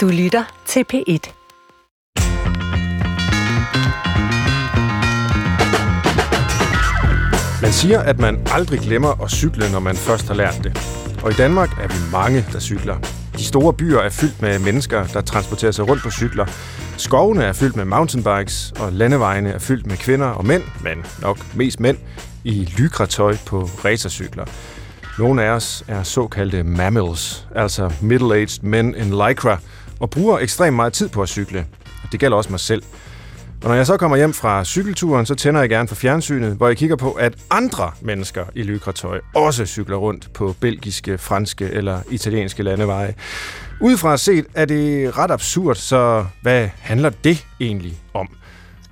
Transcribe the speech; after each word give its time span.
Du 0.00 0.08
lytter 0.08 0.62
til 0.66 0.84
P1. 0.92 1.32
Man 7.62 7.72
siger, 7.72 8.00
at 8.00 8.18
man 8.18 8.46
aldrig 8.50 8.80
glemmer 8.80 9.22
at 9.24 9.30
cykle, 9.30 9.72
når 9.72 9.80
man 9.80 9.96
først 9.96 10.28
har 10.28 10.34
lært 10.34 10.60
det. 10.64 10.78
Og 11.24 11.30
i 11.30 11.34
Danmark 11.34 11.70
er 11.80 11.88
vi 11.88 11.94
mange, 12.12 12.46
der 12.52 12.60
cykler. 12.60 12.98
De 13.36 13.44
store 13.44 13.72
byer 13.72 13.98
er 13.98 14.10
fyldt 14.10 14.42
med 14.42 14.58
mennesker, 14.58 15.06
der 15.06 15.20
transporterer 15.20 15.72
sig 15.72 15.88
rundt 15.88 16.02
på 16.02 16.10
cykler. 16.10 16.46
Skovene 16.96 17.44
er 17.44 17.52
fyldt 17.52 17.76
med 17.76 17.84
mountainbikes, 17.84 18.72
og 18.80 18.92
landevejene 18.92 19.50
er 19.50 19.58
fyldt 19.58 19.86
med 19.86 19.96
kvinder 19.96 20.26
og 20.26 20.46
mænd, 20.46 20.62
men 20.82 21.04
nok 21.22 21.38
mest 21.54 21.80
mænd, 21.80 21.98
i 22.44 22.68
lykretøj 22.78 23.36
på 23.46 23.62
racercykler. 23.84 24.44
Nogle 25.18 25.42
af 25.42 25.50
os 25.50 25.84
er 25.88 26.02
såkaldte 26.02 26.62
mammals, 26.62 27.48
altså 27.56 27.88
middle-aged 27.88 28.58
men 28.62 28.94
in 28.94 29.10
lycra, 29.10 29.58
og 30.00 30.10
bruger 30.10 30.38
ekstremt 30.38 30.76
meget 30.76 30.92
tid 30.92 31.08
på 31.08 31.22
at 31.22 31.28
cykle. 31.28 31.66
Det 32.12 32.20
gælder 32.20 32.36
også 32.36 32.50
mig 32.50 32.60
selv. 32.60 32.82
Og 33.62 33.68
når 33.68 33.74
jeg 33.74 33.86
så 33.86 33.96
kommer 33.96 34.16
hjem 34.16 34.32
fra 34.32 34.64
cykelturen, 34.64 35.26
så 35.26 35.34
tænder 35.34 35.60
jeg 35.60 35.68
gerne 35.68 35.88
for 35.88 35.94
fjernsynet, 35.94 36.56
hvor 36.56 36.66
jeg 36.66 36.76
kigger 36.76 36.96
på, 36.96 37.12
at 37.12 37.34
andre 37.50 37.90
mennesker 38.00 38.44
i 38.54 38.62
lykretøj 38.62 39.20
også 39.34 39.66
cykler 39.66 39.96
rundt 39.96 40.32
på 40.32 40.54
belgiske, 40.60 41.18
franske 41.18 41.64
eller 41.64 42.00
italienske 42.10 42.62
landeveje. 42.62 43.14
Udefra 43.80 44.16
set 44.16 44.46
er 44.54 44.64
det 44.64 45.18
ret 45.18 45.30
absurd, 45.30 45.74
så 45.74 46.26
hvad 46.42 46.68
handler 46.78 47.10
det 47.10 47.46
egentlig 47.60 47.98
om? 48.14 48.28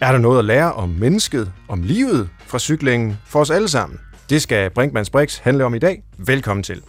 Er 0.00 0.12
der 0.12 0.18
noget 0.18 0.38
at 0.38 0.44
lære 0.44 0.72
om 0.72 0.88
mennesket, 0.88 1.52
om 1.68 1.82
livet 1.82 2.28
fra 2.46 2.58
cyklingen 2.58 3.18
for 3.26 3.40
os 3.40 3.50
alle 3.50 3.68
sammen? 3.68 3.98
Det 4.30 4.42
skal 4.42 4.70
Brinkmanns 4.70 5.10
Brix 5.10 5.38
handle 5.38 5.64
om 5.64 5.74
i 5.74 5.78
dag. 5.78 6.02
Velkommen 6.18 6.62
til. 6.62 6.82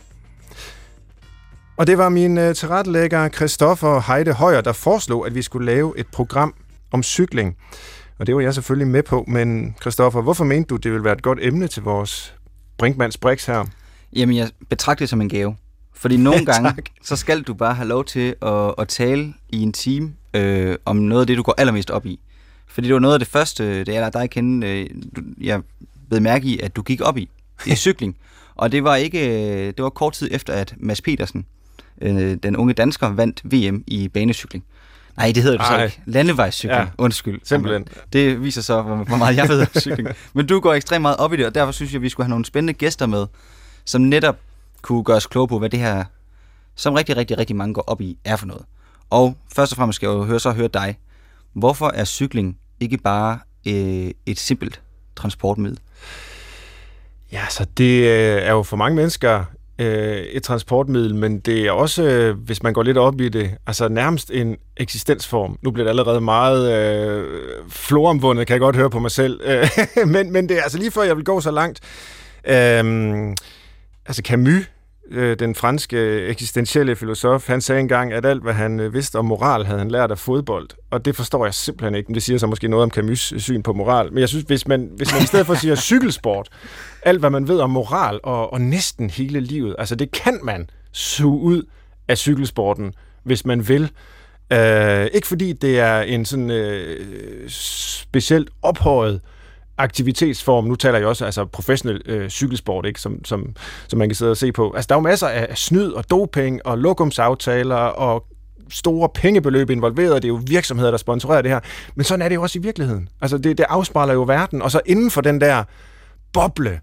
Og 1.79 1.87
det 1.87 1.97
var 1.97 2.09
min 2.09 2.37
uh, 2.37 2.53
tilrettelægger 2.53 3.29
Christoffer 3.29 4.01
Heide 4.13 4.33
Højer, 4.33 4.61
der 4.61 4.73
foreslog, 4.73 5.25
at 5.27 5.35
vi 5.35 5.41
skulle 5.41 5.65
lave 5.65 5.93
et 5.97 6.07
program 6.07 6.53
om 6.91 7.03
cykling. 7.03 7.57
Og 8.17 8.27
det 8.27 8.35
var 8.35 8.41
jeg 8.41 8.53
selvfølgelig 8.53 8.87
med 8.87 9.03
på, 9.03 9.25
men 9.27 9.75
Christoffer, 9.81 10.21
hvorfor 10.21 10.43
mente 10.43 10.67
du, 10.67 10.75
det 10.75 10.91
ville 10.91 11.03
være 11.03 11.13
et 11.13 11.21
godt 11.21 11.39
emne 11.41 11.67
til 11.67 11.83
vores 11.83 12.35
Brinkmanns 12.77 13.17
Brix 13.17 13.45
her? 13.45 13.65
Jamen, 14.15 14.35
jeg 14.35 14.49
betragter 14.69 15.01
det 15.01 15.09
som 15.09 15.21
en 15.21 15.29
gave. 15.29 15.55
Fordi 15.93 16.17
nogle 16.27 16.45
gange, 16.45 16.83
så 17.03 17.15
skal 17.15 17.41
du 17.41 17.53
bare 17.53 17.73
have 17.73 17.87
lov 17.87 18.05
til 18.05 18.35
at, 18.41 18.75
at 18.77 18.87
tale 18.87 19.33
i 19.49 19.61
en 19.61 19.73
time 19.73 20.13
øh, 20.33 20.75
om 20.85 20.95
noget 20.95 21.21
af 21.21 21.27
det, 21.27 21.37
du 21.37 21.43
går 21.43 21.55
allermest 21.57 21.89
op 21.91 22.05
i. 22.05 22.19
Fordi 22.67 22.87
det 22.87 22.93
var 22.93 22.99
noget 22.99 23.13
af 23.13 23.19
det 23.19 23.27
første, 23.27 23.83
det 23.83 23.95
er 23.95 24.09
dig 24.09 24.29
kende, 24.29 24.67
øh, 24.67 24.89
jeg 25.41 25.61
ved 26.09 26.19
mærke 26.19 26.47
i, 26.47 26.59
at 26.59 26.75
du 26.75 26.81
gik 26.81 27.01
op 27.01 27.17
i. 27.17 27.29
Er 27.67 27.75
cykling. 27.85 28.17
Og 28.55 28.71
det 28.71 28.83
var 28.83 28.95
ikke, 28.95 29.27
øh, 29.27 29.67
det 29.67 29.83
var 29.83 29.89
kort 29.89 30.13
tid 30.13 30.29
efter, 30.31 30.53
at 30.53 30.75
Mads 30.77 31.01
Petersen, 31.01 31.45
øh, 32.01 32.37
den 32.43 32.57
unge 32.57 32.73
dansker, 32.73 33.07
vandt 33.07 33.41
VM 33.43 33.83
i 33.87 34.07
banecykling. 34.07 34.63
Nej, 35.17 35.31
det 35.35 35.43
hedder 35.43 35.57
det 35.57 35.67
så 35.67 35.83
ikke. 35.83 36.01
Landevejscykling. 36.05 36.79
Ja, 36.79 36.87
Undskyld. 36.97 37.39
Simpelthen. 37.43 37.87
Det 38.13 38.43
viser 38.43 38.61
så, 38.61 38.81
hvor 38.81 39.17
meget 39.17 39.35
jeg 39.35 39.49
ved 39.49 39.61
om 39.61 39.67
cykling. 39.81 40.09
Men 40.33 40.47
du 40.47 40.59
går 40.59 40.73
ekstremt 40.73 41.01
meget 41.01 41.17
op 41.17 41.33
i 41.33 41.37
det, 41.37 41.45
og 41.45 41.55
derfor 41.55 41.71
synes 41.71 41.93
jeg, 41.93 42.01
vi 42.01 42.09
skulle 42.09 42.25
have 42.25 42.29
nogle 42.29 42.45
spændende 42.45 42.73
gæster 42.73 43.05
med, 43.05 43.27
som 43.85 44.01
netop 44.01 44.37
kunne 44.81 45.03
gøre 45.03 45.17
os 45.17 45.27
kloge 45.27 45.47
på, 45.47 45.59
hvad 45.59 45.69
det 45.69 45.79
her, 45.79 46.03
som 46.75 46.93
rigtig, 46.93 47.17
rigtig, 47.17 47.37
rigtig 47.37 47.55
mange 47.55 47.73
går 47.73 47.83
op 47.87 48.01
i, 48.01 48.17
er 48.25 48.35
for 48.35 48.45
noget. 48.45 48.65
Og 49.09 49.37
først 49.55 49.71
og 49.71 49.75
fremmest 49.75 49.95
skal 49.95 50.07
jeg 50.07 50.13
jo 50.13 50.23
høre, 50.23 50.39
så 50.39 50.51
høre 50.51 50.67
dig. 50.67 50.97
Hvorfor 51.53 51.91
er 51.95 52.05
cykling 52.05 52.57
ikke 52.79 52.97
bare 52.97 53.39
øh, 53.67 54.11
et 54.25 54.39
simpelt 54.39 54.81
transportmiddel? 55.15 55.79
Ja, 57.31 57.45
så 57.49 57.65
det 57.77 58.03
øh, 58.03 58.41
er 58.41 58.51
jo 58.51 58.63
for 58.63 58.77
mange 58.77 58.95
mennesker 58.95 59.45
øh, 59.79 60.17
et 60.17 60.43
transportmiddel, 60.43 61.15
men 61.15 61.39
det 61.39 61.67
er 61.67 61.71
også, 61.71 62.03
øh, 62.03 62.37
hvis 62.37 62.63
man 62.63 62.73
går 62.73 62.83
lidt 62.83 62.97
op 62.97 63.21
i 63.21 63.29
det, 63.29 63.51
altså 63.67 63.87
nærmest 63.87 64.31
en 64.31 64.57
eksistensform. 64.77 65.57
Nu 65.61 65.71
bliver 65.71 65.83
det 65.83 65.89
allerede 65.89 66.21
meget 66.21 66.73
øh, 66.73 67.25
floromvundet, 67.69 68.47
kan 68.47 68.53
jeg 68.53 68.59
godt 68.59 68.75
høre 68.75 68.89
på 68.89 68.99
mig 68.99 69.11
selv. 69.11 69.41
Øh, 69.43 69.67
men, 70.13 70.31
men 70.31 70.49
det 70.49 70.57
er 70.57 70.63
altså 70.63 70.77
lige 70.77 70.91
før, 70.91 71.03
jeg 71.03 71.17
vil 71.17 71.25
gå 71.25 71.41
så 71.41 71.51
langt. 71.51 71.79
Øh, 72.47 73.35
altså 74.05 74.21
Camus, 74.25 74.63
øh, 75.11 75.39
den 75.39 75.55
franske 75.55 76.25
eksistentielle 76.27 76.95
filosof, 76.95 77.47
han 77.47 77.61
sagde 77.61 77.81
engang, 77.81 78.13
at 78.13 78.25
alt, 78.25 78.43
hvad 78.43 78.53
han 78.53 78.79
øh, 78.79 78.93
vidste 78.93 79.19
om 79.19 79.25
moral, 79.25 79.65
havde 79.65 79.79
han 79.79 79.91
lært 79.91 80.11
af 80.11 80.17
fodbold. 80.17 80.69
Og 80.91 81.05
det 81.05 81.15
forstår 81.15 81.45
jeg 81.45 81.53
simpelthen 81.53 81.95
ikke. 81.95 82.13
Det 82.13 82.23
siger 82.23 82.39
så 82.39 82.47
måske 82.47 82.67
noget 82.67 82.83
om 82.83 82.91
Camus' 82.97 83.39
syn 83.39 83.61
på 83.61 83.73
moral. 83.73 84.13
Men 84.13 84.19
jeg 84.19 84.29
synes, 84.29 84.45
hvis 84.47 84.67
man, 84.67 84.89
hvis 84.95 85.13
man 85.13 85.21
i 85.21 85.25
stedet 85.25 85.45
for 85.45 85.53
siger 85.53 85.75
cykelsport, 85.91 86.49
alt, 87.03 87.19
hvad 87.19 87.29
man 87.29 87.47
ved 87.47 87.59
om 87.59 87.69
moral 87.69 88.19
og, 88.23 88.53
og 88.53 88.61
næsten 88.61 89.09
hele 89.09 89.39
livet, 89.39 89.75
altså 89.79 89.95
det 89.95 90.11
kan 90.11 90.39
man 90.43 90.69
suge 90.91 91.41
ud 91.41 91.63
af 92.07 92.17
cykelsporten, 92.17 92.93
hvis 93.23 93.45
man 93.45 93.67
vil. 93.67 93.91
Uh, 94.53 95.05
ikke 95.13 95.27
fordi 95.27 95.53
det 95.53 95.79
er 95.79 96.01
en 96.01 96.25
sådan 96.25 96.49
uh, 96.49 97.47
specielt 97.47 98.49
ophøjet 98.61 99.13
uh, 99.13 99.21
aktivitetsform. 99.79 100.65
Nu 100.65 100.75
taler 100.75 100.97
jeg 100.97 101.07
også 101.07 101.25
altså 101.25 101.45
professionel 101.45 102.01
øh, 102.05 102.29
cykelsport, 102.29 102.85
ikke? 102.85 103.01
Som, 103.01 103.25
som, 103.25 103.55
som 103.87 103.99
man 103.99 104.09
kan 104.09 104.15
sidde 104.15 104.31
og 104.31 104.37
se 104.37 104.51
på. 104.51 104.71
Altså, 104.75 104.87
der 104.87 104.95
er 104.95 104.99
jo 104.99 105.03
masser 105.03 105.27
af 105.27 105.57
snyd 105.57 105.91
og 105.91 106.09
doping 106.09 106.65
og 106.65 106.77
lokumsaftaler 106.77 107.75
og 107.75 108.25
store 108.69 109.09
pengebeløb 109.15 109.69
involveret. 109.69 110.21
Det 110.21 110.27
er 110.27 110.33
jo 110.33 110.41
virksomheder, 110.47 110.91
der 110.91 110.97
sponsorerer 110.97 111.41
det 111.41 111.51
her. 111.51 111.59
Men 111.95 112.03
sådan 112.03 112.21
er 112.21 112.29
det 112.29 112.35
jo 112.35 112.41
også 112.41 112.59
i 112.59 112.61
virkeligheden. 112.61 113.09
Altså, 113.21 113.37
det, 113.37 113.57
det 113.57 113.65
afspejler 113.69 114.13
jo 114.13 114.23
verden. 114.23 114.61
Og 114.61 114.71
så 114.71 114.81
inden 114.85 115.11
for 115.11 115.21
den 115.21 115.41
der 115.41 115.63
boble, 116.33 116.79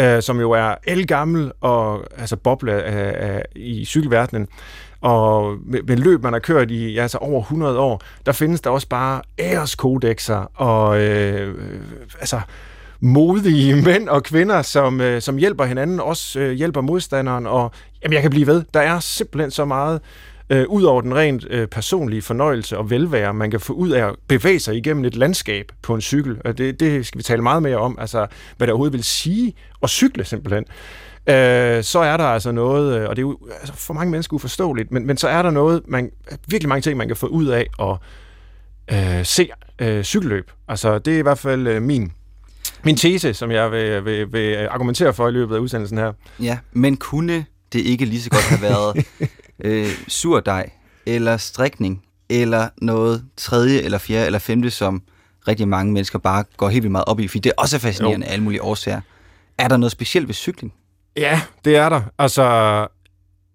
øh, 0.00 0.22
som 0.22 0.40
jo 0.40 0.50
er 0.50 0.74
elgammel 0.84 1.52
og 1.60 2.04
altså 2.18 2.36
boble 2.36 2.72
øh, 2.72 3.34
øh, 3.34 3.40
i 3.56 3.84
cykelverdenen, 3.84 4.48
og 5.04 5.56
med, 5.66 5.82
med 5.82 5.96
løb, 5.96 6.22
man 6.22 6.32
har 6.32 6.40
kørt 6.40 6.70
i 6.70 6.92
ja, 6.92 7.02
altså 7.02 7.18
over 7.18 7.40
100 7.40 7.78
år, 7.78 8.02
der 8.26 8.32
findes 8.32 8.60
der 8.60 8.70
også 8.70 8.88
bare 8.88 9.22
æreskodexer 9.38 10.50
og 10.54 11.00
øh, 11.00 11.54
altså 12.20 12.40
modige 13.00 13.74
mænd 13.86 14.08
og 14.08 14.22
kvinder, 14.22 14.62
som, 14.62 15.00
øh, 15.00 15.22
som 15.22 15.36
hjælper 15.36 15.64
hinanden, 15.64 16.00
også 16.00 16.40
øh, 16.40 16.52
hjælper 16.52 16.80
modstanderen, 16.80 17.46
og 17.46 17.70
jamen, 18.02 18.12
jeg 18.12 18.22
kan 18.22 18.30
blive 18.30 18.46
ved. 18.46 18.64
Der 18.74 18.80
er 18.80 19.00
simpelthen 19.00 19.50
så 19.50 19.64
meget 19.64 20.00
øh, 20.50 20.64
ud 20.68 20.82
over 20.82 21.00
den 21.00 21.14
rent 21.14 21.46
øh, 21.50 21.66
personlige 21.68 22.22
fornøjelse 22.22 22.78
og 22.78 22.90
velvære, 22.90 23.34
man 23.34 23.50
kan 23.50 23.60
få 23.60 23.72
ud 23.72 23.90
af 23.90 24.08
at 24.08 24.14
bevæge 24.28 24.60
sig 24.60 24.76
igennem 24.76 25.04
et 25.04 25.16
landskab 25.16 25.72
på 25.82 25.94
en 25.94 26.00
cykel. 26.00 26.36
Og 26.44 26.58
det, 26.58 26.80
det 26.80 27.06
skal 27.06 27.18
vi 27.18 27.22
tale 27.22 27.42
meget 27.42 27.62
mere 27.62 27.76
om, 27.76 27.98
altså 28.00 28.26
hvad 28.56 28.66
det 28.66 28.72
overhovedet 28.72 28.92
vil 28.92 29.04
sige 29.04 29.54
at 29.82 29.90
cykle 29.90 30.24
simpelthen 30.24 30.64
øh, 31.26 31.84
så 31.84 31.98
er 31.98 32.16
der 32.16 32.24
altså 32.24 32.52
noget, 32.52 33.00
øh, 33.00 33.08
og 33.08 33.16
det 33.16 33.22
er 33.22 33.26
jo 33.26 33.38
altså, 33.60 33.74
for 33.74 33.94
mange 33.94 34.10
mennesker 34.10 34.34
uforståeligt, 34.34 34.92
men, 34.92 35.06
men 35.06 35.16
så 35.16 35.28
er 35.28 35.42
der 35.42 35.50
noget, 35.50 35.82
man, 35.88 36.10
virkelig 36.48 36.68
mange 36.68 36.82
ting, 36.82 36.96
man 36.96 37.06
kan 37.06 37.16
få 37.16 37.26
ud 37.26 37.46
af 37.46 37.66
at 37.80 37.96
øh, 38.92 39.26
se 39.26 39.48
øh, 39.78 40.04
cykelløb. 40.04 40.50
Altså, 40.68 40.98
det 40.98 41.14
er 41.14 41.18
i 41.18 41.22
hvert 41.22 41.38
fald 41.38 41.66
øh, 41.66 41.82
min 41.82 42.12
min 42.84 42.96
tese, 42.96 43.34
som 43.34 43.50
jeg 43.50 43.72
vil, 43.72 44.04
vil, 44.04 44.32
vil 44.32 44.56
argumentere 44.70 45.14
for 45.14 45.28
i 45.28 45.30
løbet 45.30 45.54
af 45.54 45.58
udsendelsen 45.58 45.98
her. 45.98 46.12
Ja, 46.40 46.58
men 46.72 46.96
kunne 46.96 47.46
det 47.72 47.80
ikke 47.80 48.04
lige 48.04 48.22
så 48.22 48.30
godt 48.30 48.44
have 48.44 48.62
været 48.62 49.06
øh, 49.64 49.88
surdej, 50.08 50.70
eller 51.06 51.36
strikning, 51.36 52.02
eller 52.28 52.68
noget 52.78 53.24
tredje, 53.36 53.80
eller 53.80 53.98
fjerde, 53.98 54.26
eller 54.26 54.38
femte, 54.38 54.70
som 54.70 55.02
rigtig 55.48 55.68
mange 55.68 55.92
mennesker 55.92 56.18
bare 56.18 56.44
går 56.56 56.68
helt 56.68 56.82
vildt 56.82 56.92
meget 56.92 57.04
op 57.04 57.20
i, 57.20 57.28
fordi 57.28 57.38
det 57.38 57.50
er 57.50 57.62
også 57.62 57.78
fascinerende 57.78 58.26
af 58.26 58.32
alle 58.32 58.44
mulige 58.44 58.62
årsager. 58.62 59.00
Er 59.58 59.68
der 59.68 59.76
noget 59.76 59.92
specielt 59.92 60.28
ved 60.28 60.34
cykling? 60.34 60.72
Ja, 61.16 61.40
det 61.64 61.76
er 61.76 61.88
der. 61.88 62.02
Altså, 62.18 62.42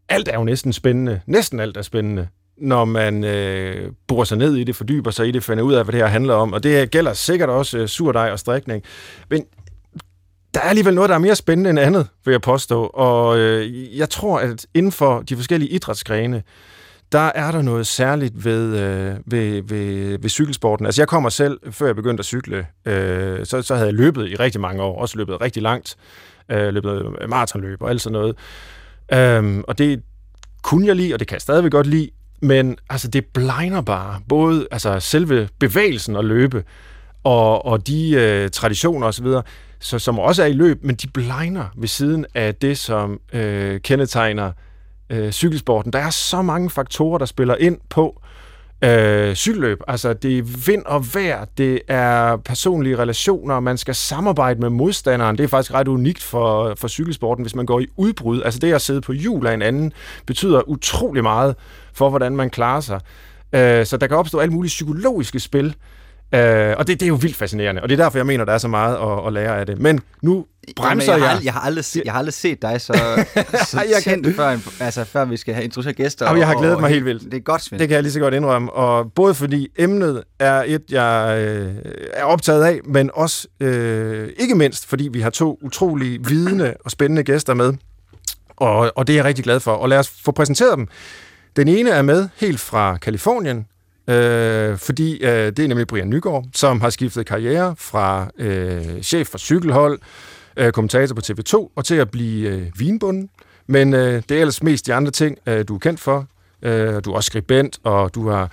alt 0.09 0.27
er 0.27 0.33
jo 0.33 0.43
næsten 0.43 0.73
spændende. 0.73 1.21
Næsten 1.25 1.59
alt 1.59 1.77
er 1.77 1.81
spændende, 1.81 2.27
når 2.57 2.85
man 2.85 3.23
øh, 3.23 3.91
borer 4.07 4.23
sig 4.23 4.37
ned 4.37 4.55
i 4.55 4.63
det, 4.63 4.75
fordyber 4.75 5.11
sig 5.11 5.27
i 5.27 5.31
det, 5.31 5.43
finder 5.43 5.63
ud 5.63 5.73
af, 5.73 5.83
hvad 5.83 5.91
det 5.91 6.01
her 6.01 6.07
handler 6.07 6.33
om. 6.33 6.53
Og 6.53 6.63
det 6.63 6.91
gælder 6.91 7.13
sikkert 7.13 7.49
også 7.49 7.77
øh, 7.77 7.87
surdej 7.87 8.31
og 8.31 8.39
strikning. 8.39 8.83
Men 9.29 9.45
der 10.53 10.59
er 10.59 10.69
alligevel 10.69 10.95
noget, 10.95 11.09
der 11.09 11.15
er 11.15 11.19
mere 11.19 11.35
spændende 11.35 11.69
end 11.69 11.79
andet, 11.79 12.07
vil 12.25 12.31
jeg 12.31 12.41
påstå. 12.41 12.85
Og 12.85 13.37
øh, 13.37 13.97
jeg 13.97 14.09
tror, 14.09 14.39
at 14.39 14.65
inden 14.73 14.91
for 14.91 15.21
de 15.21 15.35
forskellige 15.35 15.71
idrætsgrene, 15.71 16.43
der 17.11 17.31
er 17.35 17.51
der 17.51 17.61
noget 17.61 17.87
særligt 17.87 18.45
ved, 18.45 18.77
øh, 18.77 19.15
ved, 19.25 19.61
ved, 19.61 20.19
ved 20.19 20.29
cykelsporten. 20.29 20.85
Altså 20.85 21.01
jeg 21.01 21.07
kommer 21.07 21.29
selv, 21.29 21.59
før 21.71 21.85
jeg 21.85 21.95
begyndte 21.95 22.21
at 22.21 22.25
cykle, 22.25 22.65
øh, 22.85 23.45
så, 23.45 23.61
så 23.61 23.75
havde 23.75 23.87
jeg 23.87 23.93
løbet 23.93 24.27
i 24.27 24.35
rigtig 24.35 24.61
mange 24.61 24.83
år, 24.83 25.01
også 25.01 25.17
løbet 25.17 25.41
rigtig 25.41 25.61
langt 25.61 25.95
øh, 26.51 26.73
løbet 26.73 27.15
maratonløb 27.29 27.81
og 27.81 27.89
alt 27.89 28.01
sådan 28.01 28.13
noget. 28.13 28.35
Øhm, 29.13 29.63
og 29.67 29.77
det 29.77 30.03
kunne 30.63 30.87
jeg 30.87 30.95
lide, 30.95 31.13
og 31.13 31.19
det 31.19 31.27
kan 31.27 31.35
jeg 31.35 31.41
stadigvæk 31.41 31.71
godt 31.71 31.87
lide, 31.87 32.09
men 32.41 32.77
altså, 32.89 33.07
det 33.07 33.25
blinder 33.25 33.81
bare. 33.81 34.19
Både 34.29 34.67
altså, 34.71 34.99
selve 34.99 35.49
bevægelsen 35.59 36.15
at 36.15 36.25
løbe, 36.25 36.63
og, 37.23 37.65
og 37.65 37.87
de 37.87 38.11
øh, 38.11 38.49
traditioner 38.49 39.07
osv., 39.07 39.27
så, 39.81 39.99
som 39.99 40.19
også 40.19 40.43
er 40.43 40.47
i 40.47 40.53
løb, 40.53 40.83
men 40.83 40.95
de 40.95 41.07
blinder 41.07 41.65
ved 41.77 41.87
siden 41.87 42.25
af 42.35 42.55
det, 42.55 42.77
som 42.77 43.19
øh, 43.33 43.79
kendetegner 43.79 44.51
øh, 45.09 45.31
cykelsporten. 45.31 45.93
Der 45.93 45.99
er 45.99 46.09
så 46.09 46.41
mange 46.41 46.69
faktorer, 46.69 47.17
der 47.17 47.25
spiller 47.25 47.55
ind 47.55 47.77
på, 47.89 48.21
øh, 48.81 49.35
cykelløb. 49.35 49.79
Altså, 49.87 50.13
det 50.13 50.37
er 50.37 50.43
vind 50.65 50.85
og 50.85 51.05
vejr, 51.13 51.45
det 51.57 51.81
er 51.87 52.37
personlige 52.37 52.97
relationer, 52.97 53.59
man 53.59 53.77
skal 53.77 53.95
samarbejde 53.95 54.59
med 54.59 54.69
modstanderen. 54.69 55.37
Det 55.37 55.43
er 55.43 55.47
faktisk 55.47 55.73
ret 55.73 55.87
unikt 55.87 56.23
for, 56.23 56.75
for 56.77 56.87
cykelsporten, 56.87 57.43
hvis 57.43 57.55
man 57.55 57.65
går 57.65 57.79
i 57.79 57.87
udbrud. 57.97 58.41
Altså, 58.41 58.59
det 58.59 58.73
at 58.73 58.81
sidde 58.81 59.01
på 59.01 59.13
hjul 59.13 59.47
af 59.47 59.53
en 59.53 59.61
anden, 59.61 59.93
betyder 60.25 60.69
utrolig 60.69 61.23
meget 61.23 61.55
for, 61.93 62.09
hvordan 62.09 62.35
man 62.35 62.49
klarer 62.49 62.81
sig. 62.81 62.99
Øh, 63.53 63.85
så 63.85 63.97
der 63.97 64.07
kan 64.07 64.17
opstå 64.17 64.39
alle 64.39 64.53
mulige 64.53 64.69
psykologiske 64.69 65.39
spil, 65.39 65.75
Øh, 66.33 66.75
og 66.77 66.87
det, 66.87 66.99
det 66.99 67.05
er 67.05 67.07
jo 67.07 67.15
vildt 67.15 67.35
fascinerende, 67.35 67.81
og 67.81 67.89
det 67.89 67.99
er 67.99 68.03
derfor, 68.03 68.17
jeg 68.17 68.25
mener, 68.25 68.45
der 68.45 68.53
er 68.53 68.57
så 68.57 68.67
meget 68.67 68.95
at, 68.95 69.27
at 69.27 69.33
lære 69.33 69.59
af 69.59 69.65
det. 69.65 69.79
Men 69.79 69.99
nu 70.21 70.45
bremser 70.75 71.11
Jamen, 71.11 71.23
jeg. 71.23 71.31
Har, 71.31 71.41
jeg, 71.43 71.53
har 71.53 71.59
aldrig, 71.59 71.85
jeg 72.05 72.13
har 72.13 72.19
aldrig 72.19 72.33
set 72.33 72.61
dig 72.61 72.81
så, 72.81 72.93
så 73.71 73.81
jeg 73.81 74.03
tændt, 74.03 74.25
kan... 74.25 74.35
før, 74.35 74.57
altså, 74.79 75.03
før 75.03 75.25
vi 75.25 75.37
skal 75.37 75.53
have 75.53 75.63
introduceret 75.63 75.95
gæster. 75.95 76.25
Jamen, 76.25 76.39
jeg 76.39 76.47
har 76.47 76.55
glædet 76.55 76.75
og, 76.75 76.81
mig 76.81 76.89
helt 76.89 77.05
vildt. 77.05 77.23
Det 77.23 77.33
er 77.33 77.39
godt, 77.39 77.61
Svend. 77.61 77.79
Det 77.79 77.87
kan 77.87 77.95
jeg 77.95 78.03
lige 78.03 78.13
så 78.13 78.19
godt 78.19 78.33
indrømme. 78.33 78.73
Og 78.73 79.11
både 79.13 79.33
fordi 79.33 79.67
emnet 79.77 80.23
er 80.39 80.63
et, 80.67 80.81
jeg 80.89 81.39
øh, 81.41 81.75
er 82.13 82.23
optaget 82.23 82.63
af, 82.63 82.79
men 82.85 83.09
også 83.13 83.47
øh, 83.59 84.29
ikke 84.37 84.55
mindst, 84.55 84.85
fordi 84.87 85.09
vi 85.13 85.21
har 85.21 85.29
to 85.29 85.59
utrolig 85.61 86.29
vidende 86.29 86.73
og 86.85 86.91
spændende 86.91 87.23
gæster 87.23 87.53
med. 87.53 87.73
Og, 88.57 88.91
og 88.95 89.07
det 89.07 89.13
er 89.13 89.17
jeg 89.17 89.25
rigtig 89.25 89.43
glad 89.43 89.59
for. 89.59 89.71
Og 89.71 89.89
lad 89.89 89.97
os 89.97 90.09
få 90.09 90.31
præsenteret 90.31 90.77
dem. 90.77 90.87
Den 91.55 91.67
ene 91.67 91.89
er 91.89 92.01
med 92.01 92.29
helt 92.35 92.59
fra 92.59 92.97
Kalifornien, 92.97 93.65
øh, 94.09 94.77
fordi 94.77 95.23
øh, 95.23 95.29
det 95.29 95.59
er 95.59 95.67
nemlig 95.67 95.87
Brian 95.87 96.09
Nygaard, 96.09 96.45
som 96.55 96.81
har 96.81 96.89
skiftet 96.89 97.25
karriere 97.25 97.75
fra 97.77 98.29
øh, 98.37 99.01
chef 99.01 99.27
for 99.27 99.37
cykelhold, 99.37 99.99
øh, 100.57 100.71
kommentator 100.71 101.15
på 101.15 101.21
TV2, 101.25 101.73
og 101.75 101.85
til 101.85 101.95
at 101.95 102.11
blive 102.11 102.49
øh, 102.49 102.67
vinbunden. 102.79 103.29
Men 103.67 103.93
øh, 103.93 104.23
det 104.29 104.37
er 104.37 104.39
ellers 104.41 104.63
mest 104.63 104.87
de 104.87 104.93
andre 104.93 105.11
ting, 105.11 105.37
øh, 105.45 105.67
du 105.67 105.75
er 105.75 105.79
kendt 105.79 105.99
for. 105.99 106.25
Øh, 106.61 107.01
du 107.05 107.11
er 107.11 107.15
også 107.15 107.27
skribent, 107.27 107.79
og 107.83 108.15
du 108.15 108.29
har 108.29 108.51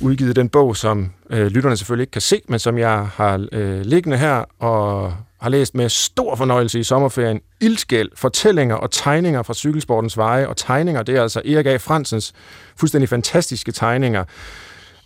udgivet 0.00 0.36
den 0.36 0.48
bog, 0.48 0.76
som 0.76 1.12
øh, 1.30 1.46
lytterne 1.46 1.76
selvfølgelig 1.76 2.02
ikke 2.02 2.10
kan 2.10 2.20
se, 2.20 2.42
men 2.48 2.58
som 2.58 2.78
jeg 2.78 3.08
har 3.14 3.46
øh, 3.52 3.80
liggende 3.80 4.16
her, 4.16 4.44
og 4.58 5.14
har 5.40 5.48
læst 5.48 5.74
med 5.74 5.88
stor 5.88 6.36
fornøjelse 6.36 6.80
i 6.80 6.82
sommerferien. 6.82 7.40
Ildskæld, 7.60 8.08
fortællinger 8.14 8.74
og 8.74 8.90
tegninger 8.90 9.42
fra 9.42 9.54
cykelsportens 9.54 10.16
veje, 10.16 10.46
og 10.46 10.56
tegninger, 10.56 11.02
det 11.02 11.16
er 11.16 11.22
altså 11.22 11.42
Erik 11.44 11.66
A. 11.66 11.76
Fransens 11.76 12.32
fuldstændig 12.76 13.08
fantastiske 13.08 13.72
tegninger, 13.72 14.24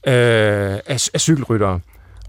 øh, 0.07 0.79
af, 0.87 1.09
af 1.15 1.21
cykelryttere 1.21 1.81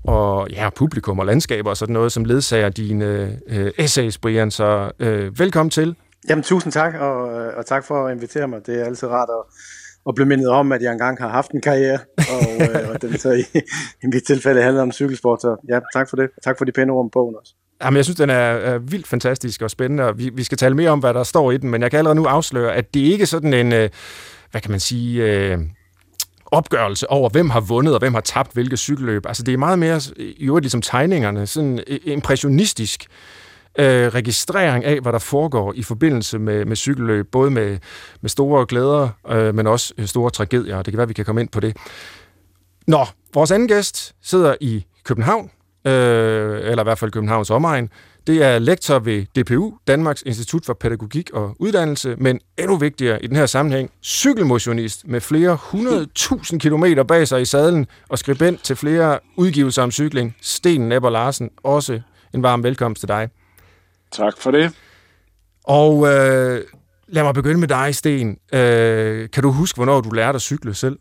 og 0.03 0.49
ja, 0.49 0.69
publikum 0.69 1.19
og 1.19 1.25
landskaber 1.25 1.69
og 1.69 1.77
sådan 1.77 1.93
noget, 1.93 2.11
som 2.11 2.25
ledsager 2.25 2.69
dine 2.69 3.39
øh, 3.47 3.71
essays, 3.77 4.17
Brian. 4.17 4.51
Så 4.51 4.91
øh, 4.99 5.39
velkommen 5.39 5.69
til. 5.69 5.95
Jamen, 6.29 6.43
tusind 6.43 6.73
tak, 6.73 6.93
og, 6.93 7.21
og 7.57 7.65
tak 7.65 7.85
for 7.85 8.07
at 8.07 8.15
invitere 8.15 8.47
mig. 8.47 8.59
Det 8.65 8.81
er 8.81 8.85
altid 8.85 9.07
rart 9.07 9.29
at, 9.29 9.43
at 10.07 10.15
blive 10.15 10.27
mindet 10.27 10.49
om, 10.49 10.71
at 10.71 10.81
jeg 10.81 10.91
engang 10.91 11.17
har 11.19 11.29
haft 11.29 11.51
en 11.51 11.61
karriere, 11.61 11.99
og, 12.17 12.61
øh, 12.61 12.89
og 12.93 13.01
den 13.01 13.17
så 13.17 13.31
i, 13.31 13.59
i 14.03 14.07
mit 14.13 14.23
tilfælde 14.27 14.61
handler 14.61 14.81
om 14.81 14.91
cykelsport. 14.91 15.41
Så 15.41 15.65
ja, 15.69 15.79
tak 15.93 16.09
for 16.09 16.17
det. 16.17 16.29
Tak 16.43 16.57
for 16.57 16.65
de 16.65 16.71
pæne 16.71 16.91
ord 16.91 17.05
om 17.05 17.09
bogen 17.09 17.35
også. 17.39 17.53
Jamen, 17.83 17.97
jeg 17.97 18.05
synes, 18.05 18.17
den 18.17 18.29
er, 18.29 18.35
er 18.35 18.77
vildt 18.77 19.07
fantastisk 19.07 19.61
og 19.61 19.69
spændende, 19.69 20.03
og 20.03 20.17
vi, 20.17 20.29
vi 20.33 20.43
skal 20.43 20.57
tale 20.57 20.75
mere 20.75 20.89
om, 20.89 20.99
hvad 20.99 21.13
der 21.13 21.23
står 21.23 21.51
i 21.51 21.57
den, 21.57 21.69
men 21.69 21.81
jeg 21.81 21.91
kan 21.91 21.97
allerede 21.97 22.15
nu 22.15 22.25
afsløre, 22.25 22.75
at 22.75 22.93
det 22.93 22.99
ikke 22.99 23.21
er 23.21 23.25
sådan 23.25 23.53
en, 23.53 23.73
øh, 23.73 23.89
hvad 24.51 24.61
kan 24.61 24.71
man 24.71 24.79
sige... 24.79 25.23
Øh, 25.23 25.59
opgørelse 26.55 27.09
over, 27.09 27.29
hvem 27.29 27.49
har 27.49 27.59
vundet 27.59 27.93
og 27.93 27.99
hvem 27.99 28.13
har 28.13 28.21
tabt 28.21 28.53
hvilket 28.53 28.79
cykelløb. 28.79 29.25
Altså 29.25 29.43
det 29.43 29.53
er 29.53 29.57
meget 29.57 29.79
mere, 29.79 30.01
i 30.17 30.45
øvrigt 30.45 30.63
ligesom 30.63 30.81
tegningerne, 30.81 31.47
sådan 31.47 31.79
impressionistisk 32.03 33.07
øh, 33.79 34.07
registrering 34.07 34.85
af, 34.85 34.99
hvad 34.99 35.13
der 35.13 35.19
foregår 35.19 35.73
i 35.73 35.83
forbindelse 35.83 36.39
med, 36.39 36.65
med 36.65 36.75
cykelløb, 36.75 37.31
både 37.31 37.51
med, 37.51 37.77
med 38.21 38.29
store 38.29 38.65
glæder, 38.65 39.09
øh, 39.29 39.55
men 39.55 39.67
også 39.67 39.93
øh, 39.97 40.05
store 40.05 40.29
tragedier. 40.29 40.81
Det 40.81 40.91
kan 40.91 40.97
være, 40.97 41.07
vi 41.07 41.13
kan 41.13 41.25
komme 41.25 41.41
ind 41.41 41.49
på 41.49 41.59
det. 41.59 41.77
Nå, 42.87 43.05
vores 43.33 43.51
anden 43.51 43.67
gæst 43.67 44.15
sidder 44.21 44.55
i 44.61 44.85
København, 45.03 45.51
øh, 45.87 46.59
eller 46.61 46.79
i 46.79 46.83
hvert 46.83 46.99
fald 46.99 47.11
Københavns 47.11 47.49
omegn, 47.49 47.89
det 48.27 48.43
er 48.43 48.59
lektor 48.59 48.99
ved 48.99 49.25
DPU, 49.25 49.73
Danmarks 49.87 50.23
Institut 50.25 50.65
for 50.65 50.73
Pædagogik 50.73 51.29
og 51.33 51.55
Uddannelse, 51.59 52.15
men 52.17 52.39
endnu 52.57 52.77
vigtigere 52.77 53.23
i 53.23 53.27
den 53.27 53.35
her 53.35 53.45
sammenhæng, 53.45 53.91
cykelmotionist 54.03 55.07
med 55.07 55.21
flere 55.21 55.57
hundredtusind 55.61 56.59
kilometer 56.59 57.03
bag 57.03 57.27
sig 57.27 57.41
i 57.41 57.45
sadlen 57.45 57.87
og 58.09 58.19
skribent 58.19 58.63
til 58.63 58.75
flere 58.75 59.19
udgivelser 59.35 59.83
om 59.83 59.91
cykling. 59.91 60.35
Sten 60.41 60.81
Nepper 60.81 61.09
Larsen, 61.09 61.49
også 61.63 62.01
en 62.33 62.43
varm 62.43 62.63
velkomst 62.63 62.99
til 62.99 63.07
dig. 63.07 63.29
Tak 64.11 64.33
for 64.37 64.51
det. 64.51 64.71
Og 65.63 66.07
øh, 66.07 66.61
lad 67.07 67.23
mig 67.23 67.33
begynde 67.33 67.59
med 67.59 67.67
dig, 67.67 67.95
Sten. 67.95 68.37
Øh, 68.53 69.29
kan 69.29 69.43
du 69.43 69.51
huske, 69.51 69.77
hvornår 69.77 70.01
du 70.01 70.09
lærte 70.09 70.35
at 70.35 70.41
cykle 70.41 70.73
selv? 70.73 70.97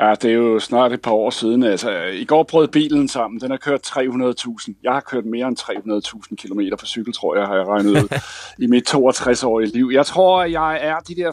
Ja, 0.00 0.14
det 0.22 0.30
er 0.30 0.34
jo 0.34 0.58
snart 0.58 0.92
et 0.92 1.02
par 1.02 1.10
år 1.10 1.30
siden. 1.30 1.62
Altså, 1.62 2.04
I 2.04 2.24
går 2.24 2.42
brød 2.42 2.68
bilen 2.68 3.08
sammen. 3.08 3.40
Den 3.40 3.50
har 3.50 3.56
kørt 3.56 3.86
300.000. 3.86 4.72
Jeg 4.82 4.92
har 4.92 5.00
kørt 5.00 5.24
mere 5.24 5.48
end 5.48 5.58
300.000 5.58 6.36
km 6.36 6.60
på 6.80 6.86
cykel, 6.86 7.12
tror 7.12 7.36
jeg, 7.36 7.46
har 7.46 7.56
jeg 7.56 7.66
regnet 7.66 7.90
ud, 7.90 8.18
i 8.64 8.66
mit 8.66 8.94
62-årige 8.94 9.72
liv. 9.72 9.90
Jeg 9.92 10.06
tror, 10.06 10.42
at 10.42 10.52
jeg 10.52 10.78
er 10.82 10.98
de 10.98 11.14
der 11.14 11.32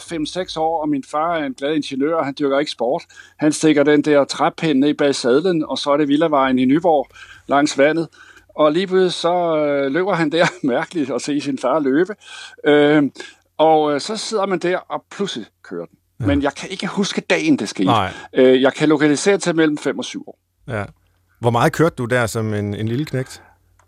5-6 0.53 0.59
år, 0.59 0.81
og 0.81 0.89
min 0.89 1.03
far 1.11 1.35
er 1.35 1.45
en 1.45 1.53
glad 1.53 1.75
ingeniør, 1.75 2.15
og 2.15 2.25
han 2.25 2.35
dyrker 2.39 2.59
ikke 2.59 2.71
sport. 2.71 3.03
Han 3.37 3.51
stikker 3.51 3.83
den 3.83 4.01
der 4.01 4.23
træpind 4.23 4.79
ned 4.79 4.93
bag 4.93 5.15
sadlen, 5.15 5.65
og 5.65 5.77
så 5.77 5.91
er 5.91 5.97
det 5.97 6.07
Villavejen 6.07 6.59
i 6.59 6.65
Nyborg 6.65 7.07
langs 7.47 7.77
vandet. 7.77 8.07
Og 8.55 8.71
lige 8.71 8.87
pludselig 8.87 9.13
så 9.13 9.57
øh, 9.57 9.91
løber 9.91 10.13
han 10.13 10.31
der 10.31 10.45
mærkeligt 10.63 11.11
at 11.11 11.21
se 11.21 11.41
sin 11.41 11.57
far 11.57 11.79
løbe. 11.79 12.15
Øh, 12.65 13.03
og 13.57 13.93
øh, 13.93 14.01
så 14.01 14.17
sidder 14.17 14.45
man 14.45 14.59
der, 14.59 14.77
og 14.77 15.03
pludselig 15.11 15.47
kører 15.63 15.85
den. 15.85 15.97
Ja. 16.21 16.27
Men 16.27 16.41
jeg 16.43 16.55
kan 16.55 16.69
ikke 16.69 16.87
huske 16.87 17.21
dagen, 17.21 17.59
det 17.59 17.69
skete. 17.69 17.85
Nej. 17.85 18.13
Øh, 18.33 18.61
jeg 18.61 18.73
kan 18.73 18.89
lokalisere 18.89 19.37
til 19.37 19.55
mellem 19.55 19.77
5 19.77 19.99
og 19.99 20.05
7 20.05 20.23
år. 20.27 20.39
Ja. 20.67 20.83
Hvor 21.39 21.49
meget 21.49 21.73
kørte 21.73 21.95
du 21.95 22.05
der 22.05 22.27
som 22.27 22.53
en, 22.53 22.73
en 22.73 22.87
lille 22.87 23.05
knægt? 23.05 23.43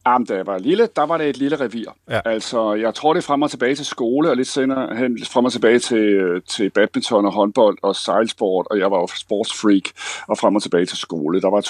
Jamen, 0.06 0.26
da 0.26 0.36
jeg 0.36 0.48
var 0.48 0.58
lille, 0.58 0.88
der 0.96 1.06
var 1.06 1.18
det 1.18 1.30
et 1.30 1.38
lille 1.38 1.56
revir. 1.56 1.86
Ja. 2.10 2.20
Altså, 2.26 2.74
jeg 2.74 2.94
tror, 2.94 3.14
det 3.14 3.22
er 3.22 3.26
frem 3.26 3.42
og 3.42 3.52
tilbage 3.52 3.76
til 3.76 3.86
skole, 3.86 4.30
og 4.30 4.36
lidt 4.36 4.48
senere 4.48 4.96
hen 4.96 5.20
frem 5.26 5.46
og 5.46 5.52
tilbage 5.52 5.80
til, 5.80 6.42
til 6.48 6.70
badminton 6.70 7.26
og 7.26 7.32
håndbold 7.32 7.78
og 7.82 7.96
sejlsport, 7.96 8.68
og 8.70 8.80
jeg 8.80 8.92
var 8.92 9.00
jo 9.00 9.08
sportsfreak, 9.08 9.84
og 10.28 10.38
frem 10.38 10.56
og 10.56 10.62
tilbage 10.62 10.86
til 10.86 10.98
skole. 10.98 11.42
Der 11.42 11.50
var 11.50 11.62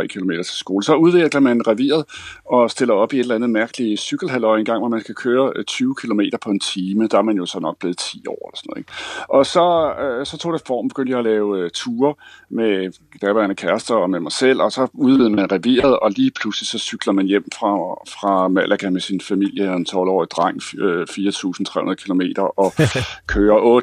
2,3 0.00 0.06
km 0.06 0.30
til 0.30 0.44
skole. 0.44 0.84
Så 0.84 0.94
udvikler 0.94 1.40
man 1.40 1.66
reviret 1.66 2.04
og 2.44 2.70
stiller 2.70 2.94
op 2.94 3.12
i 3.12 3.16
et 3.16 3.20
eller 3.20 3.34
andet 3.34 3.50
mærkeligt 3.50 4.00
cykelhalløj 4.00 4.58
en 4.58 4.64
gang, 4.64 4.78
hvor 4.78 4.88
man 4.88 5.02
kan 5.02 5.14
køre 5.14 5.62
20 5.62 5.88
øh, 5.88 5.94
km 5.96 6.20
på 6.42 6.50
en 6.50 6.60
time. 6.60 7.06
Der 7.06 7.18
er 7.18 7.22
man 7.22 7.36
jo 7.36 7.46
så 7.46 7.60
nok 7.60 7.78
blevet 7.78 7.98
10 7.98 8.24
år 8.28 8.48
eller 8.48 8.56
sådan 8.56 8.70
noget. 8.70 8.78
Ikke? 8.78 8.92
Og 9.28 9.46
så, 9.46 9.94
øh, 10.02 10.26
så 10.26 10.38
tog 10.38 10.52
det 10.52 10.62
form, 10.66 10.88
begyndte 10.88 11.10
jeg 11.10 11.18
at 11.18 11.24
lave 11.24 11.64
uh, 11.64 11.70
ture 11.74 12.14
med 12.48 12.92
daværende 13.22 13.54
kærester 13.54 13.94
og 13.94 14.10
med 14.10 14.20
mig 14.20 14.32
selv, 14.32 14.62
og 14.62 14.72
så 14.72 14.86
udvidede 14.92 15.30
man 15.30 15.52
reviret, 15.52 15.98
og 15.98 16.10
lige 16.10 16.30
pludselig 16.40 16.68
så 16.68 16.78
cykler 16.78 17.12
man 17.12 17.26
hjem 17.26 17.44
fra 17.58 17.71
fra 18.08 18.48
Malaga 18.48 18.90
med 18.90 19.00
sin 19.00 19.20
familie, 19.20 19.74
en 19.74 19.86
12-årig 19.88 20.30
dreng, 20.30 20.62
4.300 20.62 21.94
km, 21.94 22.20
og 22.56 22.72
kører 23.34 23.80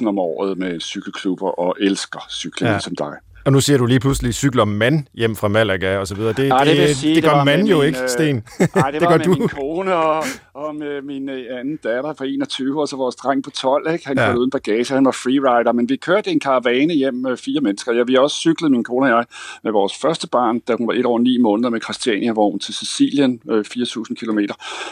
8-10.000 0.00 0.08
om 0.08 0.18
året 0.18 0.58
med 0.58 0.80
cykelklubber 0.80 1.50
og 1.50 1.76
elsker 1.80 2.26
cykling 2.30 2.72
ja. 2.72 2.78
som 2.78 2.96
dig. 2.96 3.16
Og 3.44 3.52
nu 3.52 3.60
siger 3.60 3.78
du 3.78 3.86
lige 3.86 4.00
pludselig, 4.00 4.34
cykler 4.34 4.64
mand 4.64 5.06
hjem 5.14 5.36
fra 5.36 5.48
Malaga 5.48 5.98
og 5.98 6.06
så 6.06 6.14
videre. 6.14 6.32
Det, 6.32 6.50
Ej, 6.50 6.64
det, 6.64 6.76
det, 6.76 6.96
sige, 6.96 7.14
det, 7.14 7.22
det 7.22 7.30
gør 7.30 7.44
man 7.44 7.66
jo 7.66 7.78
min, 7.78 7.86
ikke, 7.86 8.02
øh, 8.02 8.08
Sten. 8.08 8.36
Nej, 8.74 8.90
det, 8.90 9.00
det 9.00 9.08
var 9.08 9.16
med 9.16 9.24
du. 9.24 9.34
min 9.34 9.48
kone 9.48 9.94
og, 9.94 10.24
og 10.54 10.74
med 10.74 11.02
min 11.02 11.28
øh, 11.28 11.58
anden 11.58 11.76
datter 11.76 12.12
på 12.12 12.24
21, 12.24 12.80
og 12.80 12.88
så 12.88 12.96
vores 12.96 13.16
dreng 13.16 13.44
på 13.44 13.50
12. 13.50 13.92
Ikke? 13.92 14.06
Han 14.06 14.18
ja. 14.18 14.26
kørte 14.26 14.38
uden 14.38 14.50
bagage, 14.50 14.94
han 14.94 15.04
var 15.04 15.10
freerider, 15.10 15.72
men 15.72 15.88
vi 15.88 15.96
kørte 15.96 16.30
en 16.30 16.40
karavane 16.40 16.94
hjem 16.94 17.14
med 17.14 17.36
fire 17.36 17.60
mennesker. 17.60 17.92
Ja, 17.92 18.02
vi 18.02 18.14
har 18.14 18.20
også 18.20 18.36
cyklet, 18.36 18.70
min 18.70 18.84
kone 18.84 19.06
og 19.06 19.18
jeg, 19.18 19.24
med 19.64 19.72
vores 19.72 19.94
første 20.02 20.28
barn, 20.28 20.58
da 20.58 20.74
hun 20.74 20.86
var 20.86 20.94
et 20.94 21.06
år 21.06 21.18
ni 21.18 21.38
måneder 21.38 21.70
med 21.70 21.80
Christiania-vogn 21.80 22.58
til 22.58 22.74
Sicilien, 22.74 23.40
øh, 23.50 23.64
4.000 23.76 24.14
km. 24.14 24.38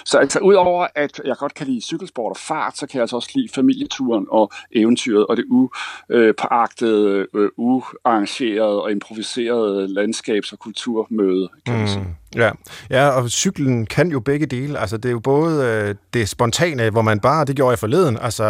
Så 0.05 0.19
altså, 0.19 0.39
udover 0.39 0.87
at 0.95 1.21
jeg 1.25 1.37
godt 1.37 1.55
kan 1.55 1.67
lide 1.67 1.81
cykelsport 1.81 2.31
og 2.31 2.37
fart, 2.37 2.79
så 2.79 2.87
kan 2.87 2.95
jeg 2.95 3.03
altså 3.03 3.17
også 3.17 3.31
lide 3.35 3.49
familieturen 3.55 4.27
og 4.31 4.51
eventyret 4.73 5.27
og 5.27 5.37
det 5.37 5.45
upåagtede, 5.51 7.27
øh, 7.35 7.49
uarrangerede 7.57 8.40
og 8.61 8.91
improviserede 8.91 9.89
landskabs- 9.89 10.53
og 10.53 10.59
kulturmøde, 10.59 11.49
kan 11.67 11.75
man 11.75 11.83
mm. 11.83 11.89
sige. 11.89 12.07
Ja. 12.35 12.51
ja, 12.91 13.09
og 13.09 13.31
cyklen 13.31 13.87
kan 13.87 14.11
jo 14.11 14.21
begge 14.21 14.47
dele. 14.47 14.79
Altså, 14.79 14.97
det 14.97 15.05
er 15.05 15.13
jo 15.13 15.19
både 15.19 15.65
øh, 15.65 15.95
det 16.15 16.29
spontane, 16.29 16.91
hvor 16.91 17.03
man 17.03 17.21
bare, 17.21 17.45
det 17.45 17.57
gjorde 17.57 17.71
jeg 17.71 17.79
forleden, 17.79 18.19
altså 18.21 18.45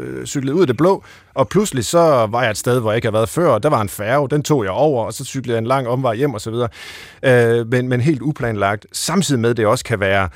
øh, 0.00 0.26
cyklede 0.26 0.54
ud 0.54 0.60
af 0.60 0.66
det 0.66 0.76
blå, 0.76 1.04
og 1.34 1.48
pludselig 1.48 1.84
så 1.84 2.26
var 2.30 2.42
jeg 2.42 2.50
et 2.50 2.56
sted, 2.56 2.80
hvor 2.80 2.90
jeg 2.90 2.96
ikke 2.96 3.06
havde 3.06 3.14
været 3.14 3.28
før, 3.28 3.48
og 3.48 3.62
der 3.62 3.68
var 3.68 3.80
en 3.80 3.88
færge, 3.88 4.28
den 4.28 4.42
tog 4.42 4.64
jeg 4.64 4.72
over, 4.72 5.04
og 5.04 5.12
så 5.12 5.24
cyklede 5.24 5.54
jeg 5.54 5.58
en 5.58 5.66
lang 5.66 5.88
omvej 5.88 6.14
hjem 6.14 6.34
og 6.34 6.40
så 6.40 6.50
videre. 6.50 6.68
Øh, 7.22 7.68
men, 7.68 7.88
men 7.88 8.00
helt 8.00 8.22
uplanlagt. 8.22 8.86
Samtidig 8.92 9.40
med, 9.40 9.54
det 9.54 9.66
også 9.66 9.84
kan 9.84 10.00
være 10.00 10.28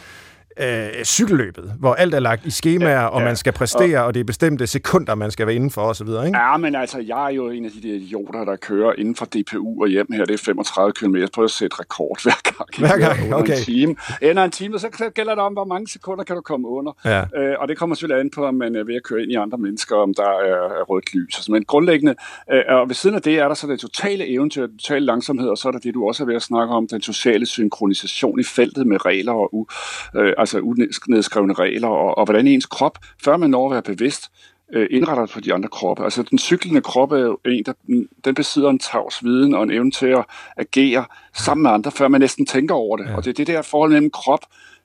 øh, 0.61 1.05
cykelløbet, 1.05 1.73
hvor 1.79 1.95
alt 1.95 2.15
er 2.15 2.21
lagt 2.21 2.47
i 2.47 2.50
skemaer, 2.50 2.91
ja, 2.91 3.07
og 3.07 3.23
man 3.23 3.37
skal 3.37 3.53
præstere, 3.53 4.00
og, 4.00 4.07
og 4.07 4.15
det 4.15 4.21
er 4.21 4.25
bestemte 4.25 4.67
sekunder, 4.67 5.15
man 5.15 5.31
skal 5.31 5.47
være 5.47 5.57
inden 5.57 5.71
for 5.71 5.83
osv., 5.83 6.09
ikke? 6.09 6.38
Ja, 6.38 6.57
men 6.57 6.75
altså, 6.75 6.99
jeg 6.99 7.25
er 7.25 7.31
jo 7.31 7.50
en 7.50 7.65
af 7.65 7.71
de 7.71 7.88
der 7.88 7.95
idioter, 7.95 8.45
der 8.45 8.57
kører 8.57 8.93
inden 8.99 9.17
for 9.17 9.25
DPU 9.25 9.83
og 9.83 9.88
hjem 9.88 10.07
her. 10.12 10.25
Det 10.25 10.35
er 10.35 10.45
35 10.45 10.93
km. 10.93 11.17
Jeg 11.17 11.29
prøver 11.35 11.47
at 11.47 11.50
sætte 11.50 11.77
rekord 11.81 12.23
hver 12.23 12.41
gang. 12.45 12.79
Hver 12.79 12.99
gang, 12.99 13.35
okay. 13.41 13.59
En 13.59 13.65
time. 13.65 13.97
Ender 14.23 14.45
en 14.45 14.50
time, 14.50 14.79
så 14.79 15.11
gælder 15.15 15.35
det 15.35 15.45
om, 15.45 15.53
hvor 15.53 15.65
mange 15.65 15.88
sekunder 15.88 16.25
kan 16.25 16.37
du 16.37 16.43
komme 16.43 16.69
under. 16.69 16.93
Ja. 17.05 17.23
Øh, 17.37 17.57
og 17.59 17.69
det 17.69 17.79
kommer 17.79 17.97
selvfølgelig 17.97 18.21
an 18.21 18.31
på, 18.31 18.47
om 18.47 18.55
man 18.55 18.77
er 18.77 18.85
ved 18.85 18.95
at 18.95 19.03
køre 19.03 19.23
ind 19.23 19.33
i 19.33 19.35
andre 19.35 19.59
mennesker, 19.59 19.97
om 19.97 20.15
der 20.15 20.23
er, 20.23 20.81
er 20.81 20.83
rødt 20.83 21.15
lys. 21.15 21.37
Altså, 21.37 21.53
men 21.53 21.65
grundlæggende, 21.65 22.15
øh, 22.53 22.62
og 22.69 22.88
ved 22.88 22.95
siden 22.95 23.17
af 23.17 23.23
det 23.23 23.38
er 23.38 23.49
der 23.49 23.55
så 23.55 23.67
det 23.67 23.81
totale 23.81 24.27
eventyr, 24.27 24.67
totale 24.67 25.07
langsomhed, 25.07 25.49
og 25.49 25.59
så 25.59 25.69
er 25.69 25.73
der 25.73 25.79
det, 25.79 25.95
du 25.95 26.09
også 26.09 26.23
er 26.23 26.27
ved 26.27 26.35
at 26.35 26.43
snakke 26.43 26.75
om, 26.75 26.88
den 26.88 27.03
sociale 27.03 27.47
synkronisation 27.47 28.41
i 28.41 28.45
feltet 28.45 28.87
med 28.87 29.07
regler 29.07 29.33
og 29.33 29.55
u, 29.55 29.67
øh, 30.17 30.33
altså 30.55 30.59
unedskrevne 31.09 31.52
regler, 31.52 31.88
og, 31.88 32.19
og 32.19 32.25
hvordan 32.25 32.47
ens 32.47 32.67
krop, 32.67 32.99
før 33.25 33.37
man 33.37 33.50
når 33.50 33.67
at 33.67 33.73
være 33.73 33.83
bevidst, 33.83 34.31
øh, 34.73 34.87
indretter 34.90 35.26
på 35.26 35.40
de 35.40 35.55
andre 35.55 35.69
kroppe. 35.69 36.05
Altså 36.05 36.23
den 36.23 36.38
cyklende 36.38 36.81
krop 36.81 37.12
er 37.12 37.19
jo 37.19 37.38
en, 37.47 37.64
der 37.64 37.73
den 38.25 38.35
besidder 38.35 38.71
en 38.71 38.78
tavs 38.78 39.25
viden 39.25 39.55
og 39.55 39.62
en 39.62 39.71
evne 39.71 39.90
til 39.90 40.07
at 40.07 40.25
agere 40.57 41.05
sammen 41.35 41.62
med 41.62 41.71
andre, 41.71 41.90
før 41.90 42.09
man 42.09 42.21
næsten 42.21 42.47
tænker 42.47 42.75
over 42.75 42.97
det. 42.97 43.07
Ja. 43.07 43.17
Og 43.17 43.25
det 43.25 43.31
er 43.31 43.35
det 43.35 43.47
der 43.47 43.62
forhold 43.62 43.90
mellem 43.90 44.11
krop, 44.11 44.40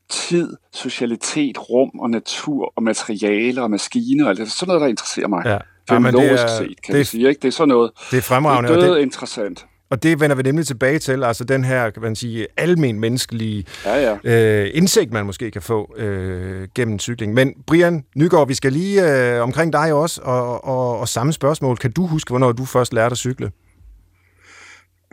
tid, 0.10 0.58
socialitet, 0.74 1.70
rum 1.70 2.00
og 2.00 2.10
natur 2.10 2.74
og 2.76 2.84
materialer 2.84 3.62
og 3.62 3.72
maskiner. 3.72 4.30
Altså, 4.30 4.44
det 4.44 4.50
er 4.50 4.54
sådan 4.54 4.68
noget, 4.68 4.82
der 4.82 4.88
interesserer 4.88 5.28
mig. 5.28 5.46
Ja. 5.46 5.58
Filmologisk 5.90 6.44
ja, 6.44 6.48
det 6.48 6.58
set, 6.58 6.82
kan 6.82 6.96
det, 6.96 7.08
sige. 7.08 7.30
Ikke? 7.30 7.40
Det 7.42 7.48
er 7.48 7.52
sådan 7.52 7.70
noget. 7.70 7.92
Det 8.12 8.18
er 8.18 8.22
fremragende. 8.22 8.70
Det 8.70 8.78
er 8.78 8.88
død 8.88 9.00
interessant. 9.00 9.66
Og 9.94 10.04
det 10.04 10.20
vender 10.20 10.36
vi 10.36 10.44
nemlig 10.44 10.68
tilbage 10.68 11.00
til, 11.00 11.24
altså 11.24 11.44
den 11.44 11.64
her, 11.64 11.90
kan 11.90 12.02
man 12.02 12.16
sige, 12.16 12.48
almen 12.58 13.00
menneskelige 13.00 13.66
ja, 13.86 14.18
ja. 14.24 14.64
Øh, 14.64 14.72
indsigt, 14.74 15.14
man 15.14 15.26
måske 15.26 15.52
kan 15.52 15.62
få 15.62 15.96
øh, 15.98 16.68
gennem 16.76 17.00
cykling. 17.00 17.34
Men 17.34 17.54
Brian 17.68 18.06
Nygaard, 18.16 18.48
vi 18.48 18.54
skal 18.54 18.74
lige 18.74 19.34
øh, 19.36 19.44
omkring 19.44 19.74
dig 19.74 19.94
også, 19.94 20.22
og, 20.24 20.66
og, 20.66 21.00
og 21.00 21.08
samme 21.08 21.34
spørgsmål. 21.34 21.78
Kan 21.78 21.92
du 21.92 22.06
huske, 22.08 22.30
hvornår 22.30 22.52
du 22.52 22.66
først 22.66 22.94
lærte 22.94 23.14
at 23.14 23.18
cykle? 23.18 23.52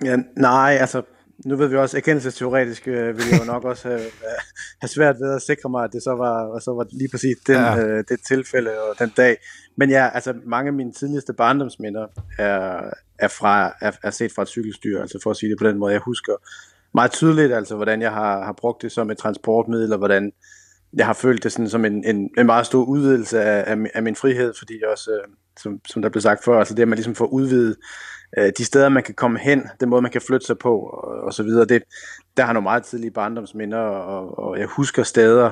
Ja, 0.05 0.17
nej, 0.37 0.77
altså 0.81 1.03
nu 1.45 1.57
ved 1.57 1.67
vi 1.67 1.77
også, 1.77 1.97
erkendelsesteoretisk 1.97 2.89
øh, 2.89 3.17
vil 3.17 3.25
jeg 3.31 3.41
jo 3.41 3.45
nok 3.45 3.65
også 3.65 3.89
have, 3.89 4.01
have 4.81 4.89
svært 4.89 5.17
ved 5.21 5.35
at 5.35 5.43
sikre 5.43 5.71
mig, 5.71 5.85
at 5.85 5.93
det 5.93 6.03
så 6.03 6.11
var, 6.11 6.59
så 6.59 6.71
var 6.71 6.87
lige 6.93 7.09
præcis 7.11 7.37
den, 7.47 7.55
ja. 7.55 7.79
øh, 7.79 8.05
det 8.09 8.21
tilfælde 8.29 8.71
og 8.71 8.99
den 8.99 9.13
dag. 9.17 9.37
Men 9.77 9.91
ja, 9.91 10.09
altså 10.15 10.35
mange 10.47 10.69
af 10.69 10.73
mine 10.73 10.93
tidligste 10.93 11.33
barndomsminder 11.33 12.07
er, 12.39 12.91
er, 13.19 13.29
fra, 13.29 13.75
er, 13.81 13.93
er 14.03 14.11
set 14.11 14.33
fra 14.33 14.43
et 14.43 14.49
cykelstyr, 14.49 15.01
altså 15.01 15.19
for 15.23 15.31
at 15.31 15.37
sige 15.37 15.51
det 15.51 15.59
på 15.59 15.69
den 15.69 15.79
måde. 15.79 15.93
Jeg 15.93 16.01
husker 16.01 16.33
meget 16.95 17.11
tydeligt, 17.11 17.53
altså 17.53 17.77
hvordan 17.77 18.03
jeg 18.03 18.13
har, 18.13 18.45
har 18.45 18.53
brugt 18.53 18.83
det 18.83 18.93
som 18.93 19.11
et 19.11 19.19
transportmiddel, 19.19 19.93
og 19.93 19.99
hvordan 19.99 20.33
jeg 20.97 21.07
har 21.07 21.13
følt 21.13 21.45
det 21.45 21.53
sådan 21.53 21.69
som 21.69 21.85
en, 21.85 22.05
en, 22.05 22.31
en 22.39 22.47
meget 22.47 22.67
stor 22.67 22.85
udvidelse 22.85 23.43
af, 23.43 23.73
af, 23.73 23.91
af 23.95 24.03
min 24.03 24.17
frihed, 24.17 24.53
fordi 24.59 24.75
også, 24.93 25.11
øh, 25.11 25.33
som, 25.59 25.81
som 25.87 26.03
der 26.03 26.09
blev 26.09 26.21
sagt 26.21 26.45
før, 26.45 26.59
altså 26.59 26.75
det, 26.75 26.83
at 26.83 26.89
man 26.89 26.97
ligesom 26.97 27.15
får 27.15 27.27
udvidet 27.27 27.77
øh, 28.39 28.53
de 28.59 28.65
steder, 28.65 28.89
man 28.89 29.03
kan 29.03 29.15
komme 29.15 29.39
hen, 29.39 29.63
den 29.81 29.89
måde, 29.89 30.03
man 30.03 30.11
kan 30.11 30.21
flytte 30.21 30.47
sig 30.47 30.59
på, 30.59 30.79
og, 30.79 31.21
og 31.21 31.35
så 31.35 31.43
videre. 31.43 31.65
Det, 31.65 31.83
der 32.37 32.45
har 32.45 32.53
nogle 32.53 32.65
meget 32.65 32.83
tidlige 32.83 33.11
barndomsminder, 33.11 33.79
og, 33.79 34.39
og 34.39 34.59
jeg 34.59 34.67
husker 34.67 35.03
steder, 35.03 35.51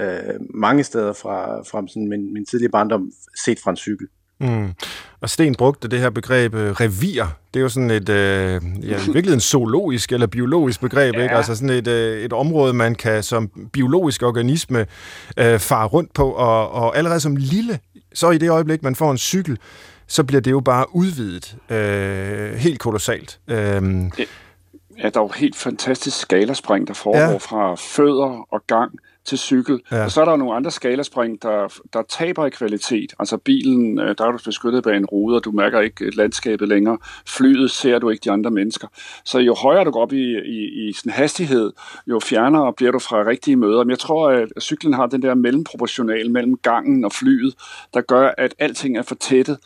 øh, 0.00 0.34
mange 0.54 0.84
steder 0.84 1.12
fra, 1.12 1.60
fra 1.60 1.84
sådan 1.88 2.08
min, 2.08 2.32
min 2.32 2.46
tidlige 2.46 2.70
barndom, 2.70 3.12
set 3.44 3.58
fra 3.60 3.70
en 3.70 3.76
cykel. 3.76 4.08
Mm. 4.40 4.72
Og 5.20 5.30
Sten 5.30 5.54
brugte 5.54 5.88
det 5.88 5.98
her 5.98 6.10
begreb 6.10 6.54
øh, 6.54 6.72
revir. 6.72 7.24
Det 7.54 7.60
er 7.60 7.62
jo 7.62 7.68
sådan 7.68 7.90
et, 7.90 8.08
øh, 8.08 8.60
ja, 8.82 8.98
virkelig 9.12 9.34
en 9.34 9.40
zoologisk 9.40 10.12
eller 10.12 10.26
biologisk 10.26 10.80
begreb, 10.80 11.14
ja. 11.14 11.22
ikke? 11.22 11.34
Altså 11.34 11.54
sådan 11.54 11.70
et, 11.70 11.88
øh, 11.88 12.24
et 12.24 12.32
område, 12.32 12.72
man 12.72 12.94
kan 12.94 13.22
som 13.22 13.50
biologisk 13.72 14.22
organisme 14.22 14.86
øh, 15.36 15.58
fare 15.58 15.86
rundt 15.86 16.12
på, 16.14 16.30
og, 16.30 16.70
og 16.70 16.96
allerede 16.96 17.20
som 17.20 17.36
lille, 17.36 17.78
så 18.14 18.30
i 18.30 18.38
det 18.38 18.50
øjeblik, 18.50 18.82
man 18.82 18.94
får 18.94 19.10
en 19.10 19.18
cykel, 19.18 19.58
så 20.06 20.24
bliver 20.24 20.40
det 20.40 20.50
jo 20.50 20.60
bare 20.60 20.94
udvidet 20.94 21.56
øh, 21.70 22.54
helt 22.54 22.80
kolossalt. 22.80 23.40
Øh, 23.48 23.56
ja, 23.56 25.08
der 25.08 25.20
er 25.20 25.24
jo 25.24 25.28
helt 25.28 25.56
fantastisk 25.56 26.20
skalaspring, 26.20 26.88
der 26.88 26.94
foregår 26.94 27.20
ja. 27.20 27.36
fra 27.36 27.74
fødder 27.74 28.46
og 28.52 28.62
gang 28.66 28.92
til 29.30 29.38
cykel. 29.38 29.80
Ja. 29.92 30.04
Og 30.04 30.10
så 30.10 30.20
er 30.20 30.24
der 30.24 30.36
nogle 30.36 30.54
andre 30.54 30.70
skalaspring, 30.70 31.42
der, 31.42 31.80
der 31.92 32.02
taber 32.08 32.46
i 32.46 32.50
kvalitet. 32.50 33.14
Altså 33.18 33.36
bilen, 33.36 33.98
øh, 33.98 34.14
der 34.18 34.26
er 34.26 34.32
du 34.32 34.38
beskyttet 34.44 34.82
bag 34.82 34.96
en 34.96 35.06
rude, 35.06 35.36
og 35.36 35.44
du 35.44 35.50
mærker 35.50 35.80
ikke 35.80 36.10
landskabet 36.16 36.68
længere. 36.68 36.98
Flyet 37.26 37.70
ser 37.70 37.98
du 37.98 38.10
ikke 38.10 38.24
de 38.24 38.30
andre 38.30 38.50
mennesker. 38.50 38.88
Så 39.24 39.38
jo 39.38 39.54
højere 39.54 39.84
du 39.84 39.90
går 39.90 40.02
op 40.02 40.12
i, 40.12 40.38
i, 40.38 40.88
i 40.88 40.92
sådan 40.92 41.12
hastighed, 41.12 41.72
jo 42.06 42.20
fjernere 42.20 42.72
bliver 42.72 42.92
du 42.92 42.98
fra 42.98 43.26
rigtige 43.26 43.56
møder. 43.56 43.84
Men 43.84 43.90
jeg 43.90 43.98
tror, 43.98 44.30
at 44.30 44.48
cyklen 44.60 44.94
har 44.94 45.06
den 45.06 45.22
der 45.22 45.34
mellemproportional 45.34 46.30
mellem 46.30 46.56
gangen 46.56 47.04
og 47.04 47.12
flyet, 47.12 47.54
der 47.94 48.00
gør, 48.00 48.30
at 48.38 48.54
alting 48.58 48.98
er 48.98 49.02
for 49.02 49.14
tættet. 49.14 49.58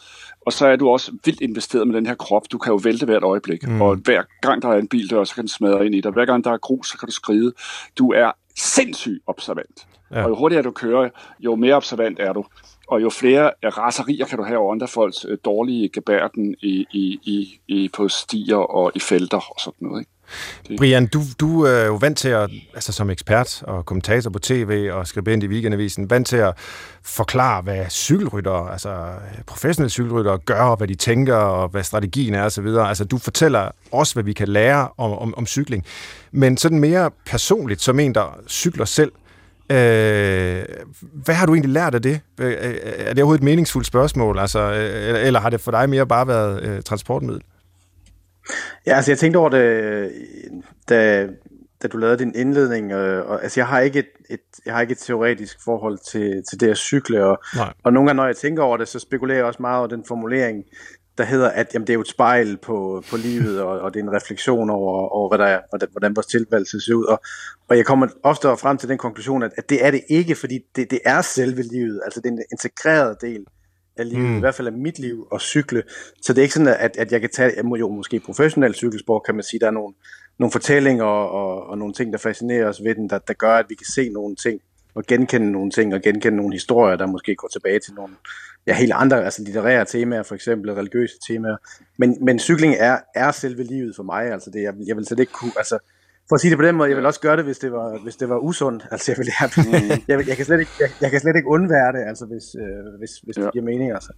Og 0.47 0.53
så 0.53 0.67
er 0.67 0.77
du 0.77 0.89
også 0.89 1.13
vildt 1.25 1.41
investeret 1.41 1.87
med 1.87 1.97
den 1.97 2.07
her 2.07 2.15
krop. 2.15 2.43
Du 2.53 2.59
kan 2.59 2.73
jo 2.73 2.81
vælte 2.85 3.07
hvert 3.07 3.23
øjeblik. 3.23 3.69
Mm. 3.69 3.83
Og 3.83 3.97
hver 3.97 4.23
gang 4.41 4.63
der 4.63 4.69
er 4.69 4.79
en 4.79 4.89
bil 4.89 5.11
der, 5.11 5.25
så 5.25 5.35
kan 5.35 5.43
den 5.43 5.49
smadre 5.49 5.87
ind 5.87 5.95
i 5.95 6.01
dig. 6.01 6.13
Hver 6.13 6.25
gang 6.25 6.45
der 6.45 6.51
er 6.51 6.57
grus, 6.57 6.89
så 6.89 6.99
kan 6.99 7.07
du 7.07 7.13
skride. 7.13 7.53
Du 7.99 8.13
er 8.13 8.33
sindssygt 8.57 9.23
observant. 9.27 9.87
Ja. 10.11 10.23
Og 10.23 10.29
jo 10.29 10.37
hurtigere 10.37 10.63
du 10.63 10.71
kører, 10.71 11.11
jo 11.41 11.55
mere 11.55 11.75
observant 11.75 12.21
er 12.21 12.33
du. 12.33 12.45
Og 12.89 13.03
jo 13.03 13.11
flere 13.11 13.51
raserier 13.65 14.27
kan 14.27 14.39
du 14.39 14.45
have 14.45 14.59
over 14.59 14.73
andre 14.73 14.89
folks 14.89 15.27
øh, 15.29 15.39
dårlige 15.45 15.89
gebærden 15.89 16.55
i, 16.63 16.87
i, 16.93 17.21
i, 17.23 17.61
i, 17.69 17.89
på 17.89 18.09
stier 18.09 18.57
og 18.57 18.93
i 18.95 18.99
felter 18.99 19.53
og 19.53 19.61
sådan 19.61 19.89
noget. 19.89 20.01
Ikke? 20.01 20.11
Det. 20.69 20.79
Brian, 20.79 21.07
du, 21.07 21.23
du 21.41 21.63
er 21.63 21.85
jo 21.85 21.95
vant 21.95 22.19
til 22.19 22.29
at, 22.29 22.51
altså 22.75 22.93
som 22.93 23.11
ekspert 23.11 23.63
og 23.63 23.87
kommentator 23.87 24.31
på 24.31 24.39
tv 24.39 24.89
og 24.93 25.07
skribent 25.07 25.45
i 25.45 25.47
Weekendavisen, 25.47 26.11
vant 26.11 26.27
til 26.27 26.37
at 26.37 26.55
forklare, 27.03 27.63
hvad 27.63 27.85
cykelryttere, 27.91 28.73
altså 28.73 28.91
øh, 28.91 29.45
professionelle 29.47 29.91
cykelryttere 29.91 30.39
gør, 30.39 30.63
og 30.63 30.77
hvad 30.77 30.89
de 30.89 30.95
tænker, 30.95 31.35
og 31.35 31.69
hvad 31.69 31.83
strategien 31.83 32.35
er 32.35 32.45
osv. 32.45 32.67
Altså 32.67 33.05
du 33.05 33.19
fortæller 33.19 33.71
også, 33.93 34.15
hvad 34.15 34.25
vi 34.25 34.33
kan 34.33 34.49
lære 34.49 34.89
om, 34.99 35.13
om, 35.13 35.35
om 35.37 35.47
cykling. 35.47 35.85
Men 36.33 36.57
sådan 36.57 36.79
mere 36.79 37.11
personligt, 37.27 37.83
som 37.83 38.01
en, 38.01 38.15
der 38.15 38.39
cykler 38.49 38.85
selv, 38.85 39.13
Øh, 39.71 40.65
hvad 41.25 41.35
har 41.35 41.47
du 41.47 41.55
egentlig 41.55 41.73
lært 41.73 41.95
af 41.95 42.03
det? 42.03 42.21
Øh, 42.41 42.51
øh, 42.51 42.75
er 42.85 43.15
det 43.15 43.19
overhovedet 43.19 43.41
et 43.41 43.45
meningsfuldt 43.45 43.87
spørgsmål, 43.87 44.39
altså, 44.39 44.73
eller 45.25 45.41
har 45.41 45.51
det 45.51 45.61
for 45.61 45.71
dig 45.71 45.91
mere 45.91 46.07
bare 46.07 46.27
været 46.27 46.63
øh, 46.63 46.83
transportmiddel? 46.83 47.43
Ja, 48.87 48.97
altså 48.97 49.11
jeg 49.11 49.19
tænkte 49.19 49.39
over 49.39 49.49
det, 49.49 50.13
da, 50.89 51.29
da 51.83 51.89
du 51.89 51.97
lavede 51.97 52.19
din 52.19 52.35
indledning, 52.35 52.93
øh, 52.93 53.27
og 53.31 53.43
altså 53.43 53.61
jeg 53.61 53.67
har 53.67 53.81
ikke 53.81 53.99
et, 53.99 54.09
et, 54.31 54.41
jeg 54.67 54.75
har 54.75 54.81
ikke 54.81 54.93
et 54.93 54.99
teoretisk 54.99 55.65
forhold 55.65 55.99
til, 55.99 56.43
til 56.51 56.61
det 56.61 56.71
at 56.71 56.77
cykle, 56.77 57.25
og, 57.25 57.43
og 57.85 57.93
nogle 57.93 58.09
gange 58.09 58.17
når 58.17 58.27
jeg 58.27 58.37
tænker 58.37 58.63
over 58.63 58.77
det, 58.77 58.89
så 58.89 58.99
spekulerer 58.99 59.39
jeg 59.39 59.47
også 59.47 59.63
meget 59.63 59.79
over 59.79 59.89
den 59.89 60.05
formulering, 60.09 60.65
der 61.19 61.25
hedder, 61.25 61.51
at 61.51 61.75
jamen, 61.75 61.87
det 61.87 61.93
er 61.93 61.95
jo 61.95 62.01
et 62.01 62.09
spejl 62.09 62.57
på, 62.57 63.03
på 63.11 63.17
livet, 63.17 63.61
og, 63.61 63.81
og 63.81 63.95
det 63.95 64.01
er 64.01 64.05
en 64.05 64.13
refleksion 64.13 64.71
over, 64.71 65.09
over 65.09 65.29
hvad 65.29 65.39
der 65.39 65.45
er, 65.45 65.61
hvordan, 65.71 65.89
hvordan 65.93 66.17
vores 66.17 66.27
tilværelse 66.27 66.81
ser 66.81 66.95
ud. 66.95 67.05
Og, 67.05 67.21
og 67.69 67.77
jeg 67.77 67.87
kommer 67.87 68.07
ofte 68.23 68.49
frem 68.49 68.79
til 68.79 68.89
den 68.89 68.99
konklusion, 68.99 69.43
at, 69.43 69.53
at 69.57 69.71
det 69.71 69.87
er 69.87 69.91
det 69.91 70.03
ikke, 70.09 70.35
fordi 70.35 70.59
det, 70.77 70.91
det 70.91 71.01
er 71.05 71.23
selve 71.23 71.63
livet. 71.63 72.01
Altså 72.05 72.21
det 72.21 72.29
er 72.29 72.33
en 72.33 72.43
integreret 72.53 73.17
del 73.21 73.45
af 73.97 74.09
livet, 74.09 74.31
mm. 74.31 74.37
i 74.37 74.41
hvert 74.41 74.55
fald 74.55 74.69
af 74.69 74.73
mit 74.73 74.99
liv, 74.99 75.29
at 75.35 75.41
cykle. 75.41 75.83
Så 76.23 76.33
det 76.33 76.39
er 76.39 76.43
ikke 76.43 76.55
sådan, 76.55 76.77
at, 76.79 76.97
at 76.97 77.13
jeg 77.13 77.21
kan 77.21 77.31
tage, 77.31 77.53
jeg 77.57 77.65
må 77.65 77.77
jo 77.77 77.89
måske 77.89 78.21
professionel 78.21 78.75
cykelsport, 78.75 79.23
kan 79.27 79.35
man 79.35 79.45
sige, 79.45 79.61
der 79.61 79.67
er 79.67 79.71
nogle, 79.71 79.95
nogle 80.39 80.53
fortællinger 80.53 81.05
og, 81.05 81.31
og, 81.31 81.67
og 81.67 81.79
nogle 81.79 81.95
ting, 81.95 82.13
der 82.13 82.19
fascinerer 82.19 82.69
os 82.69 82.85
ved 82.85 82.95
den, 82.95 83.11
der, 83.11 83.19
der 83.19 83.35
gør, 83.35 83.57
at 83.57 83.67
vi 83.69 83.75
kan 83.75 83.87
se 83.95 84.09
nogle 84.09 84.37
ting, 84.37 84.61
og 84.95 85.05
genkende 85.05 85.53
nogle 85.53 85.71
ting, 85.71 85.95
og 85.95 86.03
genkende 86.03 86.37
nogle 86.37 86.53
historier, 86.53 86.97
der 86.97 87.07
måske 87.07 87.35
går 87.35 87.49
tilbage 87.49 87.79
til 87.79 87.95
nogle 87.95 88.15
ja, 88.67 88.75
helt 88.75 88.93
andre, 88.93 89.25
altså 89.25 89.43
litterære 89.43 89.85
temaer, 89.85 90.23
for 90.23 90.35
eksempel 90.35 90.73
religiøse 90.73 91.15
temaer. 91.29 91.57
Men, 91.99 92.25
men 92.25 92.39
cykling 92.39 92.75
er, 92.79 92.99
er 93.15 93.31
selve 93.31 93.63
livet 93.63 93.97
for 93.97 94.03
mig, 94.03 94.33
altså 94.33 94.51
det, 94.51 94.63
jeg, 94.63 94.75
jeg 94.87 94.97
vil 94.97 95.07
slet 95.07 95.21
ikke 95.21 95.33
kunne, 95.33 95.53
altså 95.57 95.79
for 96.29 96.35
at 96.35 96.41
sige 96.41 96.51
det 96.51 96.59
på 96.59 96.65
den 96.65 96.75
måde, 96.75 96.89
jeg 96.89 96.97
vil 96.97 97.07
også 97.07 97.21
gøre 97.21 97.37
det, 97.37 97.45
hvis 97.45 97.59
det 97.59 97.73
var, 97.73 97.99
hvis 98.03 98.17
det 98.17 98.29
var 98.29 98.39
usundt. 98.39 98.87
Altså, 98.91 99.13
jeg, 99.13 99.19
vil, 99.19 99.27
jeg, 99.41 99.51
mm. 99.57 100.03
jeg, 100.09 100.29
jeg, 100.29 100.37
kan 100.37 100.45
slet 100.45 100.61
ikke, 100.61 100.73
jeg, 100.81 100.91
jeg 101.01 101.11
kan 101.11 101.21
slet 101.21 101.37
ikke 101.37 101.49
undvære 101.49 101.93
det, 101.93 102.09
altså, 102.09 102.27
hvis, 102.27 102.45
øh, 102.55 102.99
hvis, 102.99 103.11
hvis 103.23 103.37
ja. 103.37 103.43
det 103.43 103.53
giver 103.53 103.65
mening. 103.65 103.93
Altså. 103.93 104.13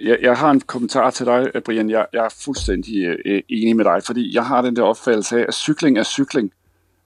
Jeg, 0.00 0.18
jeg 0.22 0.36
har 0.36 0.50
en 0.50 0.60
kommentar 0.60 1.10
til 1.10 1.26
dig, 1.26 1.50
Brian. 1.64 1.90
Jeg, 1.90 2.06
jeg 2.12 2.24
er 2.24 2.34
fuldstændig 2.44 3.04
øh, 3.24 3.42
enig 3.48 3.76
med 3.76 3.84
dig, 3.84 4.02
fordi 4.02 4.34
jeg 4.34 4.46
har 4.46 4.62
den 4.62 4.76
der 4.76 4.82
opfattelse 4.82 5.38
af, 5.38 5.44
at 5.48 5.54
cykling 5.54 5.98
er 5.98 6.02
cykling. 6.02 6.52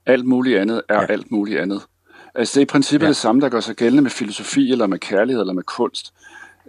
Alt 0.05 0.25
muligt 0.25 0.59
andet 0.59 0.81
er 0.89 1.01
ja. 1.01 1.05
alt 1.09 1.31
muligt 1.31 1.59
andet. 1.59 1.81
Altså, 2.35 2.53
det 2.53 2.61
er 2.61 2.65
i 2.65 2.71
princippet 2.71 3.05
ja. 3.05 3.09
det 3.09 3.17
samme, 3.17 3.41
der 3.41 3.49
gør 3.49 3.59
sig 3.59 3.75
gældende 3.75 4.03
med 4.03 4.11
filosofi, 4.11 4.71
eller 4.71 4.87
med 4.87 4.99
kærlighed, 4.99 5.41
eller 5.41 5.53
med 5.53 5.63
kunst. 5.63 6.13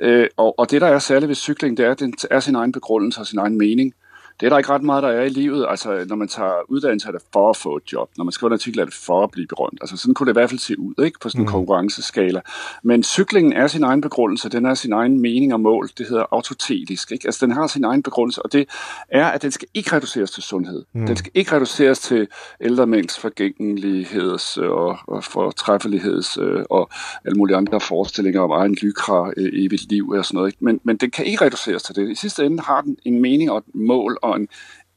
Øh, 0.00 0.26
og, 0.36 0.58
og 0.58 0.70
det, 0.70 0.80
der 0.80 0.86
er 0.86 0.98
særligt 0.98 1.28
ved 1.28 1.36
cykling, 1.36 1.76
det 1.76 1.86
er, 1.86 1.90
at 1.90 2.00
den 2.00 2.14
er 2.30 2.40
sin 2.40 2.54
egen 2.54 2.72
begrundelse 2.72 3.20
og 3.20 3.26
sin 3.26 3.38
egen 3.38 3.58
mening. 3.58 3.94
Det 4.40 4.46
er 4.46 4.50
der 4.50 4.58
ikke 4.58 4.70
ret 4.70 4.82
meget, 4.82 5.02
der 5.02 5.08
er 5.08 5.22
i 5.22 5.28
livet. 5.28 5.66
Altså, 5.68 6.04
når 6.08 6.16
man 6.16 6.28
tager 6.28 6.52
uddannelse, 6.68 7.08
er 7.08 7.12
det 7.12 7.22
for 7.32 7.50
at 7.50 7.56
få 7.56 7.76
et 7.76 7.92
job. 7.92 8.10
Når 8.16 8.24
man 8.24 8.32
skriver 8.32 8.50
en 8.50 8.52
artikel, 8.54 8.80
er 8.80 8.84
det 8.84 8.94
for 8.94 9.24
at 9.24 9.30
blive 9.30 9.46
berømt. 9.46 9.78
Altså, 9.80 9.96
sådan 9.96 10.14
kunne 10.14 10.26
det 10.26 10.32
i 10.32 10.38
hvert 10.40 10.50
fald 10.50 10.60
se 10.60 10.78
ud, 10.78 10.94
ikke? 11.04 11.18
På 11.20 11.28
sådan 11.28 11.40
en 11.40 11.46
mm. 11.46 11.52
konkurrenceskala. 11.52 12.40
Men 12.82 13.02
cyklingen 13.02 13.52
er 13.52 13.66
sin 13.66 13.82
egen 13.82 14.00
begrundelse. 14.00 14.48
Den 14.48 14.66
er 14.66 14.74
sin 14.74 14.92
egen 14.92 15.20
mening 15.20 15.52
og 15.52 15.60
mål. 15.60 15.88
Det 15.98 16.08
hedder 16.08 16.24
autotetisk, 16.30 17.12
ikke? 17.12 17.28
Altså, 17.28 17.46
den 17.46 17.54
har 17.54 17.66
sin 17.66 17.84
egen 17.84 18.02
begrundelse, 18.02 18.42
og 18.42 18.52
det 18.52 18.68
er, 19.08 19.26
at 19.26 19.42
den 19.42 19.50
skal 19.50 19.68
ikke 19.74 19.96
reduceres 19.96 20.30
til 20.30 20.42
sundhed. 20.42 20.84
Mm. 20.92 21.06
Den 21.06 21.16
skal 21.16 21.32
ikke 21.34 21.56
reduceres 21.56 21.98
til 21.98 22.28
ældre 22.60 22.86
mænds 22.86 23.18
forgængeligheds 23.18 24.56
og, 24.56 24.98
og 25.06 25.24
fortræffeligheds 25.24 26.38
øh, 26.38 26.64
og 26.70 26.90
alle 27.24 27.38
mulige 27.38 27.56
andre 27.56 27.80
forestillinger 27.80 28.40
om 28.40 28.50
egen 28.50 28.74
lykra, 28.74 29.32
øh, 29.36 29.50
evigt 29.52 29.90
liv 29.90 30.08
og 30.08 30.24
sådan 30.24 30.36
noget. 30.36 30.48
Ikke? 30.48 30.64
Men, 30.64 30.80
men 30.84 30.96
den 30.96 31.10
kan 31.10 31.24
ikke 31.24 31.44
reduceres 31.44 31.82
til 31.82 31.96
det. 31.96 32.10
I 32.10 32.14
sidste 32.14 32.46
ende 32.46 32.62
har 32.62 32.80
den 32.80 32.96
en 33.04 33.20
mening 33.20 33.50
og 33.50 33.58
et 33.58 33.64
mål 33.74 34.18
og 34.28 34.36
en 34.36 34.48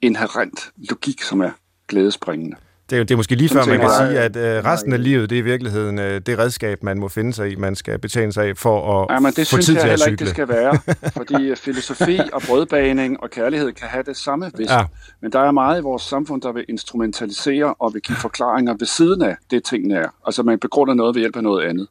inherent 0.01 0.71
logik, 0.77 1.21
som 1.21 1.41
er 1.41 1.51
glædespringende. 1.87 2.55
Det 2.89 2.99
er, 2.99 3.03
det 3.03 3.11
er 3.11 3.17
måske 3.17 3.35
lige 3.35 3.49
før, 3.49 3.65
man 3.65 3.79
kan 3.79 3.89
sige, 3.89 4.19
at 4.19 4.35
øh, 4.35 4.65
resten 4.65 4.93
af 4.93 5.03
livet, 5.03 5.29
det 5.29 5.35
er 5.35 5.39
i 5.39 5.43
virkeligheden 5.43 5.99
øh, 5.99 6.21
det 6.25 6.39
redskab, 6.39 6.83
man 6.83 6.99
må 6.99 7.07
finde 7.07 7.33
sig 7.33 7.51
i, 7.51 7.55
man 7.55 7.75
skal 7.75 7.99
betjene 7.99 8.33
sig 8.33 8.45
af 8.45 8.57
for 8.57 9.01
at 9.01 9.13
ja, 9.13 9.19
men 9.19 9.31
det 9.31 9.35
få 9.35 9.43
synes 9.43 9.65
tid 9.65 9.73
jeg 9.73 9.81
til 9.81 9.89
heller 9.89 10.05
at 10.05 10.11
ikke, 10.11 10.25
cykle. 10.25 10.25
det 10.25 10.33
skal 10.33 10.47
være. 10.47 10.79
Fordi 11.17 11.55
filosofi 11.55 12.19
og 12.33 12.41
brødbaning 12.41 13.23
og 13.23 13.29
kærlighed 13.29 13.71
kan 13.71 13.87
have 13.87 14.03
det 14.03 14.17
samme 14.17 14.51
vist. 14.57 14.71
Ja. 14.71 14.85
Men 15.21 15.31
der 15.31 15.39
er 15.39 15.51
meget 15.51 15.79
i 15.79 15.83
vores 15.83 16.03
samfund, 16.03 16.41
der 16.41 16.51
vil 16.51 16.65
instrumentalisere 16.69 17.73
og 17.73 17.93
vil 17.93 18.01
give 18.01 18.17
forklaringer 18.17 18.75
ved 18.79 18.87
siden 18.87 19.21
af 19.21 19.35
det, 19.51 19.63
tingene 19.63 19.95
er. 19.95 20.09
Altså 20.25 20.43
man 20.43 20.59
begrunder 20.59 20.93
noget 20.93 21.15
ved 21.15 21.21
hjælp 21.21 21.35
af 21.35 21.43
noget 21.43 21.65
andet. 21.65 21.87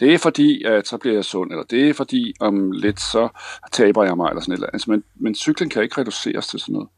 Det 0.00 0.14
er 0.14 0.18
fordi, 0.18 0.64
at 0.64 0.88
så 0.88 0.96
bliver 0.96 1.14
jeg 1.14 1.24
sund, 1.24 1.50
eller 1.50 1.64
det 1.64 1.88
er 1.88 1.94
fordi, 1.94 2.34
om 2.40 2.72
lidt 2.72 3.00
så 3.00 3.28
taber 3.72 4.04
jeg 4.04 4.16
mig, 4.16 4.28
eller 4.28 4.40
sådan 4.40 4.52
et 4.52 4.56
eller 4.56 4.66
andet. 4.66 4.74
Altså, 4.74 4.90
men, 4.90 5.04
men 5.20 5.34
cyklen 5.34 5.68
kan 5.70 5.82
ikke 5.82 6.00
reduceres 6.00 6.46
til 6.46 6.60
sådan 6.60 6.72
noget. 6.72 6.88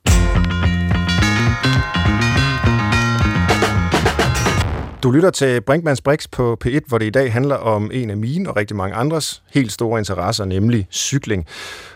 Du 5.03 5.11
lytter 5.11 5.31
til 5.31 5.61
Brinkmanns 5.61 6.01
Brix 6.01 6.29
på 6.33 6.59
P1, 6.65 6.81
hvor 6.89 6.99
det 6.99 7.07
i 7.07 7.11
dag 7.11 7.33
handler 7.33 7.57
om 7.57 7.91
en 7.95 8.11
af 8.11 8.17
mine 8.17 8.49
og 8.49 8.57
rigtig 8.57 8.77
mange 8.77 8.97
andres 8.97 9.43
helt 9.55 9.73
store 9.73 9.99
interesser, 9.99 10.45
nemlig 10.45 10.87
cykling. 10.91 11.47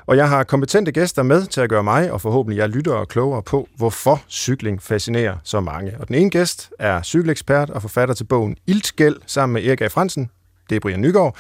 Og 0.07 0.16
jeg 0.16 0.28
har 0.28 0.45
kompetente 0.45 0.92
gæster 0.92 1.23
med 1.23 1.47
til 1.47 1.61
at 1.61 1.69
gøre 1.69 1.83
mig 1.83 2.12
og 2.12 2.21
forhåbentlig 2.21 2.59
jeg 2.59 2.69
lytter 2.69 2.92
og 2.92 3.09
klogere 3.09 3.42
på, 3.42 3.69
hvorfor 3.76 4.23
cykling 4.28 4.83
fascinerer 4.83 5.37
så 5.45 5.61
mange. 5.61 5.92
Og 6.00 6.09
den 6.09 6.14
ene 6.14 6.30
gæst 6.30 6.71
er 6.78 7.02
cykelekspert 7.02 7.71
og 7.71 7.83
forfatter 7.83 8.14
til 8.14 8.25
bogen 8.25 8.57
Iltgæld 8.66 9.16
sammen 9.26 9.54
med 9.54 9.64
Erik 9.64 9.80
A. 9.80 9.87
Fransen. 9.87 10.30
Det 10.71 10.77
er 10.77 10.81
Brian 10.81 11.00
Nygaard. 11.00 11.37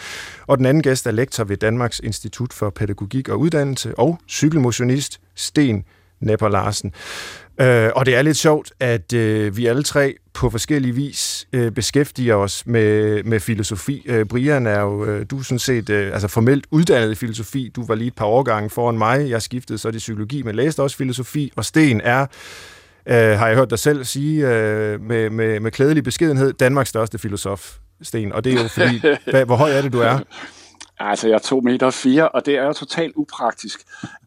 Og 0.46 0.58
den 0.58 0.66
anden 0.66 0.82
gæst 0.82 1.06
er 1.06 1.10
lektor 1.10 1.44
ved 1.44 1.56
Danmarks 1.56 2.00
Institut 2.04 2.52
for 2.52 2.70
Pædagogik 2.70 3.28
og 3.28 3.40
Uddannelse 3.40 3.98
og 3.98 4.18
cykelmotionist 4.28 5.20
Sten 5.34 5.84
Nepper 6.20 6.48
Larsen. 6.48 6.92
Øh, 7.60 7.90
og 7.96 8.06
det 8.06 8.14
er 8.14 8.22
lidt 8.22 8.36
sjovt, 8.36 8.72
at 8.80 9.12
øh, 9.12 9.56
vi 9.56 9.66
alle 9.66 9.82
tre 9.82 10.14
på 10.34 10.50
forskellige 10.50 10.94
vis 10.94 11.48
øh, 11.52 11.72
beskæftiger 11.72 12.34
os 12.34 12.66
med, 12.66 13.22
med 13.24 13.40
filosofi. 13.40 14.02
Øh, 14.06 14.26
Brian 14.26 14.66
er 14.66 14.80
jo, 14.80 15.04
øh, 15.04 15.26
du 15.30 15.38
er 15.38 15.42
sådan 15.42 15.58
set 15.58 15.90
øh, 15.90 16.12
altså 16.12 16.28
formelt 16.28 16.66
uddannet 16.70 17.10
i 17.10 17.14
filosofi. 17.14 17.70
Du 17.76 17.86
var 17.86 17.94
lige 17.94 18.08
et 18.08 18.14
par 18.14 18.24
årgange 18.24 18.70
foran 18.70 18.98
mig. 18.98 19.30
Jeg 19.30 19.42
skiftede 19.42 19.78
så 19.78 19.90
til 19.90 19.98
psykologi, 19.98 20.42
men 20.42 20.54
læste 20.54 20.82
også 20.82 20.96
filosofi. 20.96 21.52
Og 21.56 21.64
Sten 21.64 22.00
er, 22.00 22.26
øh, 23.06 23.38
har 23.38 23.46
jeg 23.46 23.56
hørt 23.56 23.70
dig 23.70 23.78
selv 23.78 24.04
sige 24.04 24.48
øh, 24.48 25.00
med, 25.00 25.30
med, 25.30 25.60
med 25.60 25.70
klædelig 25.70 26.04
beskedenhed, 26.04 26.52
Danmarks 26.52 26.88
største 26.88 27.18
filosof, 27.18 27.76
Sten. 28.02 28.32
Og 28.32 28.44
det 28.44 28.54
er 28.54 28.62
jo 28.62 28.68
fordi, 28.68 29.00
hvad, 29.30 29.44
hvor 29.44 29.56
høj 29.56 29.70
er 29.72 29.82
det, 29.82 29.92
du 29.92 30.00
er? 30.00 30.18
Altså, 31.02 31.28
jeg 31.28 31.34
er 31.34 31.38
to 31.38 31.60
meter 31.60 31.90
fire, 31.90 32.28
og 32.28 32.46
det 32.46 32.54
er 32.56 32.66
jo 32.66 32.72
totalt 32.72 33.12
upraktisk, 33.16 33.80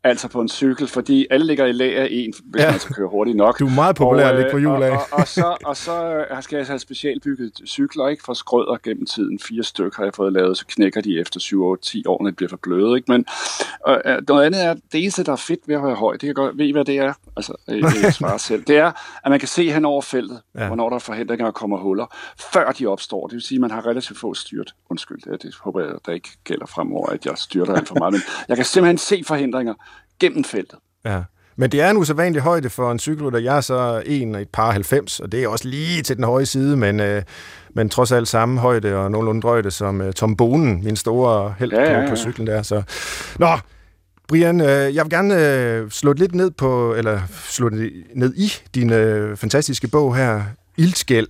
altså 0.04 0.28
på 0.28 0.42
en 0.42 0.50
cykel, 0.50 0.88
fordi 0.88 1.28
alle 1.32 1.46
ligger 1.46 1.66
i 1.66 1.72
lag 1.72 1.98
af 1.98 2.08
en, 2.12 2.34
hvis 2.44 2.62
Ja. 2.62 2.72
man 2.72 2.80
så 2.80 2.88
kører 2.94 3.08
hurtigt 3.10 3.38
nok. 3.38 3.60
Du 3.60 3.66
er 3.68 3.76
meget 3.76 3.96
populær 3.96 4.30
Og, 4.30 4.36
lidt 4.36 4.52
på 4.52 4.58
øh, 4.58 4.62
hjul 4.62 4.84
af. 4.84 4.92
Og, 4.92 4.98
og, 5.12 5.20
og, 5.20 5.28
så, 5.28 5.58
og 5.66 5.78
så 5.78 6.26
øh, 6.32 6.44
skal 6.44 6.58
jeg 6.58 6.66
have 6.68 6.80
specialbygget 6.80 7.52
cykler, 7.68 8.08
ikke? 8.08 8.24
For 8.24 8.34
skrøder 8.34 8.78
gennem 8.84 9.06
tiden. 9.06 9.40
Fire 9.40 9.64
stykker 9.64 9.98
har 9.98 10.04
jeg 10.04 10.14
fået 10.14 10.34
lavet, 10.34 10.58
så 10.58 10.66
knækker 10.68 11.02
de 11.02 11.20
efter 11.20 11.40
7, 11.40 11.64
8, 11.64 11.84
10 11.84 12.04
år, 12.08 12.24
når 12.24 12.30
de 12.30 12.36
bliver 12.36 12.50
for 12.50 12.58
bløde, 12.64 12.96
ikke? 12.98 13.12
Men 13.12 13.26
øh, 13.88 13.98
øh, 14.06 14.18
noget 14.28 14.46
andet 14.46 14.66
er, 14.66 14.74
det 14.74 15.02
eneste, 15.02 15.24
der 15.24 15.32
er 15.32 15.36
fedt 15.36 15.60
ved 15.68 15.76
at 15.76 15.84
være 15.84 15.96
høj, 15.96 16.12
det 16.14 16.22
kan 16.22 16.34
godt, 16.34 16.58
ved 16.58 16.66
I, 16.66 16.72
hvad 16.72 16.86
det 16.86 16.98
er? 16.98 17.14
Altså, 17.38 17.54
øh, 17.70 17.84
jeg 18.04 18.14
svarer 18.20 18.38
selv. 18.38 18.64
Det 18.64 18.78
er, 18.78 18.92
at 19.24 19.30
man 19.30 19.40
kan 19.40 19.48
se 19.48 19.72
hen 19.72 19.86
over 19.86 20.02
feltet, 20.02 20.42
ja. 20.58 20.68
hvornår 20.68 20.90
der 20.90 20.96
er 20.96 21.00
forhindringer 21.00 21.46
og 21.46 21.54
kommer 21.54 21.78
huller, 21.78 22.06
før 22.54 22.72
de 22.72 22.86
opstår. 22.88 23.28
Det 23.28 23.34
vil 23.34 23.42
sige, 23.42 23.58
at 23.58 23.62
man 23.62 23.72
har 23.72 23.86
relativt 23.88 24.20
få 24.20 24.34
styrt. 24.34 24.74
Undskyld, 24.90 25.32
det, 25.32 25.44
det 25.44 25.56
håber 25.62 25.80
jeg, 25.82 25.90
der 26.06 26.12
ikke 26.12 26.30
gælder 26.44 26.63
fremover, 26.66 27.10
at 27.10 27.26
jeg 27.26 27.34
styrter 27.38 27.74
alt 27.76 27.88
for 27.88 27.96
meget. 28.00 28.12
Men 28.14 28.22
jeg 28.50 28.58
kan 28.58 28.66
simpelthen 28.66 28.98
se 28.98 29.24
forhindringer 29.28 29.74
gennem 30.20 30.44
feltet. 30.44 30.80
Ja. 31.06 31.22
Men 31.56 31.72
det 31.72 31.82
er 31.82 31.90
en 31.90 31.98
usædvanlig 31.98 32.42
højde 32.42 32.70
for 32.70 32.92
en 32.92 33.00
cykelrytter. 33.00 33.40
Jeg 33.40 33.58
er 33.58 33.62
så 33.62 34.04
en 34.06 34.36
og 34.36 34.42
et 34.42 34.50
par 34.50 34.72
90, 34.72 35.20
og 35.20 35.32
det 35.32 35.44
er 35.44 35.48
også 35.48 35.68
lige 35.68 36.02
til 36.02 36.16
den 36.16 36.24
høje 36.24 36.46
side, 36.46 36.78
men, 36.78 37.00
øh, 37.00 37.24
men 37.76 37.90
trods 37.90 38.12
alt 38.12 38.28
samme 38.28 38.60
højde 38.60 38.96
og 38.96 39.12
nogenlunde 39.12 39.42
drøjde 39.42 39.72
som 39.72 40.02
øh, 40.02 40.14
Tom 40.14 40.36
Bonen, 40.36 40.84
min 40.84 40.96
store 40.96 41.54
held 41.60 41.72
Ja, 41.74 41.82
ja, 41.82 41.98
på, 41.98 42.02
ja. 42.04 42.10
på 42.10 42.16
cyklen 42.16 42.48
der. 42.48 42.62
Så. 42.62 42.84
Nå, 43.40 43.58
Brian, 44.28 44.62
øh, 44.62 44.96
jeg 44.96 45.06
vil 45.06 45.10
gerne 45.10 45.48
øh, 45.48 45.90
slå 45.92 46.14
lidt 46.14 46.36
ned 46.36 46.52
på, 46.52 46.94
eller 46.94 47.22
slå 47.30 47.70
ned 48.16 48.34
i 48.36 48.54
din 48.76 48.94
øh, 48.94 49.38
fantastiske 49.38 49.88
bog 49.88 50.16
her, 50.16 50.42
Ildskæld. 50.78 51.28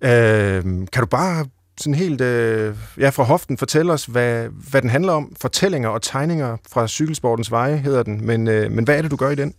Øh, 0.00 0.62
kan 0.62 1.00
du 1.00 1.06
bare 1.06 1.46
sådan 1.80 1.94
helt 1.94 2.20
øh, 2.20 2.76
ja, 2.98 3.08
fra 3.08 3.22
hoften 3.22 3.58
fortælle 3.58 3.92
os, 3.92 4.04
hvad, 4.04 4.48
hvad 4.70 4.82
den 4.82 4.90
handler 4.90 5.12
om? 5.12 5.36
Fortællinger 5.40 5.88
og 5.88 6.02
tegninger 6.02 6.56
fra 6.72 6.88
cykelsportens 6.88 7.50
veje 7.50 7.76
hedder 7.76 8.02
den, 8.02 8.26
men, 8.26 8.48
øh, 8.48 8.70
men 8.70 8.84
hvad 8.84 8.98
er 8.98 9.02
det, 9.02 9.10
du 9.10 9.16
gør 9.16 9.30
i 9.30 9.34
den? 9.34 9.54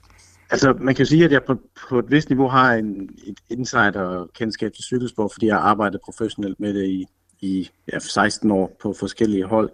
Altså, 0.50 0.74
man 0.80 0.96
kan 0.96 1.06
jo 1.06 1.10
sige, 1.10 1.26
at 1.26 1.32
jeg 1.32 1.44
på, 1.44 1.56
på 1.90 2.00
et 2.00 2.06
vist 2.12 2.30
niveau 2.30 2.48
har 2.48 2.74
en, 2.74 3.10
et 3.50 3.96
og 3.96 4.30
kendskab 4.34 4.74
til 4.74 4.84
cykelsport, 4.84 5.32
fordi 5.34 5.46
jeg 5.46 5.56
har 5.56 5.62
arbejdet 5.62 6.02
professionelt 6.06 6.60
med 6.60 6.74
det 6.74 6.86
i, 6.86 7.06
i 7.42 7.70
ja, 7.94 8.00
16 8.00 8.52
år 8.52 8.78
på 8.82 8.96
forskellige 9.00 9.46
hold. 9.46 9.70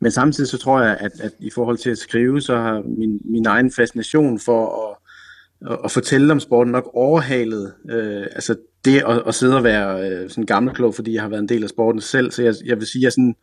Men 0.00 0.10
samtidig 0.10 0.50
så 0.50 0.58
tror 0.58 0.80
jeg, 0.80 0.96
at, 1.00 1.12
at 1.20 1.32
i 1.38 1.50
forhold 1.50 1.78
til 1.78 1.90
at 1.90 1.98
skrive, 1.98 2.40
så 2.40 2.56
har 2.56 2.82
min, 2.98 3.20
min 3.24 3.46
egen 3.46 3.72
fascination 3.72 4.38
for 4.38 4.88
at, 4.88 4.96
at, 5.70 5.78
at 5.84 5.90
fortælle 5.90 6.32
om 6.32 6.40
sporten 6.40 6.72
nok 6.72 6.90
overhalet. 6.94 7.72
Øh, 7.90 8.22
altså 8.22 8.56
det 8.84 9.02
at, 9.08 9.22
at 9.26 9.34
sidde 9.34 9.56
og 9.56 9.64
være 9.64 10.10
øh, 10.10 10.30
sådan 10.30 10.46
gammelklog, 10.46 10.94
fordi 10.94 11.14
jeg 11.14 11.22
har 11.22 11.28
været 11.28 11.40
en 11.40 11.48
del 11.48 11.62
af 11.62 11.68
sporten 11.68 12.00
selv. 12.00 12.30
Så 12.30 12.42
jeg, 12.42 12.54
jeg 12.64 12.78
vil 12.78 12.86
sige, 12.86 13.00
at 13.00 13.04
jeg 13.04 13.12
sådan 13.12 13.34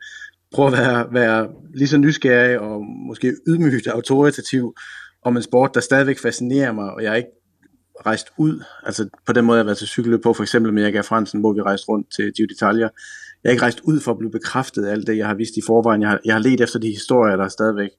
prøver 0.53 0.71
at 0.71 0.77
være, 0.77 1.07
være 1.13 1.47
lige 1.75 1.87
så 1.87 1.97
nysgerrig 1.97 2.59
og 2.59 2.85
måske 3.07 3.33
ydmygt 3.47 3.87
autoritativ 3.87 4.73
om 5.23 5.37
en 5.37 5.43
sport, 5.43 5.71
der 5.73 5.79
stadigvæk 5.79 6.19
fascinerer 6.19 6.71
mig, 6.71 6.91
og 6.91 7.03
jeg 7.03 7.11
er 7.11 7.15
ikke 7.15 7.29
rejst 8.05 8.27
ud, 8.37 8.63
altså 8.83 9.09
på 9.25 9.33
den 9.33 9.45
måde, 9.45 9.57
jeg 9.57 9.63
har 9.63 9.65
været 9.65 9.77
til 9.77 9.87
cykelløb 9.87 10.23
på, 10.23 10.33
for 10.33 10.43
eksempel 10.43 10.73
med 10.73 10.83
Erik 10.83 11.05
Fransen, 11.05 11.39
hvor 11.39 11.53
vi 11.53 11.61
rejste 11.61 11.87
rundt 11.89 12.07
til 12.15 12.33
Gio 12.33 12.45
d'Italia. 12.51 12.89
Jeg 13.43 13.49
er 13.49 13.51
ikke 13.51 13.61
rejst 13.61 13.81
ud 13.83 13.99
for 13.99 14.11
at 14.11 14.17
blive 14.17 14.31
bekræftet 14.31 14.85
af 14.85 14.91
alt 14.91 15.07
det, 15.07 15.17
jeg 15.17 15.27
har 15.27 15.33
vidst 15.33 15.57
i 15.57 15.61
forvejen. 15.67 16.01
Jeg 16.01 16.09
har, 16.09 16.19
jeg 16.25 16.33
har 16.33 16.41
let 16.41 16.61
efter 16.61 16.79
de 16.79 16.87
historier, 16.87 17.35
der 17.35 17.47
stadigvæk 17.47 17.89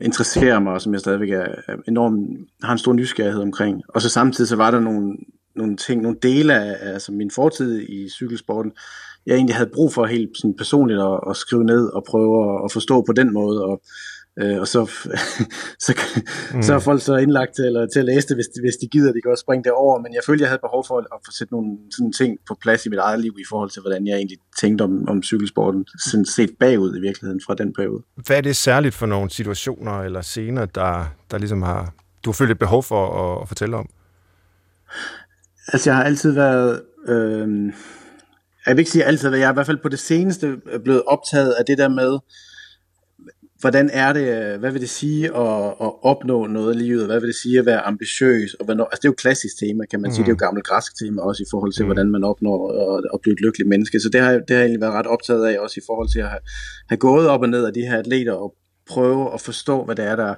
interesserer 0.00 0.60
mig, 0.60 0.72
og 0.72 0.80
som 0.80 0.92
jeg 0.92 1.00
stadigvæk 1.00 1.30
er 1.30 1.46
er 1.68 1.76
enormt, 1.88 2.48
har 2.62 2.72
en 2.72 2.78
stor 2.78 2.92
nysgerrighed 2.92 3.42
omkring. 3.42 3.82
Og 3.88 4.02
så 4.02 4.08
samtidig 4.08 4.48
så 4.48 4.56
var 4.56 4.70
der 4.70 4.80
nogle, 4.80 5.16
nogle 5.56 5.76
ting, 5.76 6.02
nogle 6.02 6.18
dele 6.22 6.54
af 6.54 6.92
altså 6.92 7.12
min 7.12 7.30
fortid 7.30 7.88
i 7.88 8.08
cykelsporten, 8.08 8.72
jeg 9.26 9.34
egentlig 9.34 9.56
havde 9.56 9.70
brug 9.74 9.92
for 9.92 10.06
helt 10.06 10.30
sådan 10.34 10.56
personligt 10.56 11.00
at, 11.00 11.20
at 11.30 11.36
skrive 11.36 11.64
ned 11.64 11.86
og 11.86 12.04
prøve 12.08 12.54
at, 12.54 12.64
at 12.64 12.72
forstå 12.72 13.02
på 13.02 13.12
den 13.12 13.32
måde, 13.32 13.64
og 13.64 13.82
Øh, 14.42 14.60
og 14.60 14.68
så, 14.68 14.90
så, 15.86 16.00
mm. 16.54 16.62
så 16.62 16.74
er 16.74 16.78
folk 16.78 17.02
så 17.02 17.16
indlagt 17.16 17.54
til, 17.54 17.64
eller, 17.64 17.86
til 17.86 17.98
at 17.98 18.04
læse 18.04 18.28
det, 18.28 18.36
hvis, 18.36 18.46
de- 18.46 18.60
hvis 18.60 18.76
de 18.76 18.86
gider, 18.86 19.12
de 19.12 19.20
kan 19.20 19.30
også 19.30 19.42
springe 19.42 19.64
det 19.64 19.72
over. 19.72 20.00
Men 20.00 20.14
jeg 20.14 20.22
følte, 20.26 20.42
jeg 20.42 20.50
havde 20.50 20.60
behov 20.62 20.84
for 20.86 20.98
at, 20.98 21.06
at 21.12 21.18
få 21.26 21.32
sætte 21.38 21.54
nogle 21.54 21.78
sådan 21.90 22.12
ting 22.12 22.38
på 22.48 22.56
plads 22.62 22.86
i 22.86 22.88
mit 22.88 22.98
eget 22.98 23.20
liv, 23.20 23.36
i 23.38 23.44
forhold 23.48 23.70
til, 23.70 23.82
hvordan 23.82 24.06
jeg 24.06 24.16
egentlig 24.16 24.38
tænkte 24.60 24.82
om, 24.82 25.08
om 25.08 25.22
cykelsporten, 25.22 25.86
sådan 26.10 26.26
set 26.26 26.50
bagud 26.60 26.96
i 26.96 27.00
virkeligheden 27.00 27.40
fra 27.46 27.54
den 27.54 27.72
periode. 27.72 28.02
Hvad 28.26 28.36
er 28.36 28.40
det 28.40 28.56
særligt 28.56 28.94
for 28.94 29.06
nogle 29.06 29.30
situationer 29.30 30.00
eller 30.00 30.20
scener, 30.20 30.66
der, 30.66 31.14
der 31.30 31.38
ligesom 31.38 31.62
har, 31.62 31.94
du 32.24 32.30
har 32.30 32.34
følt 32.34 32.50
et 32.50 32.58
behov 32.58 32.82
for 32.82 33.02
at, 33.22 33.42
at 33.42 33.48
fortælle 33.48 33.76
om? 33.76 33.88
Altså, 35.72 35.90
jeg 35.90 35.96
har 35.96 36.04
altid 36.04 36.32
været... 36.32 36.82
Øh, 37.08 37.72
jeg 38.66 38.76
vil 38.76 38.78
ikke 38.78 38.90
sige 38.90 39.04
altid, 39.04 39.30
men 39.30 39.40
jeg 39.40 39.46
er 39.46 39.50
i 39.50 39.54
hvert 39.54 39.66
fald 39.66 39.82
på 39.82 39.88
det 39.88 39.98
seneste 39.98 40.56
blevet 40.84 41.02
optaget 41.06 41.52
af 41.52 41.64
det 41.64 41.78
der 41.78 41.88
med, 41.88 42.18
hvordan 43.60 43.90
er 43.92 44.12
det, 44.12 44.58
hvad 44.58 44.72
vil 44.72 44.80
det 44.80 44.90
sige 44.90 45.24
at, 45.24 45.64
at 45.80 45.92
opnå 46.02 46.46
noget 46.46 46.74
i 46.74 46.78
livet, 46.78 47.06
hvad 47.06 47.20
vil 47.20 47.26
det 47.26 47.36
sige 47.36 47.58
at 47.58 47.66
være 47.66 47.80
ambitiøs, 47.80 48.54
og 48.54 48.64
hvornår, 48.64 48.84
altså 48.84 48.98
det 49.02 49.04
er 49.04 49.08
jo 49.08 49.14
klassisk 49.18 49.58
tema, 49.58 49.84
kan 49.90 50.00
man 50.00 50.12
sige, 50.12 50.22
det 50.22 50.28
er 50.28 50.32
jo 50.32 50.34
et 50.34 50.40
gammelt 50.40 50.66
græsk 50.66 50.98
tema 50.98 51.22
også 51.22 51.42
i 51.42 51.46
forhold 51.50 51.72
til, 51.72 51.84
hvordan 51.84 52.10
man 52.10 52.24
opnår 52.24 52.58
at, 52.96 53.04
at 53.14 53.20
blive 53.22 53.32
et 53.32 53.40
lykkeligt 53.40 53.68
menneske, 53.68 54.00
så 54.00 54.08
det 54.08 54.20
har, 54.20 54.32
det 54.32 54.50
har 54.50 54.56
jeg 54.56 54.62
egentlig 54.62 54.80
været 54.80 54.94
ret 54.94 55.06
optaget 55.06 55.46
af, 55.46 55.58
også 55.58 55.80
i 55.80 55.86
forhold 55.86 56.08
til 56.08 56.20
at 56.20 56.28
have, 56.28 56.40
have 56.88 56.98
gået 56.98 57.28
op 57.28 57.42
og 57.42 57.48
ned 57.48 57.64
af 57.64 57.72
de 57.72 57.80
her 57.80 57.98
atleter, 57.98 58.32
og 58.32 58.54
prøve 58.88 59.34
at 59.34 59.40
forstå, 59.40 59.84
hvad 59.84 59.96
det 59.96 60.04
er, 60.04 60.16
der, 60.16 60.34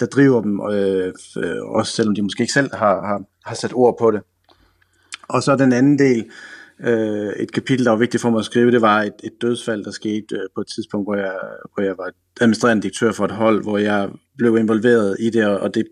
der 0.00 0.06
driver 0.06 0.42
dem, 0.42 0.60
øh, 0.72 1.12
øh, 1.36 1.62
også 1.62 1.92
selvom 1.92 2.14
de 2.14 2.22
måske 2.22 2.40
ikke 2.40 2.52
selv 2.52 2.70
har, 2.74 3.06
har, 3.06 3.22
har 3.44 3.54
sat 3.54 3.72
ord 3.74 3.96
på 3.98 4.10
det. 4.10 4.20
Og 5.28 5.42
så 5.42 5.56
den 5.56 5.72
anden 5.72 5.98
del, 5.98 6.18
øh, 6.18 6.55
Øh, 6.84 7.32
et 7.36 7.52
kapitel, 7.52 7.84
der 7.84 7.90
var 7.90 7.98
vigtigt 7.98 8.20
for 8.20 8.30
mig 8.30 8.38
at 8.38 8.44
skrive, 8.44 8.70
det 8.70 8.80
var 8.80 9.02
et, 9.02 9.14
et 9.24 9.32
dødsfald, 9.42 9.84
der 9.84 9.90
skete 9.90 10.34
øh, 10.34 10.42
på 10.54 10.60
et 10.60 10.66
tidspunkt, 10.74 11.06
hvor 11.06 11.14
jeg, 11.14 11.38
hvor 11.74 11.82
jeg 11.82 11.94
var 11.98 12.10
administrerende 12.40 12.82
direktør 12.82 13.12
for 13.12 13.24
et 13.24 13.30
hold, 13.30 13.62
hvor 13.62 13.78
jeg 13.78 14.10
blev 14.38 14.56
involveret 14.56 15.16
i 15.20 15.30
det, 15.30 15.46
og 15.46 15.74
det 15.74 15.84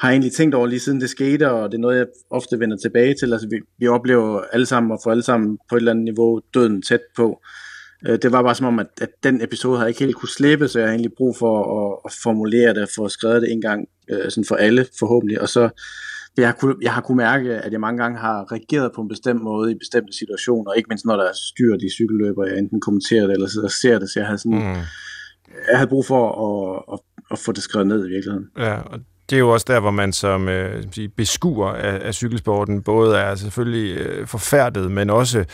har 0.00 0.08
jeg 0.08 0.14
egentlig 0.14 0.32
tænkt 0.32 0.54
over 0.54 0.66
lige 0.66 0.80
siden 0.80 1.00
det 1.00 1.10
skete, 1.10 1.50
og 1.50 1.70
det 1.70 1.76
er 1.76 1.80
noget, 1.80 1.98
jeg 1.98 2.06
ofte 2.30 2.60
vender 2.60 2.76
tilbage 2.76 3.14
til. 3.14 3.32
Altså, 3.32 3.48
vi, 3.48 3.56
vi 3.78 3.86
oplever 3.86 4.42
alle 4.52 4.66
sammen, 4.66 4.92
og 4.92 5.00
får 5.04 5.10
alle 5.10 5.22
sammen 5.22 5.58
på 5.68 5.76
et 5.76 5.80
eller 5.80 5.92
andet 5.92 6.04
niveau 6.04 6.40
døden 6.54 6.82
tæt 6.82 7.00
på. 7.16 7.42
Øh, 8.06 8.18
det 8.22 8.32
var 8.32 8.42
bare 8.42 8.54
som 8.54 8.66
om, 8.66 8.78
at, 8.78 8.86
at 9.00 9.08
den 9.22 9.42
episode 9.42 9.76
har 9.76 9.84
jeg 9.84 9.90
ikke 9.90 10.04
helt 10.04 10.16
kunne 10.16 10.28
slippe, 10.28 10.68
så 10.68 10.78
jeg 10.78 10.88
har 10.88 10.92
egentlig 10.92 11.12
brug 11.16 11.36
for 11.36 11.54
at, 11.80 11.98
at 12.04 12.12
formulere 12.22 12.74
det, 12.74 12.88
for 12.96 13.04
at 13.04 13.10
skrive 13.10 13.40
det 13.40 13.52
en 13.52 13.60
gang 13.60 13.88
øh, 14.10 14.30
sådan 14.30 14.44
for 14.44 14.54
alle 14.56 14.86
forhåbentlig. 14.98 15.40
Og 15.40 15.48
så 15.48 15.68
jeg 16.36 16.48
har, 16.48 16.76
jeg 16.82 16.92
har 16.92 17.00
kunne 17.00 17.16
mærke, 17.16 17.54
at 17.54 17.72
jeg 17.72 17.80
mange 17.80 18.02
gange 18.02 18.18
har 18.18 18.52
reageret 18.52 18.92
på 18.94 19.00
en 19.02 19.08
bestemt 19.08 19.42
måde 19.42 19.72
i 19.72 19.74
bestemte 19.74 20.12
situationer, 20.18 20.72
ikke 20.72 20.88
mindst 20.88 21.04
når 21.04 21.16
der 21.16 21.24
er 21.24 21.36
styrt 21.50 21.82
i 21.82 21.90
cykelløber, 21.90 22.44
jeg 22.44 22.58
enten 22.58 22.80
kommenterer 22.80 23.26
det 23.26 23.32
eller 23.32 23.48
sidder 23.48 23.66
og 23.66 23.72
ser 23.72 23.98
det, 23.98 24.10
så 24.10 24.18
jeg 24.20 24.26
havde 24.26 24.38
sådan, 24.38 24.58
mm. 24.58 24.82
jeg 25.70 25.76
havde 25.76 25.88
brug 25.88 26.06
for 26.06 26.22
at, 26.46 26.82
at, 26.92 26.98
at 27.30 27.38
få 27.38 27.52
det 27.52 27.62
skrevet 27.62 27.86
ned 27.86 28.06
i 28.06 28.10
virkeligheden. 28.10 28.46
Ja, 28.58 28.74
og 28.80 29.00
det 29.30 29.36
er 29.36 29.40
jo 29.40 29.50
også 29.50 29.66
der, 29.68 29.80
hvor 29.80 29.90
man 29.90 30.12
som 30.12 30.48
øh, 30.48 30.84
beskuer 31.16 31.68
af, 31.68 32.06
af 32.06 32.14
cykelsporten 32.14 32.82
både 32.82 33.16
er 33.18 33.34
selvfølgelig 33.34 33.96
øh, 33.96 34.26
forfærdet, 34.26 34.90
men 34.90 35.10
også 35.10 35.44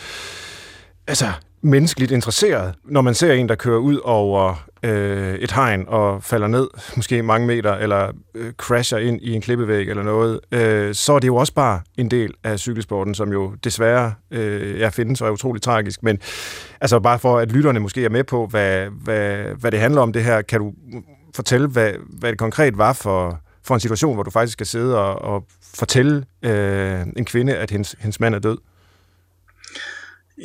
altså, 1.07 1.27
menneskeligt 1.61 2.11
interesseret, 2.11 2.75
når 2.85 3.01
man 3.01 3.13
ser 3.13 3.33
en, 3.33 3.49
der 3.49 3.55
kører 3.55 3.79
ud 3.79 3.99
over 4.03 4.67
øh, 4.83 5.35
et 5.35 5.51
hegn 5.51 5.85
og 5.87 6.23
falder 6.23 6.47
ned, 6.47 6.67
måske 6.95 7.23
mange 7.23 7.47
meter, 7.47 7.73
eller 7.73 8.11
øh, 8.35 8.53
crasher 8.53 8.97
ind 8.97 9.21
i 9.21 9.33
en 9.33 9.41
klippevæg 9.41 9.89
eller 9.89 10.03
noget, 10.03 10.39
øh, 10.51 10.93
så 10.95 11.13
er 11.13 11.19
det 11.19 11.27
jo 11.27 11.35
også 11.35 11.53
bare 11.53 11.81
en 11.97 12.11
del 12.11 12.33
af 12.43 12.59
cykelsporten, 12.59 13.15
som 13.15 13.31
jo 13.31 13.55
desværre 13.63 14.13
øh, 14.31 14.79
jeg 14.79 14.93
findes 14.93 15.21
og 15.21 15.27
er 15.27 15.31
utrolig 15.31 15.61
tragisk. 15.61 16.03
Men 16.03 16.19
altså 16.81 16.99
bare 16.99 17.19
for, 17.19 17.37
at 17.37 17.51
lytterne 17.51 17.79
måske 17.79 18.05
er 18.05 18.09
med 18.09 18.23
på, 18.23 18.47
hvad, 18.47 18.87
hvad, 19.03 19.37
hvad 19.59 19.71
det 19.71 19.79
handler 19.79 20.01
om 20.01 20.13
det 20.13 20.23
her, 20.23 20.41
kan 20.41 20.59
du 20.59 20.73
fortælle, 21.35 21.67
hvad, 21.67 21.91
hvad 22.19 22.29
det 22.29 22.39
konkret 22.39 22.77
var 22.77 22.93
for, 22.93 23.39
for 23.63 23.73
en 23.73 23.79
situation, 23.79 24.13
hvor 24.13 24.23
du 24.23 24.31
faktisk 24.31 24.53
skal 24.53 24.65
sidde 24.65 24.99
og, 24.99 25.21
og 25.33 25.43
fortælle 25.75 26.25
øh, 26.43 27.01
en 27.17 27.25
kvinde, 27.25 27.55
at 27.55 27.71
hendes, 27.71 27.95
hendes 27.99 28.19
mand 28.19 28.35
er 28.35 28.39
død? 28.39 28.57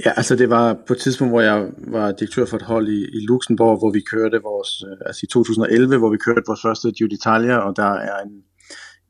Ja, 0.05 0.13
altså 0.17 0.37
det 0.37 0.51
var 0.51 0.79
på 0.87 0.93
et 0.93 0.99
tidspunkt, 0.99 1.33
hvor 1.33 1.41
jeg 1.41 1.69
var 1.79 2.13
direktør 2.13 2.45
for 2.45 2.57
et 2.57 2.63
hold 2.63 2.89
i, 2.89 3.01
i 3.03 3.27
Luxembourg, 3.29 3.79
hvor 3.79 3.91
vi 3.91 4.01
kørte 4.01 4.43
vores, 4.43 4.83
øh, 4.89 4.97
altså 5.07 5.21
i 5.23 5.27
2011, 5.27 5.99
hvor 5.99 6.11
vi 6.11 6.17
kørte 6.17 6.43
vores 6.47 6.61
første 6.63 6.93
Giro 6.93 7.09
d'Italia, 7.13 7.53
og 7.67 7.77
der 7.77 7.93
er 7.93 8.23
en, 8.27 8.33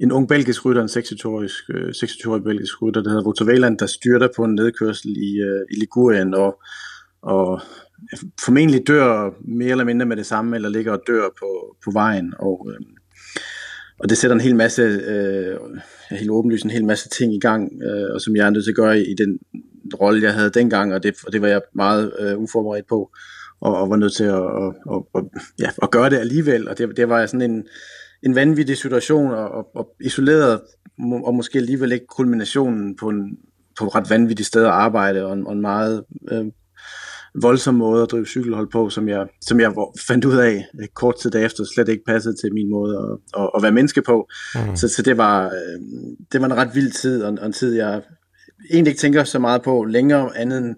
en 0.00 0.12
ung 0.12 0.28
belgisk 0.28 0.64
rytter, 0.64 0.82
en 0.82 0.88
26-årig, 0.88 1.50
26-årig 1.50 2.40
øh, 2.40 2.44
belgisk 2.44 2.82
rytter, 2.82 3.02
der 3.02 3.10
hedder 3.10 3.24
Wout 3.24 3.42
Weiland, 3.42 3.78
der 3.78 3.86
styrter 3.86 4.28
på 4.36 4.44
en 4.44 4.54
nedkørsel 4.54 5.10
i, 5.10 5.40
øh, 5.40 5.60
i 5.70 5.80
Ligurien, 5.80 6.34
og, 6.34 6.62
og 7.22 7.60
formentlig 8.44 8.86
dør 8.86 9.30
mere 9.58 9.70
eller 9.70 9.84
mindre 9.84 10.06
med 10.06 10.16
det 10.16 10.26
samme, 10.26 10.56
eller 10.56 10.68
ligger 10.68 10.92
og 10.92 11.02
dør 11.06 11.28
på, 11.38 11.76
på 11.84 11.90
vejen, 11.90 12.34
og, 12.38 12.70
og 13.98 14.08
det 14.08 14.18
sætter 14.18 14.34
en 14.34 14.40
hel 14.40 14.56
masse, 14.56 14.82
øh, 14.82 15.56
helt 16.10 16.30
åbenlyst 16.30 16.64
en 16.64 16.70
hel 16.70 16.84
masse 16.84 17.08
ting 17.08 17.34
i 17.34 17.40
gang, 17.40 17.72
øh, 17.82 18.14
og 18.14 18.20
som 18.20 18.36
jeg 18.36 18.46
er 18.46 18.50
nødt 18.50 18.64
til 18.64 18.70
at 18.70 18.76
gøre 18.76 19.00
i, 19.00 19.02
i 19.02 19.14
den 19.14 19.38
rolle, 20.00 20.22
jeg 20.22 20.34
havde 20.34 20.50
dengang, 20.50 20.94
og 20.94 21.02
det, 21.02 21.14
og 21.26 21.32
det 21.32 21.42
var 21.42 21.48
jeg 21.48 21.60
meget 21.74 22.12
øh, 22.18 22.38
uforberedt 22.38 22.88
på, 22.88 23.10
og, 23.60 23.76
og 23.76 23.90
var 23.90 23.96
nødt 23.96 24.12
til 24.16 24.24
at, 24.24 24.34
og, 24.34 24.74
og, 24.86 25.08
og, 25.14 25.30
ja, 25.60 25.70
at 25.82 25.90
gøre 25.90 26.10
det 26.10 26.18
alligevel, 26.18 26.68
og 26.68 26.78
det, 26.78 26.96
det 26.96 27.08
var 27.08 27.26
sådan 27.26 27.50
en, 27.50 27.64
en 28.22 28.34
vanvittig 28.34 28.76
situation, 28.76 29.32
og, 29.32 29.50
og, 29.50 29.66
og 29.74 29.88
isoleret, 30.00 30.60
og 31.24 31.34
måske 31.34 31.58
alligevel 31.58 31.92
ikke 31.92 32.06
kulminationen 32.06 32.96
på 32.96 33.08
en 33.08 33.38
på 33.78 33.86
et 33.86 33.94
ret 33.94 34.10
vanvittigt 34.10 34.46
sted 34.46 34.64
at 34.64 34.70
arbejde, 34.70 35.26
og 35.26 35.32
en, 35.32 35.46
og 35.46 35.52
en 35.52 35.60
meget 35.60 36.04
øh, 36.30 36.44
voldsom 37.42 37.74
måde 37.74 38.02
at 38.02 38.10
drive 38.10 38.26
cykelhold 38.26 38.68
på, 38.72 38.90
som 38.90 39.08
jeg, 39.08 39.26
som 39.40 39.60
jeg 39.60 39.72
fandt 40.08 40.24
ud 40.24 40.36
af 40.36 40.66
øh, 40.80 40.88
kort 40.94 41.14
tid 41.22 41.34
efter, 41.34 41.64
slet 41.74 41.88
ikke 41.88 42.04
passede 42.06 42.34
til 42.34 42.54
min 42.54 42.70
måde 42.70 42.96
at, 42.96 43.42
at, 43.42 43.50
at 43.56 43.62
være 43.62 43.72
menneske 43.72 44.02
på. 44.02 44.28
Mm. 44.54 44.76
Så, 44.76 44.88
så 44.88 45.02
det, 45.02 45.16
var, 45.16 45.44
øh, 45.44 45.80
det 46.32 46.40
var 46.40 46.46
en 46.46 46.56
ret 46.56 46.74
vild 46.74 46.92
tid, 46.92 47.22
og, 47.22 47.38
og 47.40 47.46
en 47.46 47.52
tid, 47.52 47.74
jeg 47.74 48.02
egentlig 48.70 48.90
ikke 48.90 49.00
tænker 49.00 49.24
så 49.24 49.38
meget 49.38 49.62
på 49.62 49.84
længere, 49.84 50.38
andet 50.38 50.58
end 50.58 50.76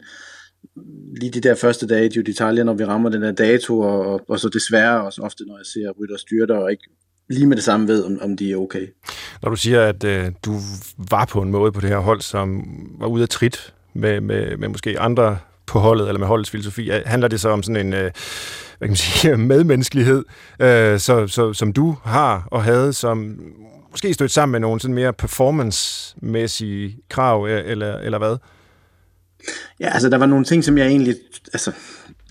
lige 1.16 1.30
de 1.30 1.40
der 1.40 1.54
første 1.54 1.86
dage 1.86 2.06
i 2.06 2.08
Giro 2.08 2.24
d'Italia, 2.28 2.62
når 2.62 2.74
vi 2.74 2.84
rammer 2.84 3.10
den 3.10 3.22
der 3.22 3.32
dato, 3.32 3.80
og, 3.80 4.20
og 4.28 4.40
så 4.40 4.48
desværre 4.48 5.04
også 5.04 5.22
ofte, 5.22 5.44
når 5.46 5.56
jeg 5.56 5.66
ser 5.66 5.90
rytter 6.00 6.16
styrter, 6.16 6.56
og 6.56 6.70
ikke 6.70 6.84
lige 7.30 7.46
med 7.46 7.56
det 7.56 7.64
samme 7.64 7.88
ved, 7.88 8.04
om, 8.04 8.18
om 8.22 8.36
de 8.36 8.52
er 8.52 8.56
okay. 8.56 8.86
Når 9.42 9.50
du 9.50 9.56
siger, 9.56 9.82
at 9.82 10.04
øh, 10.04 10.32
du 10.44 10.52
var 11.10 11.24
på 11.24 11.42
en 11.42 11.50
måde 11.50 11.72
på 11.72 11.80
det 11.80 11.88
her 11.88 11.98
hold, 11.98 12.20
som 12.20 12.64
var 13.00 13.06
ude 13.06 13.22
af 13.22 13.28
trit 13.28 13.74
med, 13.94 14.20
med, 14.20 14.56
med 14.56 14.68
måske 14.68 15.00
andre 15.00 15.38
på 15.66 15.78
holdet, 15.78 16.08
eller 16.08 16.18
med 16.18 16.26
holdets 16.26 16.50
filosofi, 16.50 16.90
handler 17.06 17.28
det 17.28 17.40
så 17.40 17.48
om 17.48 17.62
sådan 17.62 17.86
en 17.86 17.92
øh, 17.92 18.10
hvad 18.78 18.88
kan 18.88 18.90
man 18.90 18.96
sige, 18.96 19.36
medmenneskelighed, 19.52 20.24
øh, 20.60 20.98
så, 20.98 21.26
så, 21.26 21.52
som 21.52 21.72
du 21.72 21.96
har 22.04 22.48
og 22.50 22.64
havde, 22.64 22.92
som 22.92 23.38
måske 23.94 24.14
stødt 24.14 24.30
sammen 24.30 24.52
med 24.52 24.60
nogle 24.60 24.80
sådan 24.80 24.94
mere 24.94 25.12
performance-mæssige 25.12 26.98
krav, 27.08 27.46
øh, 27.48 27.70
eller, 27.70 27.98
eller 27.98 28.18
hvad? 28.18 28.36
Ja, 29.80 29.88
altså 29.88 30.08
der 30.08 30.18
var 30.18 30.26
nogle 30.26 30.44
ting, 30.44 30.64
som 30.64 30.78
jeg 30.78 30.86
egentlig 30.86 31.14
altså, 31.52 31.72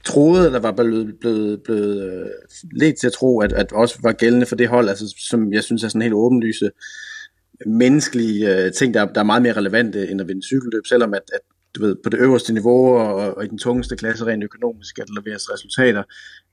troede, 0.06 0.52
der 0.52 0.60
var 0.60 0.72
blevet, 0.72 1.16
blevet, 1.22 1.64
blevet 1.64 2.04
øh, 2.04 2.22
uh, 2.22 2.28
let 2.72 2.96
til 3.00 3.08
at 3.08 3.14
tro, 3.14 3.42
at, 3.42 3.54
at 3.54 3.72
også 3.72 4.00
var 4.04 4.12
gældende 4.12 4.46
for 4.46 4.56
det 4.56 4.68
hold, 4.68 4.90
altså, 4.90 5.16
som 5.30 5.54
jeg 5.54 5.64
synes 5.64 5.84
er 5.84 5.88
sådan 5.88 6.02
helt 6.02 6.14
åbenlyse 6.14 6.70
menneskelige 7.66 8.56
øh, 8.56 8.74
ting, 8.74 8.94
der, 8.94 9.06
der 9.06 9.20
er 9.20 9.26
meget 9.26 9.42
mere 9.42 9.54
relevante 9.54 10.10
end 10.10 10.22
at 10.22 10.28
vinde 10.28 10.46
cykelløb, 10.46 10.86
selvom 10.86 11.14
at, 11.14 11.24
at 11.34 11.40
du 11.76 11.82
ved, 11.82 11.96
på 12.04 12.10
det 12.10 12.20
øverste 12.20 12.54
niveau 12.54 12.98
og, 12.98 13.38
og 13.38 13.46
i 13.46 13.48
den 13.48 13.58
tungeste 13.58 13.96
klasse 13.96 14.26
rent 14.26 14.44
økonomisk, 14.44 15.00
at 15.00 15.10
leveres 15.10 15.54
resultater, 15.54 16.04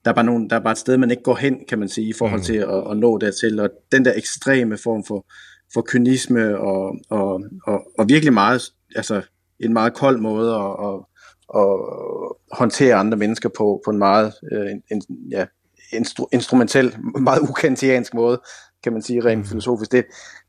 der 0.04 0.10
er, 0.10 0.14
bare 0.14 0.24
nogle, 0.24 0.48
der 0.48 0.56
er 0.56 0.60
bare 0.60 0.72
et 0.72 0.78
sted, 0.78 0.96
man 0.96 1.10
ikke 1.10 1.22
går 1.22 1.34
hen, 1.34 1.64
kan 1.68 1.78
man 1.78 1.88
sige, 1.88 2.08
i 2.08 2.12
forhold 2.12 2.40
mm. 2.40 2.44
til 2.44 2.56
at, 2.56 2.90
at 2.90 2.96
nå 2.96 3.18
dertil. 3.18 3.60
Og 3.60 3.70
den 3.92 4.04
der 4.04 4.12
ekstreme 4.16 4.78
form 4.78 5.04
for, 5.04 5.26
for 5.74 5.84
kynisme 5.86 6.58
og, 6.58 6.96
og, 7.10 7.42
og, 7.66 7.86
og 7.98 8.08
virkelig 8.08 8.32
meget, 8.32 8.62
altså 8.96 9.22
en 9.60 9.72
meget 9.72 9.94
kold 9.94 10.18
måde 10.18 10.54
at, 10.54 10.76
at, 10.88 11.00
at 11.56 11.78
håndtere 12.52 12.94
andre 12.94 13.18
mennesker 13.18 13.48
på, 13.48 13.82
på 13.84 13.90
en 13.90 13.98
meget 13.98 14.32
øh, 14.52 14.70
en, 14.90 15.02
ja, 15.30 15.46
instru, 15.92 16.26
instrumentel, 16.32 16.96
meget 17.20 17.40
ukantiansk 17.40 18.14
måde, 18.14 18.40
kan 18.82 18.92
man 18.92 19.02
sige, 19.02 19.24
rent 19.24 19.38
mm. 19.38 19.46
filosofisk. 19.46 19.92
Det, 19.92 20.04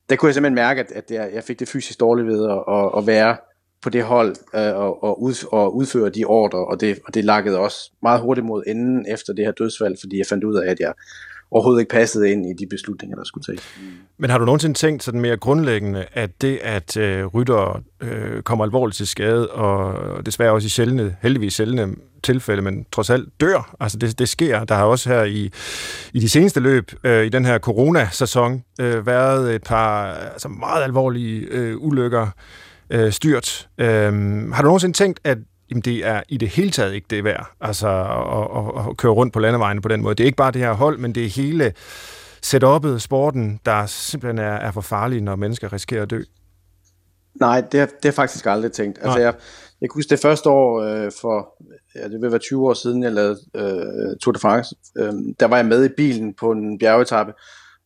der 0.10 0.15
kunne 0.15 0.27
jeg 0.27 0.34
simpelthen 0.34 0.55
mærke, 0.55 0.81
at, 0.81 0.91
at 0.91 1.12
jeg, 1.12 1.31
jeg 1.34 1.43
fik 1.43 1.60
det 1.60 1.67
fysisk 1.67 1.99
dårligt 1.99 2.27
ved 2.27 2.49
at, 2.49 2.63
at, 2.75 2.91
at 2.97 3.07
være 3.07 3.38
på 3.81 3.89
det 3.89 4.03
hold 4.03 4.35
øh, 4.55 4.75
og, 4.75 5.03
og, 5.03 5.21
ud, 5.21 5.47
og 5.51 5.75
udføre 5.75 6.09
de 6.09 6.23
ordre, 6.25 6.65
og 6.65 6.81
det, 6.81 6.99
og 7.07 7.13
det 7.13 7.25
lakkede 7.25 7.57
også 7.57 7.91
meget 8.01 8.21
hurtigt 8.21 8.47
mod 8.47 8.63
enden 8.67 9.05
efter 9.09 9.33
det 9.33 9.45
her 9.45 9.51
dødsfald, 9.51 9.95
fordi 9.99 10.17
jeg 10.17 10.25
fandt 10.29 10.43
ud 10.43 10.55
af, 10.55 10.71
at 10.71 10.79
jeg 10.79 10.93
overhovedet 11.51 11.81
ikke 11.81 11.89
passede 11.89 12.31
ind 12.31 12.45
i 12.45 12.53
de 12.53 12.67
beslutninger, 12.69 13.17
der 13.17 13.23
skulle 13.23 13.43
tages. 13.43 13.61
Men 14.17 14.29
har 14.29 14.37
du 14.37 14.45
nogensinde 14.45 14.77
tænkt 14.77 15.03
sådan 15.03 15.21
mere 15.21 15.37
grundlæggende, 15.37 16.05
at 16.13 16.41
det, 16.41 16.59
at 16.61 16.97
øh, 16.97 17.25
rytter 17.25 17.83
øh, 18.01 18.41
kommer 18.41 18.65
alvorligt 18.65 18.97
til 18.97 19.07
skade, 19.07 19.51
og 19.51 20.25
desværre 20.25 20.51
også 20.51 20.65
i 20.65 20.69
sjældne, 20.69 21.15
heldigvis 21.21 21.53
sjældne 21.53 21.95
tilfælde, 22.23 22.61
men 22.61 22.85
trods 22.91 23.09
alt 23.09 23.29
dør, 23.41 23.75
altså 23.79 23.97
det, 23.97 24.19
det 24.19 24.29
sker. 24.29 24.63
Der 24.63 24.75
har 24.75 24.83
også 24.85 25.09
her 25.09 25.23
i, 25.23 25.51
i 26.13 26.19
de 26.19 26.29
seneste 26.29 26.59
løb, 26.59 26.91
øh, 27.03 27.25
i 27.25 27.29
den 27.29 27.45
her 27.45 27.59
corona-sæson, 27.59 28.63
øh, 28.81 29.05
været 29.05 29.55
et 29.55 29.63
par 29.63 30.13
altså 30.13 30.47
meget 30.47 30.83
alvorlige 30.83 31.39
øh, 31.39 31.77
ulykker, 31.77 32.27
øh, 32.91 33.12
styrt. 33.12 33.69
Øh, 33.77 34.13
har 34.51 34.62
du 34.62 34.67
nogensinde 34.67 34.97
tænkt, 34.97 35.19
at 35.23 35.38
jamen, 35.69 35.82
det 35.82 36.06
er 36.06 36.23
i 36.30 36.38
det 36.38 36.49
hele 36.49 36.71
taget 36.71 36.93
ikke 36.93 37.08
det 37.10 37.23
værd, 37.23 37.51
altså 37.62 37.88
at, 37.88 38.58
at, 38.58 38.89
at 38.89 38.97
køre 38.97 39.12
rundt 39.12 39.34
på 39.34 39.39
landevejene 39.39 39.82
på 39.82 39.88
den 39.88 40.01
måde? 40.01 40.15
Det 40.15 40.23
er 40.23 40.25
ikke 40.25 40.38
bare 40.38 40.51
det 40.51 40.62
her 40.62 40.73
hold, 40.73 40.97
men 40.97 41.15
det 41.15 41.25
er 41.25 41.30
hele 41.30 41.73
setup'et, 42.45 42.99
sporten, 42.99 43.60
der 43.65 43.86
simpelthen 43.86 44.39
er, 44.39 44.54
er 44.54 44.71
for 44.71 44.82
farlig, 44.82 45.21
når 45.21 45.36
mennesker 45.36 45.73
risikerer 45.73 46.04
at 46.04 46.10
dø. 46.10 46.21
Nej, 47.39 47.62
det 47.71 47.80
har, 47.80 47.88
det 47.88 48.06
har 48.06 48.12
faktisk 48.12 48.45
aldrig 48.45 48.71
tænkt. 48.71 48.99
Altså, 49.01 49.19
jeg, 49.19 49.34
jeg 49.82 49.89
kan 49.89 49.93
huske 49.93 50.10
det 50.10 50.19
første 50.19 50.49
år 50.49 50.82
øh, 50.82 51.12
for, 51.21 51.63
ja, 51.95 52.04
det 52.04 52.21
vil 52.21 52.32
være 52.32 52.39
20 52.39 52.69
år 52.69 52.73
siden, 52.73 53.04
jeg 53.04 53.12
lavede 53.12 53.39
øh, 53.56 54.17
Tour 54.21 54.32
de 54.32 54.39
France. 54.39 54.75
Øh, 54.97 55.13
der 55.39 55.45
var 55.45 55.56
jeg 55.56 55.65
med 55.65 55.86
i 55.86 55.89
bilen 55.97 56.34
på 56.34 56.51
en 56.51 56.80
bjergetappe 56.80 57.34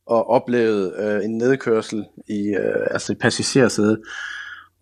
og 0.08 0.30
oplevede 0.30 0.94
øh, 0.98 1.26
en 1.26 1.38
nedkørsel 1.38 2.06
i, 2.28 2.48
øh, 2.48 2.88
altså 2.92 3.14
i 3.14 3.16
passagersædet. 3.16 4.00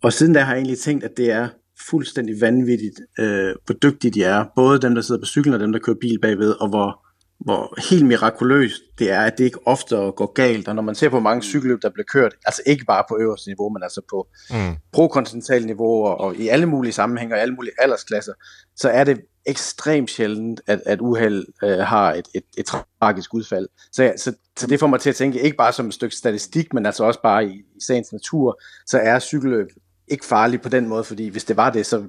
Og 0.04 0.12
siden 0.12 0.32
da 0.32 0.40
har 0.40 0.52
jeg 0.52 0.58
egentlig 0.58 0.78
tænkt, 0.78 1.04
at 1.04 1.16
det 1.16 1.30
er 1.30 1.48
fuldstændig 1.90 2.40
vanvittigt, 2.40 3.00
øh, 3.18 3.54
hvor 3.66 3.74
dygtige 3.82 4.10
de 4.10 4.24
er. 4.24 4.44
Både 4.56 4.80
dem, 4.80 4.94
der 4.94 5.02
sidder 5.02 5.20
på 5.20 5.26
cyklen 5.26 5.54
og 5.54 5.60
dem, 5.60 5.72
der 5.72 5.78
kører 5.78 5.96
bil 6.00 6.18
bagved, 6.22 6.50
og 6.50 6.68
hvor, 6.68 7.06
hvor 7.44 7.90
helt 7.90 8.06
mirakuløst 8.06 8.82
det 8.98 9.10
er, 9.10 9.20
at 9.20 9.38
det 9.38 9.44
ikke 9.44 9.66
ofte 9.66 9.96
går 9.96 10.32
galt. 10.32 10.68
Og 10.68 10.74
når 10.74 10.82
man 10.82 10.94
ser 10.94 11.08
på 11.08 11.20
mange 11.20 11.42
cykelløb, 11.42 11.82
der 11.82 11.90
bliver 11.90 12.04
kørt, 12.04 12.34
altså 12.46 12.62
ikke 12.66 12.84
bare 12.84 13.04
på 13.08 13.18
øverste 13.20 13.48
niveau, 13.48 13.68
men 13.68 13.82
altså 13.82 14.00
på 14.10 14.28
mm. 14.50 14.74
pro-kontinentale 14.92 15.66
niveau 15.66 16.04
og, 16.06 16.20
og 16.20 16.36
i 16.36 16.48
alle 16.48 16.66
mulige 16.66 16.92
sammenhænge 16.92 17.34
og 17.34 17.38
i 17.38 17.40
alle 17.40 17.54
mulige 17.54 17.74
aldersklasser, 17.78 18.32
så 18.76 18.88
er 18.88 19.04
det 19.04 19.20
ekstremt 19.46 20.10
sjældent, 20.10 20.60
at, 20.66 20.82
at 20.86 21.00
uheld 21.00 21.46
øh, 21.64 21.78
har 21.78 22.12
et, 22.12 22.28
et, 22.34 22.44
et 22.58 22.66
tragisk 23.00 23.34
udfald. 23.34 23.68
Så, 23.92 24.02
ja, 24.02 24.16
så, 24.16 24.32
så 24.58 24.66
det 24.66 24.80
får 24.80 24.86
mig 24.86 25.00
til 25.00 25.10
at 25.10 25.16
tænke, 25.16 25.40
ikke 25.40 25.56
bare 25.56 25.72
som 25.72 25.86
et 25.86 25.94
stykke 25.94 26.16
statistik, 26.16 26.74
men 26.74 26.86
altså 26.86 27.04
også 27.04 27.22
bare 27.22 27.46
i, 27.46 27.50
i 27.50 27.80
sagens 27.86 28.12
natur, 28.12 28.60
så 28.86 28.98
er 28.98 29.18
cykelløb 29.18 29.66
ikke 30.08 30.24
farlig 30.24 30.60
på 30.60 30.68
den 30.68 30.88
måde, 30.88 31.04
fordi 31.04 31.28
hvis 31.28 31.44
det 31.44 31.56
var 31.56 31.70
det, 31.70 31.86
så, 31.86 32.04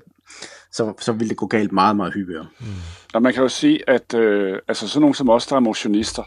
så, 0.71 0.93
så 0.99 1.11
ville 1.11 1.29
det 1.29 1.37
gå 1.37 1.47
galt 1.47 1.71
meget, 1.71 1.95
meget 1.95 2.13
hyppigere. 2.13 2.47
Mm. 2.59 2.65
Og 3.13 3.21
man 3.21 3.33
kan 3.33 3.43
jo 3.43 3.49
sige, 3.49 3.89
at 3.89 4.13
øh, 4.13 4.59
altså 4.67 4.87
sådan 4.87 5.01
nogle 5.01 5.15
som 5.15 5.29
os, 5.29 5.47
der 5.47 5.55
er 5.55 5.59
motionister, 5.59 6.23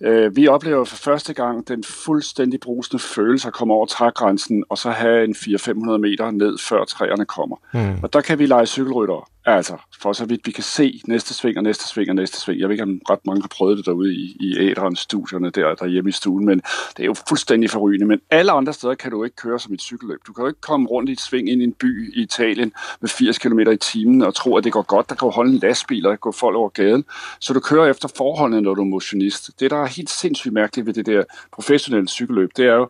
Øh, 0.00 0.36
vi 0.36 0.48
oplever 0.48 0.84
for 0.84 0.96
første 0.96 1.34
gang 1.34 1.68
den 1.68 1.84
fuldstændig 1.84 2.60
brusende 2.60 3.02
følelse 3.02 3.48
at 3.48 3.54
komme 3.54 3.74
over 3.74 3.86
trægrænsen, 3.86 4.64
og 4.68 4.78
så 4.78 4.90
have 4.90 5.24
en 5.24 5.34
400-500 5.34 5.96
meter 5.98 6.30
ned, 6.30 6.58
før 6.58 6.84
træerne 6.84 7.24
kommer. 7.24 7.56
Mm. 7.74 8.02
Og 8.02 8.12
der 8.12 8.20
kan 8.20 8.38
vi 8.38 8.46
lege 8.46 8.66
cykelrytter. 8.66 9.28
Altså, 9.48 9.76
for 10.02 10.12
så 10.12 10.24
vidt 10.24 10.46
vi 10.46 10.52
kan 10.52 10.64
se 10.64 11.00
næste 11.06 11.34
sving 11.34 11.56
og 11.56 11.62
næste 11.62 11.88
sving 11.88 12.08
og 12.08 12.14
næste 12.14 12.40
sving. 12.40 12.60
Jeg 12.60 12.68
ved 12.68 12.74
ikke, 12.74 12.82
om 12.82 13.00
ret 13.10 13.26
mange 13.26 13.42
har 13.42 13.48
prøvet 13.48 13.78
det 13.78 13.86
derude 13.86 14.14
i, 14.14 14.36
i 14.40 14.58
æderen 14.58 14.96
studierne 14.96 15.50
der, 15.50 15.74
der 15.74 15.86
hjemme 15.86 16.08
i 16.08 16.12
stuen, 16.12 16.44
men 16.44 16.62
det 16.96 17.02
er 17.02 17.04
jo 17.04 17.14
fuldstændig 17.28 17.70
forrygende. 17.70 18.06
Men 18.06 18.20
alle 18.30 18.52
andre 18.52 18.72
steder 18.72 18.94
kan 18.94 19.10
du 19.10 19.24
ikke 19.24 19.36
køre 19.36 19.60
som 19.60 19.74
et 19.74 19.80
cykelløb. 19.80 20.18
Du 20.26 20.32
kan 20.32 20.42
jo 20.42 20.48
ikke 20.48 20.60
komme 20.60 20.88
rundt 20.88 21.08
i 21.08 21.12
et 21.12 21.20
sving 21.20 21.50
ind 21.50 21.60
i 21.60 21.64
en 21.64 21.72
by 21.72 22.14
i 22.14 22.22
Italien 22.22 22.72
med 23.00 23.08
80 23.08 23.38
km 23.38 23.58
i 23.58 23.76
timen 23.76 24.22
og 24.22 24.34
tro, 24.34 24.56
at 24.56 24.64
det 24.64 24.72
går 24.72 24.82
godt. 24.82 25.08
Der 25.08 25.14
kan 25.14 25.26
jo 25.26 25.30
holde 25.30 25.52
en 25.52 25.58
lastbil 25.58 26.06
og 26.06 26.20
gå 26.20 26.32
folk 26.32 26.56
over 26.56 26.68
gaden. 26.68 27.04
Så 27.40 27.52
du 27.52 27.60
kører 27.60 27.90
efter 27.90 28.08
forholdene, 28.16 28.60
når 28.60 28.74
du 28.74 28.80
er 28.80 28.86
motionist. 28.86 29.60
Det, 29.60 29.70
der 29.70 29.82
er 29.82 29.86
helt 29.86 30.10
sindssygt 30.10 30.54
mærkeligt 30.54 30.86
ved 30.86 30.94
det 30.94 31.06
der 31.06 31.24
professionelle 31.52 32.08
cykelløb, 32.08 32.50
det 32.56 32.66
er 32.66 32.74
jo, 32.74 32.88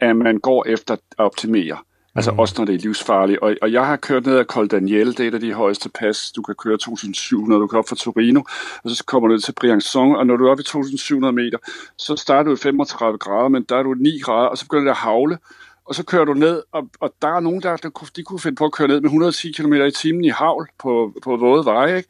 at 0.00 0.16
man 0.16 0.38
går 0.38 0.64
efter 0.68 0.94
at 0.94 1.00
optimere. 1.18 1.78
Altså 2.14 2.30
mm. 2.30 2.38
også 2.38 2.54
når 2.58 2.64
det 2.64 2.74
er 2.74 2.78
livsfarligt. 2.78 3.38
Og, 3.38 3.54
og 3.62 3.72
jeg 3.72 3.86
har 3.86 3.96
kørt 3.96 4.26
ned 4.26 4.36
ad 4.36 4.44
Col 4.44 4.68
Daniel, 4.68 5.06
det 5.06 5.20
er 5.20 5.28
et 5.28 5.34
af 5.34 5.40
de 5.40 5.52
højeste 5.52 5.88
pas. 5.88 6.32
Du 6.36 6.42
kan 6.42 6.54
køre 6.54 6.76
2700, 6.76 7.60
du 7.60 7.66
kan 7.66 7.78
op 7.78 7.88
fra 7.88 7.96
Torino, 7.96 8.42
og 8.84 8.90
så 8.90 9.04
kommer 9.04 9.28
du 9.28 9.34
ned 9.34 9.40
til 9.40 9.54
Briançon, 9.60 10.18
og 10.18 10.26
når 10.26 10.36
du 10.36 10.46
er 10.46 10.50
oppe 10.50 10.60
i 10.60 10.64
2700 10.64 11.32
meter, 11.32 11.58
så 11.96 12.16
starter 12.16 12.42
du 12.42 12.52
i 12.52 12.56
35 12.56 13.18
grader, 13.18 13.48
men 13.48 13.62
der 13.68 13.76
er 13.76 13.82
du 13.82 13.94
9 13.94 14.18
grader, 14.18 14.48
og 14.48 14.58
så 14.58 14.64
begynder 14.64 14.84
det 14.84 14.90
at 14.90 14.96
havle, 14.96 15.38
og 15.84 15.94
så 15.94 16.04
kører 16.04 16.24
du 16.24 16.34
ned, 16.34 16.62
og, 16.72 16.88
og 17.00 17.14
der 17.22 17.28
er 17.28 17.40
nogen, 17.40 17.62
der, 17.62 17.76
der 17.76 18.10
de 18.16 18.22
kunne 18.22 18.40
finde 18.40 18.56
på 18.56 18.64
at 18.64 18.72
køre 18.72 18.88
ned 18.88 19.00
med 19.00 19.08
110 19.08 19.52
km 19.52 19.72
i 19.72 19.90
timen 19.90 20.24
i 20.24 20.28
havl 20.28 20.68
på, 20.78 21.12
på 21.22 21.36
våde 21.36 21.64
veje, 21.64 21.96
ikke? 21.96 22.08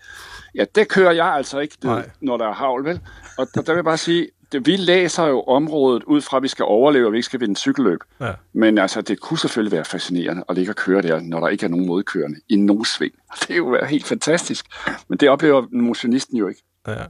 Ja, 0.54 0.64
det 0.74 0.88
kører 0.88 1.12
jeg 1.12 1.26
altså 1.26 1.58
ikke, 1.58 1.76
det, 1.82 2.10
når 2.20 2.36
der 2.36 2.46
er 2.46 2.52
havl, 2.52 2.84
vel? 2.84 3.00
Og 3.38 3.46
der, 3.54 3.62
der 3.62 3.72
vil 3.72 3.78
jeg 3.78 3.84
bare 3.84 3.96
sige, 3.96 4.28
vi 4.60 4.76
læser 4.76 5.26
jo 5.26 5.42
området 5.42 6.04
ud 6.04 6.20
fra, 6.20 6.36
at 6.36 6.42
vi 6.42 6.48
skal 6.48 6.64
overleve, 6.64 7.06
og 7.06 7.12
vi 7.12 7.18
ikke 7.18 7.26
skal 7.26 7.40
vinde 7.40 7.56
cykelløb. 7.56 8.00
Ja. 8.20 8.32
Men 8.52 8.78
altså, 8.78 9.00
det 9.00 9.20
kunne 9.20 9.38
selvfølgelig 9.38 9.72
være 9.72 9.84
fascinerende 9.84 10.44
at 10.48 10.56
ligge 10.56 10.72
og 10.72 10.76
køre 10.76 11.02
der, 11.02 11.20
når 11.20 11.40
der 11.40 11.48
ikke 11.48 11.66
er 11.66 11.70
nogen 11.70 11.86
modkørende 11.86 12.40
i 12.48 12.56
nogen 12.56 12.84
sving. 12.84 13.12
Det 13.40 13.50
er 13.50 13.56
jo 13.56 13.84
helt 13.84 14.06
fantastisk. 14.06 14.66
Men 15.08 15.18
det 15.18 15.28
oplever 15.28 15.66
motionisten 15.72 16.36
jo 16.36 16.48
ikke. 16.48 16.62
Ja. 16.86 16.92
Jeg, 16.92 17.06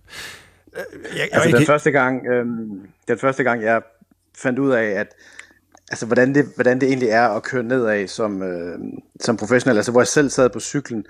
jeg, 1.16 1.28
altså, 1.32 1.56
den, 1.56 1.66
første 1.66 1.90
gang, 1.90 2.26
øh, 2.26 2.46
den 3.08 3.18
første 3.18 3.42
gang, 3.42 3.62
jeg 3.62 3.82
fandt 4.42 4.58
ud 4.58 4.70
af, 4.70 4.84
at 4.84 5.06
altså, 5.90 6.06
hvordan, 6.06 6.34
det, 6.34 6.44
hvordan 6.54 6.80
det 6.80 6.88
egentlig 6.88 7.08
er 7.08 7.28
at 7.28 7.42
køre 7.42 7.62
nedad 7.62 8.06
som, 8.06 8.42
øh, 8.42 8.78
som 9.20 9.36
professionel, 9.36 9.76
altså 9.76 9.92
hvor 9.92 10.00
jeg 10.00 10.08
selv 10.08 10.30
sad 10.30 10.50
på 10.50 10.60
cyklen, 10.60 11.04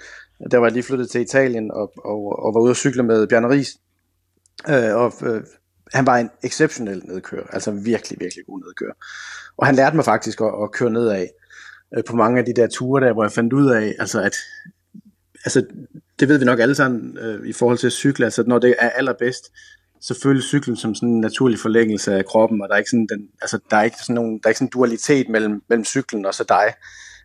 der 0.51 0.59
var 0.59 0.66
jeg 0.66 0.73
lige 0.73 0.83
flyttet 0.83 1.11
til 1.11 1.21
Italien 1.21 1.71
og, 1.71 1.92
og, 2.05 2.45
og 2.45 2.55
var 2.55 2.61
ude 2.61 2.71
at 2.71 2.77
cykle 2.77 3.03
med 3.03 3.27
Bjarne 3.27 3.49
Ries, 3.49 3.77
øh, 4.68 4.97
og 4.97 5.12
øh, 5.23 5.42
han 5.92 6.07
var 6.07 6.16
en 6.16 6.31
exceptionel 6.42 7.02
nedkører, 7.05 7.46
altså 7.52 7.70
virkelig, 7.70 8.20
virkelig 8.20 8.46
god 8.46 8.61
nedkører. 8.61 8.92
Og 9.57 9.66
han 9.66 9.74
lærte 9.74 9.96
mig 9.96 10.05
faktisk 10.05 10.40
at, 10.40 10.52
at 10.62 10.72
køre 10.72 10.90
nedad 10.90 11.26
øh, 11.96 12.05
på 12.05 12.16
mange 12.16 12.38
af 12.38 12.44
de 12.44 12.55
der 12.55 12.66
ture 12.66 13.07
der, 13.07 13.12
hvor 13.12 13.24
jeg 13.24 13.33
fandt 13.33 13.52
ud 13.52 13.70
af, 13.70 13.96
altså 13.98 14.22
at, 14.22 14.37
altså 15.44 15.66
det 16.20 16.28
ved 16.28 16.38
vi 16.38 16.44
nok 16.44 16.61
alle 16.61 16.74
sammen 16.74 17.18
øh, 17.18 17.46
i 17.46 17.52
forhold 17.52 17.78
til 17.78 17.87
at 17.87 17.92
cykle, 17.92 18.24
altså 18.24 18.42
når 18.46 18.59
det 18.59 18.74
er 18.78 18.90
allerbedst, 18.90 19.52
så 20.00 20.20
føles 20.22 20.44
cyklen 20.44 20.76
som 20.76 20.94
sådan 20.94 21.09
en 21.09 21.20
naturlig 21.20 21.59
forlængelse 21.59 22.14
af 22.14 22.24
kroppen, 22.24 22.62
og 22.62 22.68
der 22.68 22.74
er 22.74 22.78
ikke 22.78 22.90
sådan, 22.90 23.07
den, 23.07 23.28
altså, 23.42 23.59
der 23.70 23.76
er 23.76 23.83
ikke 23.83 23.96
sådan, 24.00 24.14
nogen, 24.14 24.38
der 24.38 24.40
er 24.44 24.48
ikke 24.48 24.59
sådan 24.59 24.70
dualitet 24.70 25.28
mellem, 25.28 25.62
mellem 25.68 25.85
cyklen 25.85 26.26
og 26.26 26.35
så 26.35 26.44
dig. 26.48 26.74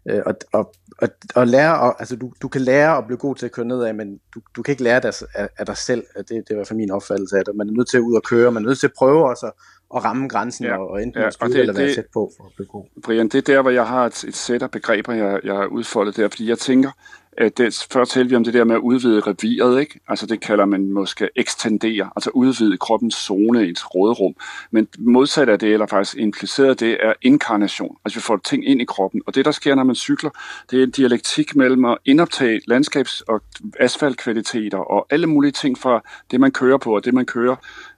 Øh, 0.10 0.22
og, 0.26 0.36
og, 0.54 0.74
og, 1.02 1.10
og 1.36 1.48
lære, 1.48 1.80
og, 1.80 1.96
altså 2.00 2.16
du, 2.16 2.32
du 2.42 2.48
kan 2.48 2.62
lære 2.62 2.98
at 2.98 3.06
blive 3.06 3.18
god 3.18 3.36
til 3.36 3.46
at 3.46 3.52
køre 3.52 3.66
nedad, 3.66 3.94
men 3.94 4.20
du, 4.36 4.42
du 4.56 4.62
kan 4.62 4.72
ikke 4.72 4.84
lære 4.84 5.00
det 5.00 5.24
af, 5.36 5.50
af 5.58 5.66
dig 5.66 5.78
selv. 5.78 6.04
Det, 6.18 6.30
det 6.30 6.38
er 6.38 6.52
i 6.52 6.56
hvert 6.56 6.68
fald 6.68 6.78
min 6.78 6.92
opfattelse 6.92 7.38
af 7.38 7.46
det. 7.46 7.56
Man 7.56 7.70
er 7.70 7.72
nødt 7.72 7.90
til 7.90 7.98
at 7.98 8.02
ud 8.02 8.16
og 8.16 8.24
køre, 8.24 8.52
man 8.52 8.64
er 8.64 8.68
nødt 8.68 8.80
til 8.80 8.88
at 8.88 8.94
prøve 8.98 9.30
også 9.30 9.46
at, 9.46 9.54
at 9.96 10.04
ramme 10.06 10.28
grænsen 10.28 10.66
ja, 10.66 10.78
og, 10.78 10.88
og 10.90 11.04
enten 11.04 11.22
ja, 11.22 11.30
styre 11.30 11.50
det, 11.50 11.60
eller 11.60 11.74
være 11.74 11.94
tæt 11.96 12.06
på 12.14 12.32
for 12.38 12.44
at 12.44 12.52
blive 12.56 12.68
god. 12.68 12.86
Brian, 13.04 13.30
det 13.30 13.36
er 13.36 13.54
der, 13.54 13.62
hvor 13.62 13.72
jeg 13.72 13.88
har 13.88 14.06
et, 14.06 14.24
et 14.24 14.36
sæt 14.36 14.64
af 14.64 14.72
begreber, 14.72 15.14
jeg, 15.14 15.40
jeg 15.44 15.56
har 15.56 15.66
udfoldet 15.66 16.18
der, 16.18 16.30
fordi 16.30 16.50
jeg 16.50 16.58
tænker, 16.58 16.92
Øh, 17.38 17.52
det, 17.58 17.88
før 17.92 18.06
talte 18.06 18.30
vi 18.30 18.36
om 18.36 18.44
det 18.44 18.54
der 18.54 18.64
med 18.64 18.76
at 18.76 18.80
udvide 18.80 19.20
reviret, 19.20 19.80
ikke? 19.80 20.00
Altså 20.08 20.26
det 20.26 20.40
kalder 20.40 20.66
man 20.66 20.92
måske 20.92 21.30
ekstendere, 21.36 22.10
altså 22.16 22.30
udvide 22.30 22.78
kroppens 22.78 23.16
zone 23.16 23.68
i 23.68 23.70
et 23.70 23.96
råderum. 23.96 24.36
Men 24.72 24.88
modsat 25.00 25.50
af 25.50 25.60
det, 25.60 25.74
eller 25.74 25.88
faktisk 25.88 26.18
impliceret 26.18 26.80
det, 26.80 26.98
er 27.04 27.14
inkarnation. 27.22 27.98
Altså 28.06 28.20
vi 28.20 28.22
får 28.22 28.38
ting 28.38 28.68
ind 28.68 28.82
i 28.82 28.86
kroppen. 28.86 29.22
Og 29.28 29.36
det, 29.36 29.46
der 29.46 29.52
sker, 29.52 29.76
når 29.76 29.84
man 29.84 29.96
cykler, 29.96 30.30
det 30.72 30.80
er 30.80 30.84
en 30.84 30.92
dialektik 30.92 31.56
mellem 31.56 31.86
at 31.86 31.98
indoptage 32.06 32.62
landskabs- 32.68 33.22
og 33.28 33.42
asfaltkvaliteter 33.80 34.78
og 34.78 35.08
alle 35.10 35.28
mulige 35.28 35.52
ting 35.52 35.78
fra 35.78 36.02
det, 36.32 36.40
man 36.40 36.52
kører 36.52 36.78
på 36.78 36.96
og 36.96 37.06
det, 37.06 37.14
man 37.14 37.26
kører, 37.26 37.56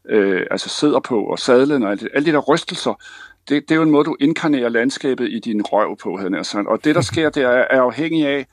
øh, 0.09 0.41
altså 0.51 0.69
sidder 0.69 0.99
på 0.99 1.23
og 1.23 1.39
sadlen 1.39 1.83
og 1.83 1.91
alle, 1.91 2.09
alle 2.13 2.25
de 2.25 2.31
der 2.31 2.39
rystelser, 2.39 2.93
det, 3.49 3.69
det 3.69 3.71
er 3.71 3.75
jo 3.75 3.81
en 3.81 3.91
måde, 3.91 4.05
du 4.05 4.15
inkarnerer 4.19 4.69
landskabet 4.69 5.27
i 5.31 5.39
din 5.39 5.61
røv 5.61 5.97
på, 5.97 6.17
havde 6.17 6.35
jeg 6.35 6.45
sagt. 6.45 6.67
Og 6.67 6.83
det, 6.83 6.95
der 6.95 7.01
sker, 7.01 7.29
det 7.29 7.43
er, 7.43 7.49
er 7.49 7.81
afhængig 7.81 8.27
af, 8.27 8.47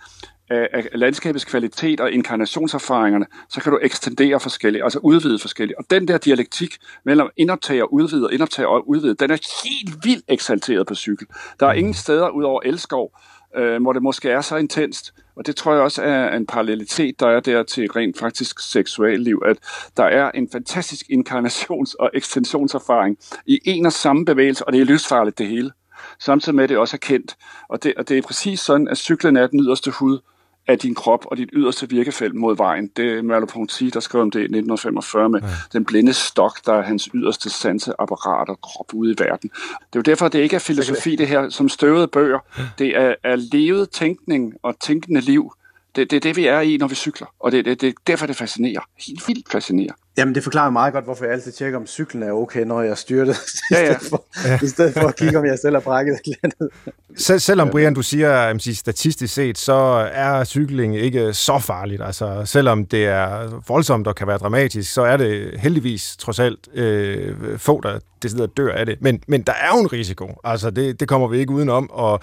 af, 0.50 0.68
af 0.72 0.88
landskabets 0.92 1.44
kvalitet 1.44 2.00
og 2.00 2.12
inkarnationserfaringerne, 2.12 3.26
så 3.48 3.60
kan 3.60 3.72
du 3.72 3.78
ekstendere 3.82 4.40
forskellige, 4.40 4.84
altså 4.84 4.98
udvide 4.98 5.38
forskellige. 5.38 5.78
Og 5.78 5.84
den 5.90 6.08
der 6.08 6.18
dialektik 6.18 6.76
mellem 7.04 7.28
indoptage 7.36 7.82
og 7.82 7.92
udvide, 7.92 8.28
indoptage 8.32 8.68
og 8.68 8.88
udvide, 8.88 9.14
den 9.14 9.30
er 9.30 9.64
helt 9.64 10.04
vildt 10.04 10.24
eksalteret 10.28 10.86
på 10.86 10.94
cykel. 10.94 11.26
Der 11.60 11.66
er 11.66 11.72
ingen 11.72 11.94
steder 11.94 12.28
ud 12.28 12.44
over 12.44 12.60
elskov, 12.64 13.18
øh, 13.56 13.82
hvor 13.82 13.92
det 13.92 14.02
måske 14.02 14.30
er 14.30 14.40
så 14.40 14.56
intenst. 14.56 15.14
Og 15.36 15.46
det 15.46 15.56
tror 15.56 15.72
jeg 15.72 15.82
også 15.82 16.02
er 16.02 16.36
en 16.36 16.46
parallelitet, 16.46 17.20
der 17.20 17.26
er 17.26 17.40
der 17.40 17.62
til 17.62 17.90
rent 17.90 18.18
faktisk 18.18 18.60
seksualliv, 18.60 19.42
at 19.46 19.56
der 19.96 20.04
er 20.04 20.30
en 20.30 20.48
fantastisk 20.52 21.06
inkarnations- 21.10 21.94
og 21.98 22.10
ekstensionserfaring 22.14 23.18
i 23.46 23.60
en 23.64 23.86
og 23.86 23.92
samme 23.92 24.24
bevægelse, 24.24 24.66
og 24.66 24.72
det 24.72 24.80
er 24.80 24.84
livsfarligt 24.84 25.38
det 25.38 25.46
hele 25.46 25.72
samtidig 26.18 26.54
med 26.54 26.64
at 26.64 26.70
det 26.70 26.78
også 26.78 26.96
er 26.96 26.98
kendt. 26.98 27.36
Og 27.68 27.82
det, 27.82 27.94
og 27.96 28.08
det 28.08 28.18
er 28.18 28.22
præcis 28.22 28.60
sådan, 28.60 28.88
at 28.88 28.98
cyklen 28.98 29.36
er 29.36 29.46
den 29.46 29.60
yderste 29.60 29.90
hud 29.90 30.18
af 30.66 30.78
din 30.78 30.94
krop 30.94 31.26
og 31.26 31.36
dit 31.36 31.48
yderste 31.52 31.88
virkefelt 31.88 32.34
mod 32.34 32.56
vejen. 32.56 32.90
Det 32.96 33.12
er 33.12 33.22
Merleau-Ponty, 33.22 33.90
der 33.94 34.00
skrev 34.00 34.22
om 34.22 34.30
det 34.30 34.38
i 34.38 34.42
1945 34.42 35.28
med 35.28 35.40
ja. 35.40 35.48
den 35.72 35.84
blinde 35.84 36.12
stok, 36.12 36.66
der 36.66 36.72
er 36.72 36.82
hans 36.82 37.08
yderste 37.14 37.50
sanseapparat 37.50 38.48
og 38.48 38.60
krop 38.60 38.94
ude 38.94 39.12
i 39.12 39.14
verden. 39.18 39.48
Det 39.48 39.96
er 39.96 39.96
jo 39.96 40.00
derfor, 40.00 40.26
at 40.26 40.32
det 40.32 40.38
ikke 40.38 40.56
er 40.56 40.60
filosofi, 40.60 41.16
det 41.16 41.28
her 41.28 41.48
som 41.48 41.68
støvede 41.68 42.08
bøger. 42.08 42.38
Det 42.78 42.96
er, 42.96 43.14
er 43.24 43.36
levet 43.36 43.90
tænkning 43.90 44.54
og 44.62 44.80
tænkende 44.80 45.20
liv. 45.20 45.52
Det, 45.96 46.10
det 46.10 46.16
er 46.16 46.20
det, 46.20 46.36
vi 46.36 46.46
er 46.46 46.60
i, 46.60 46.76
når 46.76 46.86
vi 46.86 46.94
cykler. 46.94 47.26
Og 47.40 47.52
det, 47.52 47.64
det, 47.64 47.80
det 47.80 47.94
derfor, 48.06 48.26
det 48.26 48.36
fascinerer. 48.36 48.80
Helt 49.06 49.28
vildt 49.28 49.50
fascinerer. 49.52 49.94
Jamen, 50.18 50.34
det 50.34 50.42
forklarer 50.42 50.70
meget 50.70 50.92
godt, 50.92 51.04
hvorfor 51.04 51.24
jeg 51.24 51.32
altid 51.32 51.52
tjekker, 51.52 51.78
om 51.78 51.86
cyklen 51.86 52.22
er 52.22 52.32
okay, 52.32 52.64
når 52.64 52.82
jeg 52.82 52.98
styrer 52.98 53.24
det, 53.24 53.36
ja, 53.70 53.80
ja. 53.80 53.90
i, 53.90 53.94
stedet 53.94 54.08
for, 54.10 54.24
ja. 54.44 54.58
i 54.62 54.66
stedet 54.68 54.92
for 54.92 55.08
at 55.08 55.16
kigge, 55.16 55.38
om 55.38 55.44
jeg 55.44 55.58
selv 55.62 55.74
har 55.74 55.80
brækket 55.80 56.12
et 56.12 56.20
eller 56.26 56.38
andet. 56.42 56.70
Sel- 57.16 57.40
selvom, 57.40 57.70
Brian, 57.70 57.94
du 57.94 58.02
siger, 58.02 58.32
at 58.32 58.62
statistisk 58.62 59.34
set, 59.34 59.58
så 59.58 60.08
er 60.12 60.44
cykling 60.44 60.96
ikke 60.96 61.32
så 61.32 61.58
farligt. 61.58 62.02
Altså, 62.02 62.42
selvom 62.44 62.84
det 62.86 63.06
er 63.06 63.62
voldsomt 63.68 64.06
og 64.06 64.14
kan 64.14 64.26
være 64.26 64.38
dramatisk, 64.38 64.92
så 64.92 65.02
er 65.02 65.16
det 65.16 65.60
heldigvis 65.60 66.16
trods 66.16 66.38
alt 66.38 66.68
øh, 66.74 67.34
få, 67.58 67.80
der 67.80 67.98
decideret 68.22 68.56
dør 68.56 68.72
af 68.72 68.86
det. 68.86 68.96
Men, 69.00 69.20
men 69.26 69.42
der 69.42 69.52
er 69.52 69.76
jo 69.76 69.80
en 69.80 69.92
risiko. 69.92 70.40
Altså, 70.44 70.70
det, 70.70 71.00
det 71.00 71.08
kommer 71.08 71.28
vi 71.28 71.38
ikke 71.38 71.52
udenom. 71.52 71.90
Og 71.90 72.20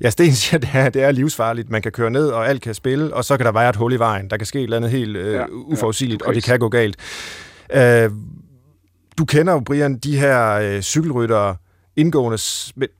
ja, 0.00 0.10
Sten 0.10 0.32
siger, 0.42 0.60
det 0.60 0.70
er, 0.74 0.88
det 0.88 1.02
er 1.02 1.10
livsfarligt. 1.10 1.70
Man 1.70 1.82
kan 1.82 1.92
køre 1.92 2.10
ned, 2.10 2.28
og 2.28 2.48
alt 2.48 2.62
kan 2.62 2.74
spille, 2.74 3.14
og 3.14 3.24
så 3.24 3.36
kan 3.36 3.46
der 3.46 3.52
være 3.52 3.68
et 3.68 3.76
hul 3.76 3.92
i 3.92 3.98
vejen. 3.98 4.30
Der 4.30 4.36
kan 4.36 4.46
ske 4.46 4.58
et 4.58 4.62
eller 4.62 4.76
andet 4.76 4.90
helt 4.90 5.16
øh, 5.16 5.34
ja, 5.34 5.44
uforudsigeligt, 5.50 6.22
ja, 6.22 6.28
og 6.28 6.34
det 6.34 6.44
kan 6.44 6.58
gå 6.58 6.68
galt. 6.68 6.96
Øh, 7.74 8.10
du 9.18 9.24
kender 9.24 9.52
jo, 9.52 9.60
Brian, 9.60 9.98
de 9.98 10.18
her 10.18 10.52
øh, 10.52 10.80
cykelryttere 10.80 11.56
indgående 11.96 12.38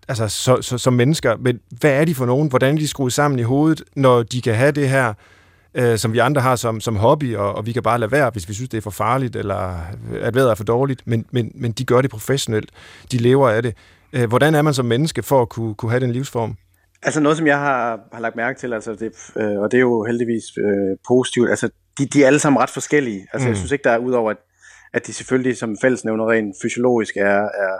altså, 0.08 0.28
så, 0.28 0.58
så, 0.60 0.78
som 0.78 0.92
mennesker, 0.92 1.36
men 1.36 1.60
hvad 1.80 1.90
er 1.90 2.04
de 2.04 2.14
for 2.14 2.26
nogen? 2.26 2.48
Hvordan 2.48 2.74
er 2.74 2.78
de 2.78 2.88
skruet 2.88 3.12
sammen 3.12 3.38
i 3.38 3.42
hovedet, 3.42 3.82
når 3.96 4.22
de 4.22 4.42
kan 4.42 4.54
have 4.54 4.72
det 4.72 4.88
her, 4.88 5.14
øh, 5.74 5.98
som 5.98 6.12
vi 6.12 6.18
andre 6.18 6.40
har 6.40 6.56
som, 6.56 6.80
som 6.80 6.96
hobby, 6.96 7.36
og, 7.36 7.54
og 7.54 7.66
vi 7.66 7.72
kan 7.72 7.82
bare 7.82 7.98
lade 7.98 8.12
være, 8.12 8.30
hvis 8.30 8.48
vi 8.48 8.54
synes, 8.54 8.68
det 8.68 8.78
er 8.78 8.82
for 8.82 8.90
farligt, 8.90 9.36
eller 9.36 9.80
at 10.20 10.34
vejret 10.34 10.50
er 10.50 10.54
for 10.54 10.64
dårligt, 10.64 11.02
men, 11.06 11.26
men, 11.30 11.52
men 11.54 11.72
de 11.72 11.84
gør 11.84 12.00
det 12.00 12.10
professionelt. 12.10 12.70
De 13.12 13.16
lever 13.16 13.48
af 13.48 13.62
det. 13.62 13.74
Øh, 14.12 14.28
hvordan 14.28 14.54
er 14.54 14.62
man 14.62 14.74
som 14.74 14.86
menneske 14.86 15.22
for 15.22 15.42
at 15.42 15.48
kunne, 15.48 15.74
kunne 15.74 15.90
have 15.90 16.00
den 16.00 16.12
livsform? 16.12 16.56
Altså 17.02 17.20
noget, 17.20 17.38
som 17.38 17.46
jeg 17.46 17.58
har, 17.58 18.00
har 18.12 18.20
lagt 18.20 18.36
mærke 18.36 18.58
til, 18.58 18.72
altså 18.72 18.94
det, 18.94 19.12
øh, 19.36 19.58
og 19.58 19.70
det 19.70 19.76
er 19.76 19.80
jo 19.80 20.04
heldigvis 20.04 20.44
øh, 20.58 20.96
positivt, 21.08 21.50
altså 21.50 21.68
de, 21.98 22.06
de 22.06 22.22
er 22.22 22.26
alle 22.26 22.38
sammen 22.38 22.62
ret 22.62 22.70
forskellige. 22.70 23.26
Altså 23.32 23.46
mm. 23.46 23.50
jeg 23.50 23.56
synes 23.56 23.72
ikke, 23.72 23.84
der 23.84 23.90
er 23.90 23.98
udover, 23.98 24.30
at, 24.30 24.36
at 24.92 25.06
de 25.06 25.12
selvfølgelig 25.12 25.56
som 25.56 25.76
fællesnævner 25.80 26.30
rent 26.30 26.56
fysiologisk 26.62 27.16
er, 27.16 27.42
er 27.42 27.78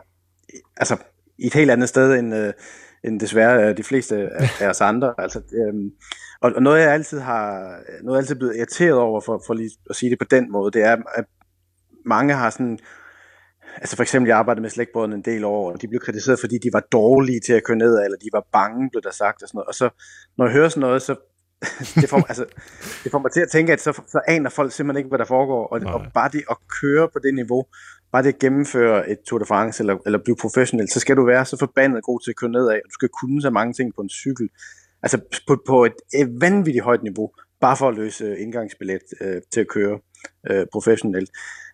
altså 0.77 0.97
i 1.39 1.47
et 1.47 1.55
helt 1.55 1.71
andet 1.71 1.89
sted 1.89 2.15
end, 2.15 2.35
øh, 2.35 2.53
end 3.05 3.21
desværre 3.21 3.73
de 3.73 3.83
fleste 3.83 4.17
af, 4.17 4.49
af 4.65 4.69
os 4.69 4.81
andre. 4.81 5.15
Altså, 5.19 5.39
øh, 5.39 5.91
og, 6.41 6.53
og 6.57 6.63
noget 6.63 6.81
jeg 6.81 6.93
altid 6.93 7.21
har, 7.21 7.53
noget 8.03 8.17
jeg 8.17 8.23
altid 8.23 8.35
blevet 8.35 8.57
irriteret 8.57 8.99
over, 8.99 9.21
for, 9.21 9.43
for 9.47 9.55
lige 9.55 9.71
at 9.91 9.97
sige 9.97 10.11
det 10.11 10.19
på 10.19 10.27
den 10.31 10.53
måde, 10.53 10.71
det 10.71 10.83
er, 10.83 10.97
at 11.15 11.25
mange 12.05 12.35
har 12.35 12.51
sådan 12.51 12.79
altså 13.77 13.97
for 13.97 14.03
eksempel, 14.03 14.29
jeg 14.29 14.39
arbejdede 14.39 14.63
med 14.63 14.71
slægtbåden 14.71 15.13
en 15.13 15.23
del 15.23 15.45
år, 15.45 15.73
og 15.73 15.83
de 15.83 15.89
blev 15.89 16.01
kritiseret, 16.01 16.41
fordi 16.41 16.59
de 16.59 16.71
var 16.73 16.81
dårlige 16.93 17.41
til 17.41 17.53
at 17.53 17.65
køre 17.65 17.77
ned, 17.77 18.05
eller 18.05 18.19
de 18.19 18.29
var 18.33 18.47
bange, 18.53 18.91
blev 18.91 19.03
der 19.03 19.11
sagt, 19.11 19.43
og 19.43 19.49
sådan 19.49 19.57
noget. 19.57 19.67
Og 19.67 19.75
så, 19.75 19.91
når 20.39 20.45
jeg 20.45 20.53
hører 20.53 20.69
sådan 20.69 20.81
noget, 20.81 21.03
så 21.03 21.15
det, 22.01 22.09
får, 22.09 22.27
altså, 22.29 22.45
det 23.05 23.13
får 23.13 23.19
mig 23.19 23.33
til 23.33 23.41
at 23.41 23.49
tænke, 23.53 23.73
at 23.73 23.81
så, 23.81 24.03
så 24.07 24.21
aner 24.29 24.51
folk 24.51 24.73
simpelthen 24.73 24.99
ikke, 24.99 25.09
hvad 25.09 25.19
der 25.19 25.25
foregår, 25.25 25.67
og, 25.67 25.81
og 25.95 26.07
bare 26.15 26.29
det 26.29 26.43
at 26.51 26.57
køre 26.81 27.09
på 27.13 27.19
det 27.19 27.35
niveau, 27.35 27.65
bare 28.13 28.23
det 28.23 28.29
at 28.29 28.39
gennemføre 28.39 29.11
et 29.11 29.19
Tour 29.27 29.39
de 29.39 29.45
France, 29.45 29.83
eller, 29.83 29.97
eller 30.07 30.19
blive 30.25 30.37
professionel, 30.41 30.89
så 30.91 31.01
skal 31.01 31.17
du 31.17 31.25
være 31.25 31.45
så 31.45 31.57
forbandet 31.59 32.03
god 32.03 32.21
til 32.21 32.31
at 32.31 32.37
køre 32.37 32.51
nedad, 32.51 32.69
og 32.69 32.81
du 32.85 32.91
skal 32.93 33.09
kunne 33.21 33.43
så 33.43 33.51
mange 33.51 33.73
ting 33.73 33.95
på 33.95 34.03
en 34.03 34.09
cykel, 34.09 34.49
altså 35.03 35.21
på, 35.47 35.63
på 35.67 35.85
et, 35.85 35.95
et 36.15 36.41
vanvittigt 36.41 36.85
højt 36.85 37.03
niveau, 37.03 37.31
bare 37.61 37.77
for 37.77 37.89
at 37.89 37.95
løse 37.95 38.39
indgangsbillet 38.39 39.01
øh, 39.21 39.43
til 39.53 39.61
at 39.61 39.69
køre 39.69 39.99
øh, 40.51 40.67
professionelt. 40.73 41.31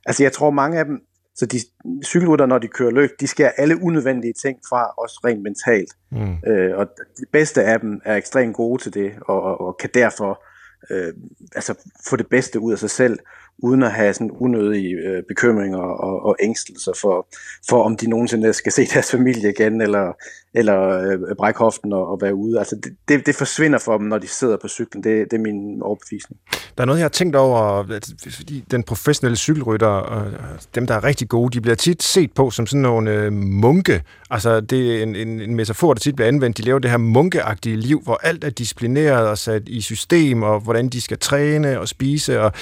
Altså 0.07 0.23
jeg 0.23 0.33
tror 0.33 0.51
mange 0.51 0.79
af 0.79 0.85
dem, 0.85 1.01
så 1.35 1.47
de 1.47 1.59
cykelrytter, 2.05 2.47
når 2.47 2.59
de 2.59 2.69
kører 2.69 2.91
løb, 2.91 3.11
de 3.21 3.27
skal 3.27 3.53
alle 3.57 3.83
unødvendige 3.83 4.33
ting 4.43 4.59
fra, 4.69 4.87
også 4.99 5.21
rent 5.25 5.43
mentalt. 5.43 5.93
Mm. 6.11 6.51
Øh, 6.51 6.79
og 6.79 6.87
de 7.19 7.25
bedste 7.33 7.63
af 7.63 7.81
dem 7.81 8.01
er 8.05 8.17
ekstremt 8.17 8.57
gode 8.57 8.83
til 8.83 8.95
det, 8.95 9.13
og, 9.21 9.43
og, 9.43 9.61
og 9.61 9.77
kan 9.77 9.91
derfor 9.95 10.45
øh, 10.91 11.15
altså 11.55 11.75
få 12.09 12.17
det 12.17 12.27
bedste 12.27 12.61
ud 12.61 12.73
af 12.73 12.79
sig 12.79 12.91
selv, 12.91 13.19
uden 13.63 13.83
at 13.83 13.93
have 13.93 14.15
sådan 14.15 14.31
unødige 14.31 14.95
øh, 14.95 15.23
bekymringer 15.29 15.79
og, 15.79 16.25
og 16.25 16.37
ængstelser 16.41 16.93
for, 17.01 17.27
for, 17.69 17.83
om 17.83 17.97
de 17.97 18.11
nogensinde 18.11 18.53
skal 18.53 18.73
se 18.73 18.87
deres 18.95 19.11
familie 19.11 19.51
igen, 19.51 19.81
eller, 19.81 20.13
eller 20.55 20.79
øh, 20.89 21.37
brække 21.37 21.59
hoften 21.59 21.93
og, 21.93 22.07
og 22.09 22.19
være 22.23 22.35
ude. 22.35 22.59
Altså 22.59 22.77
det, 22.77 22.93
det, 23.09 23.27
det 23.27 23.35
forsvinder 23.35 23.79
for 23.79 23.99
dem, 23.99 24.07
når 24.07 24.19
de 24.19 24.29
sidder 24.29 24.57
på 24.57 24.69
cyklen. 24.69 25.05
Det, 25.05 25.31
det 25.31 25.37
er 25.37 25.41
min 25.41 25.83
overbevisning. 25.83 26.41
Der 26.77 26.83
er 26.83 26.87
noget, 26.87 26.99
jeg 26.99 27.05
har 27.05 27.09
tænkt 27.09 27.37
over, 27.37 27.85
fordi 28.31 28.65
den 28.71 28.83
professionelle 28.83 29.37
cykelrytter, 29.37 29.87
og 29.87 30.27
dem, 30.75 30.87
der 30.87 30.95
er 30.95 31.05
rigtig 31.05 31.29
gode, 31.29 31.53
de 31.53 31.61
bliver 31.61 31.75
tit 31.75 32.03
set 32.03 32.33
på 32.33 32.51
som 32.51 32.67
sådan 32.67 32.83
nogle 32.83 33.13
øh, 33.13 33.33
munke. 33.33 34.03
Altså 34.31 34.61
det 34.61 34.99
er 34.99 35.03
en, 35.03 35.17
en, 35.17 35.41
en 35.41 35.55
metafor, 35.55 35.95
der 35.95 36.01
tit 36.01 36.17
bliver 36.17 36.29
anvendt. 36.29 36.59
De 36.59 36.63
lever 36.63 36.79
det 36.79 36.91
her 36.91 36.99
munkeagtige 36.99 37.77
liv, 37.77 38.01
hvor 38.05 38.21
alt 38.23 38.45
er 38.45 38.51
disciplineret 38.51 39.29
og 39.29 39.39
sat 39.39 39.63
i 39.67 39.81
system, 39.81 40.43
og 40.43 40.61
hvordan 40.61 40.89
de 40.89 41.01
skal 41.01 41.19
træne 41.19 41.81
og 41.81 41.89
spise, 41.89 42.41
og 42.41 42.53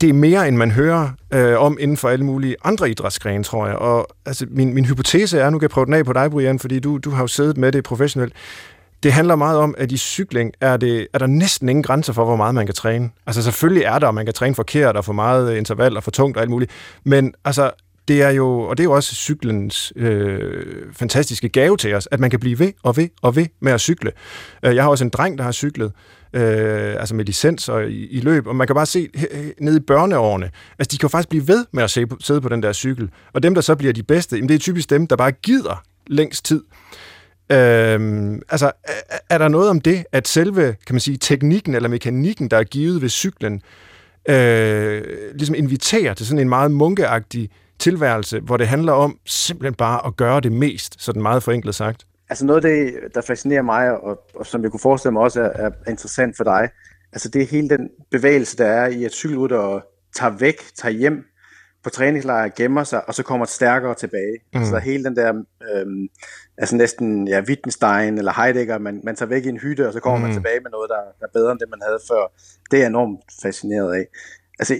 det 0.00 0.08
er 0.08 0.12
mere, 0.12 0.48
end 0.48 0.56
man 0.56 0.70
hører 0.70 1.08
øh, 1.34 1.60
om 1.60 1.76
inden 1.80 1.96
for 1.96 2.08
alle 2.08 2.24
mulige 2.24 2.56
andre 2.64 2.90
idrætsgrene, 2.90 3.44
tror 3.44 3.66
jeg. 3.66 3.76
Og 3.76 4.08
altså, 4.26 4.46
min, 4.50 4.74
min 4.74 4.84
hypotese 4.84 5.38
er, 5.38 5.50
nu 5.50 5.58
kan 5.58 5.62
jeg 5.62 5.70
prøve 5.70 5.86
den 5.86 5.94
af 5.94 6.04
på 6.04 6.12
dig, 6.12 6.30
Brian, 6.30 6.58
fordi 6.58 6.80
du, 6.80 6.98
du 6.98 7.10
har 7.10 7.22
jo 7.22 7.26
siddet 7.26 7.56
med 7.56 7.72
det 7.72 7.84
professionelt. 7.84 8.32
Det 9.02 9.12
handler 9.12 9.36
meget 9.36 9.58
om, 9.58 9.74
at 9.78 9.92
i 9.92 9.96
cykling 9.96 10.52
er, 10.60 10.76
det, 10.76 11.06
er 11.14 11.18
der 11.18 11.26
næsten 11.26 11.68
ingen 11.68 11.82
grænser 11.82 12.12
for, 12.12 12.24
hvor 12.24 12.36
meget 12.36 12.54
man 12.54 12.66
kan 12.66 12.74
træne. 12.74 13.10
Altså 13.26 13.42
selvfølgelig 13.42 13.82
er 13.82 13.98
der, 13.98 14.06
og 14.06 14.14
man 14.14 14.24
kan 14.24 14.34
træne 14.34 14.54
forkert 14.54 14.96
og 14.96 15.04
for 15.04 15.12
meget 15.12 15.56
interval 15.56 15.96
og 15.96 16.02
for 16.02 16.10
tungt 16.10 16.36
og 16.36 16.40
alt 16.42 16.50
muligt. 16.50 16.70
Men 17.04 17.34
altså, 17.44 17.70
det 18.08 18.22
er 18.22 18.30
jo, 18.30 18.60
og 18.60 18.78
det 18.78 18.82
er 18.82 18.88
jo 18.88 18.92
også 18.92 19.14
cyklens 19.14 19.92
øh, 19.96 20.64
fantastiske 20.92 21.48
gave 21.48 21.76
til 21.76 21.94
os, 21.94 22.08
at 22.10 22.20
man 22.20 22.30
kan 22.30 22.40
blive 22.40 22.58
ved 22.58 22.72
og 22.82 22.96
ved 22.96 23.08
og 23.22 23.36
ved 23.36 23.46
med 23.60 23.72
at 23.72 23.80
cykle. 23.80 24.12
Øh, 24.62 24.74
jeg 24.74 24.82
har 24.82 24.90
også 24.90 25.04
en 25.04 25.10
dreng, 25.10 25.38
der 25.38 25.44
har 25.44 25.52
cyklet, 25.52 25.92
øh, 26.32 26.94
altså 27.00 27.14
med 27.14 27.24
licens 27.24 27.68
og 27.68 27.90
i, 27.90 28.06
i 28.06 28.20
løb, 28.20 28.46
og 28.46 28.56
man 28.56 28.66
kan 28.66 28.74
bare 28.74 28.86
se 28.86 29.08
ned 29.60 29.76
i 29.76 29.80
børneårene, 29.80 30.50
altså 30.78 30.92
de 30.92 30.98
kan 30.98 31.06
jo 31.06 31.08
faktisk 31.08 31.28
blive 31.28 31.48
ved 31.48 31.66
med 31.72 31.82
at 31.82 31.90
se, 31.90 32.06
sidde 32.20 32.40
på 32.40 32.48
den 32.48 32.62
der 32.62 32.72
cykel, 32.72 33.10
og 33.32 33.42
dem, 33.42 33.54
der 33.54 33.60
så 33.60 33.74
bliver 33.74 33.92
de 33.92 34.02
bedste, 34.02 34.36
jamen 34.36 34.48
det 34.48 34.54
er 34.54 34.58
typisk 34.58 34.90
dem, 34.90 35.06
der 35.06 35.16
bare 35.16 35.32
gider 35.32 35.82
længst 36.06 36.44
tid. 36.44 36.62
Øhm, 37.52 38.42
altså, 38.48 38.72
er, 38.84 39.18
er 39.30 39.38
der 39.38 39.48
noget 39.48 39.70
om 39.70 39.80
det, 39.80 40.04
at 40.12 40.28
selve, 40.28 40.76
kan 40.86 40.94
man 40.94 41.00
sige, 41.00 41.16
teknikken 41.16 41.74
eller 41.74 41.88
mekanikken, 41.88 42.48
der 42.48 42.56
er 42.56 42.64
givet 42.64 43.02
ved 43.02 43.08
cyklen, 43.08 43.62
øh, 44.28 45.02
ligesom 45.34 45.54
inviterer 45.54 46.14
til 46.14 46.26
sådan 46.26 46.38
en 46.38 46.48
meget 46.48 46.70
munkeagtig 46.70 47.50
tilværelse, 47.78 48.40
hvor 48.40 48.56
det 48.56 48.68
handler 48.68 48.92
om 48.92 49.18
simpelthen 49.26 49.74
bare 49.74 50.06
at 50.06 50.16
gøre 50.16 50.40
det 50.40 50.52
mest, 50.52 51.02
sådan 51.02 51.22
meget 51.22 51.42
forenklet 51.42 51.74
sagt? 51.74 52.06
Altså 52.28 52.46
noget 52.46 52.64
af 52.64 52.70
det, 52.70 53.14
der 53.14 53.20
fascinerer 53.20 53.62
mig, 53.62 54.00
og, 54.00 54.22
og 54.34 54.46
som 54.46 54.62
jeg 54.62 54.70
kunne 54.70 54.80
forestille 54.80 55.12
mig 55.12 55.22
også 55.22 55.40
er, 55.42 55.70
er 55.86 55.90
interessant 55.90 56.36
for 56.36 56.44
dig, 56.44 56.68
altså 57.12 57.28
det 57.28 57.42
er 57.42 57.46
hele 57.46 57.68
den 57.68 57.88
bevægelse, 58.10 58.56
der 58.56 58.66
er 58.66 58.86
i, 58.86 59.04
at 59.04 59.12
cykelrytter 59.12 59.80
tager 60.14 60.32
væk, 60.38 60.60
tager 60.76 60.92
hjem 60.92 61.24
på 61.86 61.90
træningslejr, 61.90 62.48
gemmer 62.56 62.84
sig, 62.84 63.08
og 63.08 63.14
så 63.14 63.22
kommer 63.22 63.46
stærkere 63.46 63.94
tilbage. 63.94 64.36
Mm. 64.54 64.60
Altså 64.60 64.78
hele 64.78 65.04
den 65.04 65.16
der, 65.16 65.42
øhm, 65.74 66.08
altså 66.58 66.76
næsten 66.76 67.28
ja, 67.28 67.40
Wittgenstein 67.40 68.18
eller 68.18 68.42
Heidegger, 68.42 68.78
man, 68.78 69.00
man 69.04 69.16
tager 69.16 69.28
væk 69.28 69.46
i 69.46 69.48
en 69.48 69.60
hytte, 69.60 69.86
og 69.86 69.92
så 69.92 70.00
kommer 70.00 70.18
mm. 70.18 70.24
man 70.24 70.32
tilbage 70.32 70.60
med 70.60 70.70
noget, 70.70 70.90
der, 70.90 71.02
der 71.20 71.26
er 71.26 71.32
bedre 71.32 71.52
end 71.52 71.60
det, 71.60 71.68
man 71.70 71.82
havde 71.86 71.98
før. 72.10 72.32
Det 72.70 72.76
er 72.76 72.80
jeg 72.80 72.86
enormt 72.86 73.20
fascineret 73.42 73.94
af 73.94 74.06
altså 74.58 74.74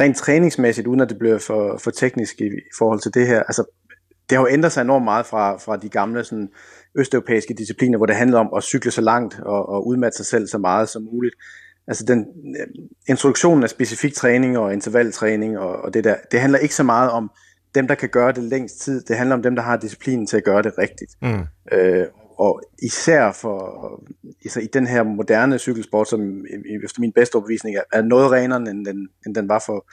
rent 0.00 0.16
træningsmæssigt, 0.16 0.86
uden 0.86 1.00
at 1.00 1.08
det 1.08 1.18
bliver 1.18 1.38
for, 1.38 1.78
for 1.78 1.90
teknisk 1.90 2.40
i, 2.40 2.46
i 2.46 2.72
forhold 2.78 3.00
til 3.00 3.14
det 3.14 3.26
her, 3.26 3.42
altså 3.42 3.64
det 4.30 4.38
har 4.38 4.42
jo 4.42 4.48
ændret 4.52 4.72
sig 4.72 4.82
enormt 4.82 5.04
meget 5.04 5.26
fra, 5.26 5.56
fra 5.56 5.76
de 5.76 5.88
gamle 5.88 6.24
sådan, 6.24 6.48
østeuropæiske 6.94 7.54
discipliner, 7.54 7.98
hvor 7.98 8.06
det 8.06 8.16
handlede 8.16 8.40
om 8.40 8.48
at 8.56 8.62
cykle 8.62 8.90
så 8.90 9.00
langt 9.00 9.40
og, 9.40 9.68
og 9.68 9.86
udmatte 9.86 10.16
sig 10.16 10.26
selv 10.26 10.46
så 10.46 10.58
meget 10.58 10.88
som 10.88 11.02
muligt. 11.12 11.34
Altså 11.86 12.04
den 12.04 12.26
øh, 12.60 12.66
introduktionen 13.08 13.62
af 13.64 13.70
specifik 13.70 14.14
træning 14.14 14.58
og 14.58 14.72
intervaltræning 14.72 15.58
og, 15.58 15.76
og 15.76 15.94
det 15.94 16.04
der, 16.04 16.14
det 16.32 16.40
handler 16.40 16.58
ikke 16.58 16.74
så 16.74 16.82
meget 16.82 17.10
om 17.10 17.30
dem, 17.74 17.88
der 17.88 17.94
kan 17.94 18.08
gøre 18.08 18.32
det 18.32 18.42
længst 18.44 18.80
tid. 18.80 19.02
Det 19.02 19.16
handler 19.16 19.36
om 19.36 19.42
dem, 19.42 19.56
der 19.56 19.62
har 19.62 19.76
disciplinen 19.76 20.26
til 20.26 20.36
at 20.36 20.44
gøre 20.44 20.62
det 20.62 20.72
rigtigt. 20.78 21.12
Mm. 21.22 21.44
Øh, 21.72 22.06
og 22.38 22.62
især 22.82 23.32
for 23.32 24.02
især 24.40 24.60
i 24.60 24.66
den 24.66 24.86
her 24.86 25.02
moderne 25.02 25.58
cykelsport, 25.58 26.08
som 26.08 26.44
efter 26.84 27.00
min 27.00 27.12
bedste 27.12 27.36
overbevisning 27.36 27.76
er, 27.76 27.82
er 27.92 28.02
noget 28.02 28.30
renere, 28.30 28.58
end 28.58 28.86
den, 28.86 29.08
end 29.26 29.34
den 29.34 29.48
var 29.48 29.62
for, 29.66 29.90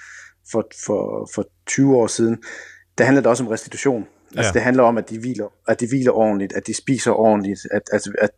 for, 0.52 0.68
for, 0.86 1.30
for 1.36 1.48
20 1.66 1.96
år 1.96 2.08
siden, 2.08 2.44
det 2.98 3.06
handler 3.06 3.22
det 3.22 3.30
også 3.30 3.44
om 3.44 3.50
restitution. 3.50 4.08
Ja. 4.34 4.40
Altså 4.40 4.54
det 4.54 4.62
handler 4.62 4.84
om, 4.84 4.98
at 4.98 5.10
de 5.10 5.20
hviler, 5.20 5.48
at 5.68 5.80
de 5.80 5.88
hviler 5.88 6.12
ordentligt, 6.12 6.54
at 6.54 6.68
de 6.68 6.74
spiser 6.74 7.12
ordentligt, 7.12 7.60
at, 7.72 7.82
at, 7.92 8.02
at 8.22 8.30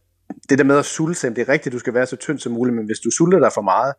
det 0.50 0.58
der 0.58 0.64
med 0.64 0.78
at 0.78 0.86
sulte, 0.86 1.30
det 1.30 1.38
er 1.38 1.50
rigtigt, 1.50 1.74
du 1.74 1.80
skal 1.80 1.94
være 1.94 2.06
så 2.06 2.16
tynd 2.16 2.40
som 2.40 2.52
muligt, 2.52 2.76
men 2.76 2.86
hvis 2.86 3.00
du 3.00 3.12
sulter 3.12 3.40
dig 3.40 3.52
for 3.54 3.62
meget, 3.62 3.94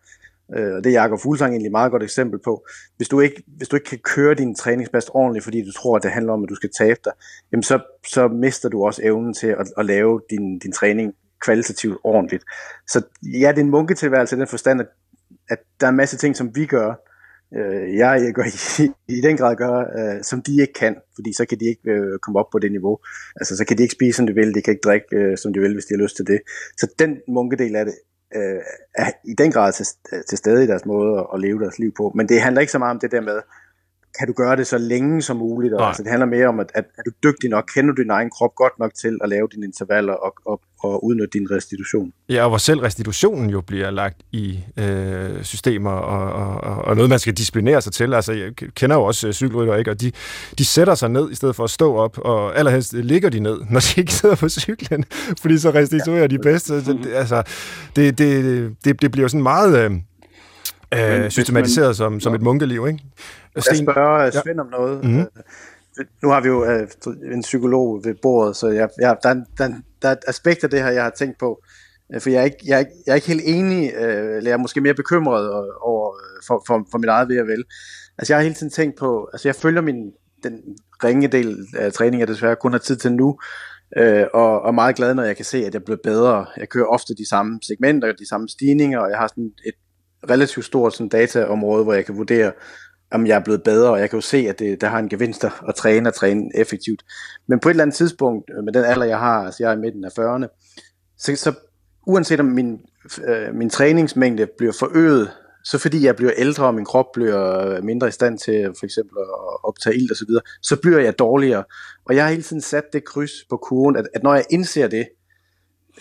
Øh, 0.56 0.74
og 0.74 0.84
det 0.84 0.90
er 0.90 1.00
Jakob 1.00 1.20
Fuglsang 1.20 1.52
egentlig 1.52 1.66
et 1.66 1.72
meget 1.72 1.90
godt 1.90 2.02
eksempel 2.02 2.40
på. 2.44 2.66
Hvis 2.96 3.08
du 3.08 3.20
ikke, 3.20 3.42
hvis 3.46 3.68
du 3.68 3.76
ikke 3.76 3.88
kan 3.88 3.98
køre 3.98 4.34
din 4.34 4.54
træningsbast 4.54 5.10
ordentligt, 5.14 5.44
fordi 5.44 5.64
du 5.64 5.72
tror, 5.72 5.96
at 5.96 6.02
det 6.02 6.10
handler 6.10 6.32
om, 6.32 6.42
at 6.42 6.48
du 6.48 6.54
skal 6.54 6.70
tabe 6.78 7.00
dig, 7.04 7.12
jamen 7.52 7.62
så, 7.62 7.80
så 8.06 8.28
mister 8.28 8.68
du 8.68 8.84
også 8.84 9.00
evnen 9.04 9.34
til 9.34 9.46
at, 9.46 9.66
at 9.78 9.86
lave 9.86 10.20
din, 10.30 10.58
din 10.58 10.72
træning 10.72 11.14
kvalitativt 11.40 11.98
ordentligt. 12.04 12.44
Så 12.86 13.02
ja, 13.22 13.48
det 13.48 13.58
er 13.58 13.64
en 13.64 13.70
munketilværelse 13.70 14.36
i 14.36 14.38
den 14.38 14.46
forstand, 14.46 14.80
at, 14.80 14.86
at 15.48 15.58
der 15.80 15.86
er 15.86 15.90
en 15.90 15.96
masse 15.96 16.16
ting, 16.16 16.36
som 16.36 16.56
vi 16.56 16.66
gør, 16.66 16.94
øh, 17.56 17.96
jeg, 17.96 18.22
jeg 18.24 18.32
gør 18.34 18.44
i, 18.44 18.90
i 19.18 19.20
den 19.20 19.36
grad 19.36 19.56
gør, 19.56 19.78
øh, 19.78 20.24
som 20.24 20.42
de 20.42 20.60
ikke 20.60 20.72
kan, 20.72 20.96
fordi 21.14 21.32
så 21.32 21.46
kan 21.46 21.60
de 21.60 21.64
ikke 21.64 21.90
øh, 21.90 22.18
komme 22.18 22.38
op 22.38 22.50
på 22.52 22.58
det 22.58 22.72
niveau. 22.72 22.98
Altså 23.36 23.56
så 23.56 23.64
kan 23.64 23.78
de 23.78 23.82
ikke 23.82 23.94
spise, 23.94 24.16
som 24.16 24.26
de 24.26 24.34
vil, 24.34 24.54
de 24.54 24.62
kan 24.62 24.72
ikke 24.72 24.86
drikke, 24.88 25.06
øh, 25.12 25.38
som 25.38 25.52
de 25.52 25.60
vil, 25.60 25.72
hvis 25.72 25.84
de 25.84 25.94
har 25.94 26.02
lyst 26.02 26.16
til 26.16 26.26
det. 26.26 26.40
Så 26.76 26.94
den 26.98 27.20
munkedel 27.28 27.76
af 27.76 27.84
det 27.84 27.94
øh, 28.34 28.60
er 28.94 29.10
i 29.24 29.34
den 29.34 29.52
grad 29.52 29.72
til, 29.72 29.86
til 30.28 30.38
stede 30.38 30.64
i 30.64 30.66
deres 30.66 30.86
måde 30.86 31.26
at 31.34 31.40
leve 31.40 31.60
deres 31.60 31.78
liv 31.78 31.92
på. 31.96 32.12
Men 32.14 32.28
det 32.28 32.40
handler 32.40 32.60
ikke 32.60 32.72
så 32.72 32.78
meget 32.78 32.90
om 32.90 33.00
det 33.00 33.12
der 33.12 33.20
med, 33.20 33.40
kan 34.18 34.26
du 34.26 34.32
gøre 34.32 34.56
det 34.56 34.66
så 34.66 34.78
længe 34.78 35.22
som 35.22 35.36
muligt? 35.36 35.74
Og, 35.74 35.88
altså, 35.88 36.02
det 36.02 36.10
handler 36.10 36.26
mere 36.26 36.46
om, 36.46 36.60
at, 36.60 36.70
at 36.74 36.84
er 36.98 37.02
du 37.02 37.10
dygtig 37.22 37.50
nok, 37.50 37.70
kender 37.74 37.94
du 37.94 38.02
din 38.02 38.10
egen 38.10 38.30
krop 38.30 38.54
godt 38.54 38.72
nok 38.78 38.94
til 38.94 39.18
at 39.22 39.28
lave 39.28 39.48
dine 39.54 39.66
intervaller 39.66 40.12
og, 40.12 40.34
og, 40.46 40.60
og 40.80 41.04
udnytte 41.04 41.38
din 41.38 41.50
restitution. 41.50 42.12
Ja, 42.28 42.42
og 42.42 42.48
hvor 42.48 42.58
selv 42.58 42.80
restitutionen 42.80 43.50
jo 43.50 43.60
bliver 43.60 43.90
lagt 43.90 44.16
i 44.32 44.58
øh, 44.76 45.42
systemer 45.42 45.90
og, 45.90 46.32
og, 46.60 46.84
og 46.84 46.96
noget, 46.96 47.10
man 47.10 47.18
skal 47.18 47.32
disciplinere 47.34 47.82
sig 47.82 47.92
til. 47.92 48.14
Altså, 48.14 48.32
jeg 48.32 48.52
kender 48.56 48.96
jo 48.96 49.02
også 49.02 49.26
øh, 49.26 49.32
cykelrytter, 49.32 49.76
ikke? 49.76 49.90
og 49.90 50.00
de, 50.00 50.12
de 50.58 50.64
sætter 50.64 50.94
sig 50.94 51.10
ned 51.10 51.30
i 51.30 51.34
stedet 51.34 51.56
for 51.56 51.64
at 51.64 51.70
stå 51.70 51.96
op, 51.96 52.18
og 52.18 52.58
allerhelst 52.58 52.92
ligger 52.92 53.28
de 53.28 53.40
ned, 53.40 53.58
når 53.70 53.80
de 53.80 54.00
ikke 54.00 54.12
sidder 54.12 54.34
på 54.34 54.48
cyklen, 54.48 55.04
fordi 55.42 55.58
så 55.58 55.70
restituerer 55.70 56.20
ja. 56.20 56.26
de 56.26 56.38
bedst. 56.38 56.68
Det, 56.68 57.06
altså, 57.14 57.42
det, 57.96 58.18
det, 58.18 58.76
det, 58.84 59.02
det 59.02 59.10
bliver 59.10 59.24
jo 59.24 59.28
sådan 59.28 59.42
meget... 59.42 59.78
Øh, 59.78 59.90
øh, 60.94 61.30
systematiseret 61.30 61.86
man, 61.86 61.94
som, 61.94 62.20
som 62.20 62.34
et 62.34 62.42
munkeliv, 62.42 62.86
ikke? 62.88 63.04
Jeg 63.58 63.64
skal 63.64 63.76
spørge 63.76 64.32
Svend 64.32 64.56
ja. 64.56 64.60
om 64.60 64.70
noget. 64.70 65.04
Mm-hmm. 65.04 65.26
Nu 66.22 66.28
har 66.28 66.40
vi 66.40 66.48
jo 66.48 66.64
øh, 66.64 66.88
en 67.32 67.42
psykolog 67.42 68.04
ved 68.04 68.14
bordet, 68.22 68.56
så 68.56 68.68
jeg, 68.68 68.88
jeg, 69.00 69.16
der, 69.22 69.34
der, 69.58 69.68
der 70.02 70.08
er 70.08 70.12
et 70.12 70.24
aspekt 70.26 70.64
af 70.64 70.70
det 70.70 70.82
her, 70.82 70.90
jeg 70.90 71.02
har 71.02 71.10
tænkt 71.18 71.38
på. 71.38 71.62
Øh, 72.14 72.20
for 72.20 72.30
jeg 72.30 72.40
er 72.40 72.44
ikke, 72.44 72.62
jeg, 72.66 72.86
jeg 73.06 73.12
er 73.12 73.14
ikke 73.14 73.26
helt 73.26 73.42
enig, 73.44 73.92
øh, 73.94 74.36
eller 74.36 74.50
jeg 74.50 74.52
er 74.52 74.56
måske 74.56 74.80
mere 74.80 74.94
bekymret 74.94 75.50
over, 75.80 76.14
for, 76.46 76.62
for, 76.66 76.86
for 76.90 76.98
mit 76.98 77.08
eget 77.08 77.28
ved 77.28 77.36
vel. 77.36 77.64
Altså 78.18 78.32
jeg 78.32 78.38
har 78.38 78.42
hele 78.42 78.54
tiden 78.54 78.72
tænkt 78.72 78.98
på, 78.98 79.28
altså 79.32 79.48
jeg 79.48 79.54
følger 79.54 79.82
min, 79.82 80.12
den 80.42 80.52
ringe 81.04 81.28
del 81.28 81.66
af 81.76 81.92
træning, 81.92 82.20
jeg 82.20 82.28
desværre 82.28 82.56
kun 82.56 82.72
har 82.72 82.78
tid 82.78 82.96
til 82.96 83.12
nu, 83.12 83.38
øh, 83.96 84.26
og, 84.34 84.62
og 84.62 84.74
meget 84.74 84.96
glad, 84.96 85.14
når 85.14 85.22
jeg 85.22 85.36
kan 85.36 85.44
se, 85.44 85.66
at 85.66 85.74
jeg 85.74 85.84
bliver 85.84 85.98
bedre. 86.04 86.46
Jeg 86.56 86.68
kører 86.68 86.86
ofte 86.86 87.14
de 87.14 87.28
samme 87.28 87.58
segmenter, 87.62 88.12
de 88.12 88.28
samme 88.28 88.48
stigninger, 88.48 88.98
og 88.98 89.10
jeg 89.10 89.18
har 89.18 89.26
sådan 89.26 89.50
et 89.66 89.74
relativt 90.30 90.66
stort 90.66 90.92
sådan 90.92 91.08
dataområde, 91.08 91.84
hvor 91.84 91.92
jeg 91.92 92.04
kan 92.04 92.16
vurdere, 92.16 92.52
om 93.10 93.26
jeg 93.26 93.36
er 93.36 93.44
blevet 93.44 93.62
bedre, 93.62 93.90
og 93.90 94.00
jeg 94.00 94.10
kan 94.10 94.16
jo 94.16 94.20
se, 94.20 94.36
at 94.36 94.58
det, 94.58 94.80
der 94.80 94.88
har 94.88 94.98
en 94.98 95.08
gevinst 95.08 95.44
at 95.44 95.74
træne 95.74 96.08
og 96.08 96.14
træne 96.14 96.50
effektivt. 96.54 97.02
Men 97.46 97.60
på 97.60 97.68
et 97.68 97.70
eller 97.70 97.82
andet 97.82 97.96
tidspunkt, 97.96 98.50
øh, 98.58 98.64
med 98.64 98.72
den 98.72 98.84
alder, 98.84 99.06
jeg 99.06 99.18
har, 99.18 99.44
altså 99.44 99.62
jeg 99.62 99.72
er 99.72 99.76
i 99.76 99.80
midten 99.80 100.04
af 100.04 100.18
40'erne, 100.18 100.46
så, 101.18 101.36
så 101.36 101.52
uanset 102.06 102.40
om 102.40 102.46
min, 102.46 102.80
øh, 103.24 103.54
min 103.54 103.70
træningsmængde 103.70 104.46
bliver 104.58 104.72
forøget, 104.78 105.30
så 105.64 105.78
fordi 105.78 106.04
jeg 106.04 106.16
bliver 106.16 106.32
ældre, 106.36 106.66
og 106.66 106.74
min 106.74 106.84
krop 106.84 107.06
bliver 107.12 107.80
mindre 107.82 108.08
i 108.08 108.10
stand 108.10 108.38
til 108.38 108.64
for 108.78 108.86
eksempel 108.86 109.18
at 109.18 109.64
optage 109.64 109.96
ild 109.96 110.10
og 110.10 110.16
så 110.16 110.24
videre, 110.28 110.42
så 110.62 110.76
bliver 110.76 110.98
jeg 110.98 111.18
dårligere. 111.18 111.64
Og 112.04 112.14
jeg 112.14 112.24
har 112.24 112.30
hele 112.30 112.42
tiden 112.42 112.62
sat 112.62 112.84
det 112.92 113.04
kryds 113.04 113.30
på 113.50 113.56
kurven, 113.56 113.96
at, 113.96 114.08
at 114.14 114.22
når 114.22 114.34
jeg 114.34 114.44
indser 114.50 114.88
det, 114.88 115.08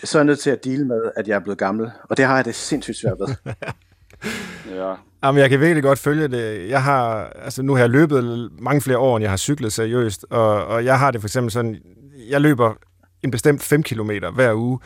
så 0.04 0.18
er 0.18 0.20
jeg 0.20 0.26
nødt 0.26 0.38
til 0.38 0.50
at 0.50 0.64
dele 0.64 0.86
med, 0.86 1.02
at 1.16 1.28
jeg 1.28 1.34
er 1.34 1.40
blevet 1.40 1.58
gammel, 1.58 1.90
og 2.10 2.16
det 2.16 2.24
har 2.24 2.36
jeg 2.36 2.44
det 2.44 2.54
sindssygt 2.54 2.96
svært 2.96 3.18
ved. 3.18 3.34
ja. 4.76 4.94
Jamen, 5.24 5.40
jeg 5.40 5.50
kan 5.50 5.60
virkelig 5.60 5.82
godt 5.82 5.98
følge 5.98 6.28
det. 6.28 6.68
Jeg 6.68 6.82
har, 6.82 7.32
altså 7.44 7.62
nu 7.62 7.74
har 7.74 7.80
jeg 7.80 7.90
løbet 7.90 8.50
mange 8.58 8.80
flere 8.80 8.98
år, 8.98 9.16
end 9.16 9.22
jeg 9.22 9.30
har 9.30 9.36
cyklet 9.36 9.72
seriøst, 9.72 10.26
og, 10.30 10.66
og 10.66 10.84
jeg 10.84 10.98
har 10.98 11.10
det 11.10 11.20
for 11.20 11.28
eksempel 11.28 11.50
sådan, 11.50 11.76
jeg 12.28 12.40
løber 12.40 12.74
en 13.22 13.30
bestemt 13.30 13.62
5 13.62 13.82
km 13.82 14.10
hver 14.34 14.54
uge, 14.54 14.78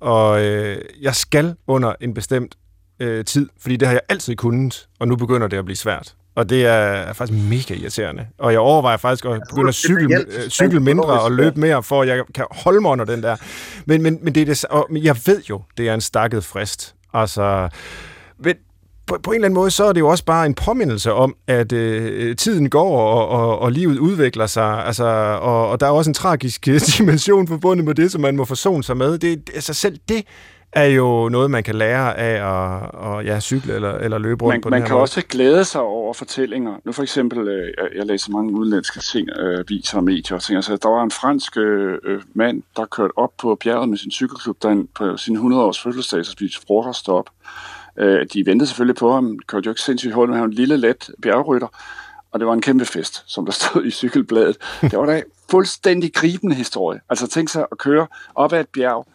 og 0.00 0.44
øh, 0.44 0.78
jeg 1.00 1.14
skal 1.14 1.54
under 1.66 1.94
en 2.00 2.14
bestemt 2.14 2.54
øh, 3.00 3.24
tid, 3.24 3.48
fordi 3.60 3.76
det 3.76 3.88
har 3.88 3.94
jeg 3.94 4.02
altid 4.08 4.36
kunnet, 4.36 4.88
og 5.00 5.08
nu 5.08 5.16
begynder 5.16 5.46
det 5.46 5.56
at 5.56 5.64
blive 5.64 5.76
svært. 5.76 6.14
Og 6.34 6.50
det 6.50 6.66
er 6.66 7.12
faktisk 7.12 7.38
mega 7.48 7.74
irriterende. 7.74 8.26
Og 8.38 8.52
jeg 8.52 8.60
overvejer 8.60 8.96
faktisk 8.96 9.24
at 9.24 9.42
begynde 9.50 9.68
at 9.68 9.74
cykle, 9.74 10.16
øh, 10.16 10.48
cykle 10.48 10.80
mindre 10.80 11.20
og 11.20 11.32
løbe 11.32 11.60
mere, 11.60 11.82
for 11.82 12.02
at 12.02 12.08
jeg 12.08 12.22
kan 12.34 12.44
holde 12.50 12.80
mig 12.80 12.90
under 12.90 13.04
den 13.04 13.22
der. 13.22 13.36
Men, 13.86 14.02
men, 14.02 14.18
men 14.22 14.34
det 14.34 14.40
er 14.40 14.46
det, 14.46 14.64
og 14.64 14.88
jeg 14.92 15.16
ved 15.26 15.42
jo, 15.42 15.62
det 15.76 15.88
er 15.88 15.94
en 15.94 16.00
stakket 16.00 16.44
frist. 16.44 16.94
Altså, 17.14 17.68
men 18.38 18.54
på, 19.08 19.18
på 19.22 19.30
en 19.30 19.34
eller 19.34 19.46
anden 19.46 19.54
måde, 19.54 19.70
så 19.70 19.84
er 19.84 19.92
det 19.92 20.00
jo 20.00 20.08
også 20.08 20.24
bare 20.24 20.46
en 20.46 20.54
påmindelse 20.54 21.12
om, 21.12 21.34
at 21.46 21.72
øh, 21.72 22.36
tiden 22.36 22.70
går, 22.70 23.00
og, 23.00 23.28
og, 23.28 23.58
og 23.58 23.72
livet 23.72 23.98
udvikler 23.98 24.46
sig, 24.46 24.86
altså, 24.86 25.04
og, 25.42 25.68
og 25.68 25.80
der 25.80 25.86
er 25.86 25.90
også 25.90 26.10
en 26.10 26.14
tragisk 26.14 26.66
dimension 26.98 27.48
forbundet 27.48 27.84
med 27.84 27.94
det, 27.94 28.12
som 28.12 28.20
man 28.20 28.36
må 28.36 28.44
forsone 28.44 28.84
sig 28.84 28.96
med. 28.96 29.18
Det, 29.18 29.50
altså 29.54 29.74
selv 29.74 29.98
det 30.08 30.24
er 30.72 30.84
jo 30.84 31.28
noget, 31.28 31.50
man 31.50 31.62
kan 31.62 31.74
lære 31.74 32.18
af 32.18 32.34
at, 32.34 33.18
at 33.18 33.26
ja, 33.26 33.40
cykle 33.40 33.74
eller, 33.74 33.92
eller 33.92 34.18
løbe 34.18 34.44
rundt 34.44 34.54
man, 34.54 34.60
på 34.60 34.68
man 34.68 34.80
den 34.80 34.86
kan 34.86 34.94
måde. 34.94 35.02
også 35.02 35.22
glæde 35.28 35.64
sig 35.64 35.80
over 35.80 36.14
fortællinger. 36.14 36.74
Nu 36.84 36.92
for 36.92 37.02
eksempel, 37.02 37.48
øh, 37.48 37.68
jeg 37.96 38.06
læser 38.06 38.32
mange 38.32 38.52
udenlandske 38.52 39.00
ting, 39.00 39.28
øh, 39.38 39.64
viser 39.68 39.98
og 39.98 40.04
medier 40.04 40.36
og 40.36 40.42
ting. 40.42 40.56
Altså, 40.56 40.76
der 40.76 40.88
var 40.88 41.02
en 41.02 41.10
fransk 41.10 41.56
øh, 41.56 41.98
mand, 42.34 42.62
der 42.76 42.84
kørte 42.84 43.18
op 43.18 43.30
på 43.38 43.54
bjerget 43.54 43.88
med 43.88 43.98
sin 43.98 44.10
cykelklub, 44.10 44.56
der 44.62 44.84
på 44.96 45.16
sin 45.16 45.36
100-års 45.36 45.82
fødselsdag, 45.82 46.24
så 46.24 46.32
spiste 46.32 46.66
frokost 46.66 47.08
op. 47.08 47.30
Øh, 47.98 48.26
de 48.32 48.46
ventede 48.46 48.66
selvfølgelig 48.66 48.96
på 48.96 49.12
ham, 49.12 49.38
kørte 49.46 49.66
jo 49.66 49.70
ikke 49.70 49.80
sindssygt 49.80 50.14
hurtigt, 50.14 50.30
men 50.30 50.34
han 50.34 50.42
var 50.42 50.48
en 50.48 50.54
lille, 50.54 50.76
let 50.76 51.10
bjergrytter. 51.22 51.68
Og 52.32 52.40
det 52.40 52.46
var 52.46 52.52
en 52.52 52.60
kæmpe 52.60 52.84
fest, 52.84 53.24
som 53.26 53.44
der 53.44 53.52
stod 53.60 53.84
i 53.84 53.90
cykelbladet. 53.90 54.56
Det 54.80 54.98
var 54.98 55.06
da 55.06 55.22
fuldstændig 55.50 56.14
gribende 56.14 56.54
historie. 56.54 57.00
Altså 57.10 57.26
tænk 57.26 57.48
sig 57.48 57.66
at 57.72 57.78
køre 57.78 58.06
op 58.34 58.52
ad 58.52 58.60
et 58.60 58.68
bjerg, 58.68 59.06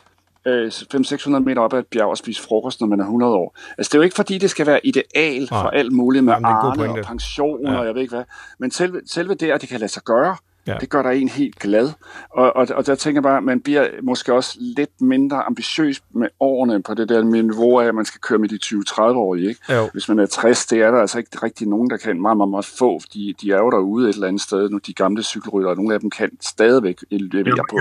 500-600 0.48 1.40
meter 1.40 1.62
op 1.62 1.74
ad 1.74 1.80
et 1.80 1.88
bjerg 1.88 2.08
og 2.08 2.18
spise 2.18 2.42
frokost, 2.42 2.82
når 2.82 2.88
man 2.88 3.00
er 3.00 3.04
100 3.04 3.34
år. 3.34 3.58
Altså, 3.78 3.90
det 3.90 3.96
er 3.96 4.00
jo 4.00 4.04
ikke, 4.04 4.16
fordi 4.16 4.38
det 4.38 4.50
skal 4.50 4.66
være 4.66 4.86
ideal 4.86 5.48
for 5.48 5.56
alt 5.56 5.92
muligt 5.92 6.24
med 6.24 6.34
Arne 6.34 7.00
og 7.00 7.06
pension 7.06 7.68
ja. 7.68 7.78
og 7.78 7.86
jeg 7.86 7.96
ved 7.96 8.02
ikke 8.02 8.16
hvad. 8.16 8.24
Men 8.60 8.72
selve, 8.72 9.02
selve 9.06 9.34
det, 9.34 9.52
at 9.52 9.62
det 9.62 9.70
kan 9.70 9.80
lade 9.80 9.92
sig 9.92 10.04
gøre, 10.04 10.36
Ja. 10.68 10.78
Det 10.82 10.90
gør 10.90 11.02
der 11.02 11.10
en 11.10 11.30
helt 11.30 11.60
glad. 11.60 11.90
Og, 12.30 12.56
og, 12.56 12.68
og 12.76 12.86
der 12.86 12.96
tænker 12.96 13.18
jeg 13.18 13.24
bare, 13.24 13.38
at 13.38 13.44
man 13.44 13.62
bliver 13.62 13.88
måske 14.04 14.34
også 14.34 14.58
lidt 14.60 15.02
mindre 15.02 15.44
ambitiøs 15.44 16.02
med 16.16 16.28
årene 16.40 16.84
på 16.84 16.94
det 16.94 17.10
der 17.10 17.24
niveau 17.24 17.80
af, 17.80 17.86
at 17.86 17.96
man 17.96 18.06
skal 18.06 18.22
køre 18.22 18.40
med 18.40 18.50
de 18.50 18.60
20-30-årige. 18.66 19.50
Ikke? 19.50 19.74
Jo. 19.74 19.90
Hvis 19.94 20.10
man 20.10 20.20
er 20.20 20.26
60, 20.26 20.66
det 20.66 20.82
er 20.82 20.92
der 20.92 21.02
altså 21.02 21.18
ikke 21.18 21.30
rigtig 21.44 21.68
nogen, 21.68 21.90
der 21.90 21.98
kan. 21.98 22.22
Meget, 22.22 22.38
meget, 22.38 22.50
meget 22.50 22.66
få. 22.66 23.00
De, 23.14 23.34
de 23.42 23.52
er 23.52 23.58
jo 23.58 23.70
derude 23.70 24.10
et 24.10 24.14
eller 24.14 24.28
andet 24.28 24.42
sted 24.42 24.70
nu, 24.70 24.78
de 24.78 24.94
gamle 24.94 25.24
cykelryttere. 25.24 25.76
Nogle 25.76 25.94
af 25.94 26.00
dem 26.00 26.10
kan 26.10 26.30
stadigvæk 26.42 26.98
levere 27.12 27.66
på 27.70 27.78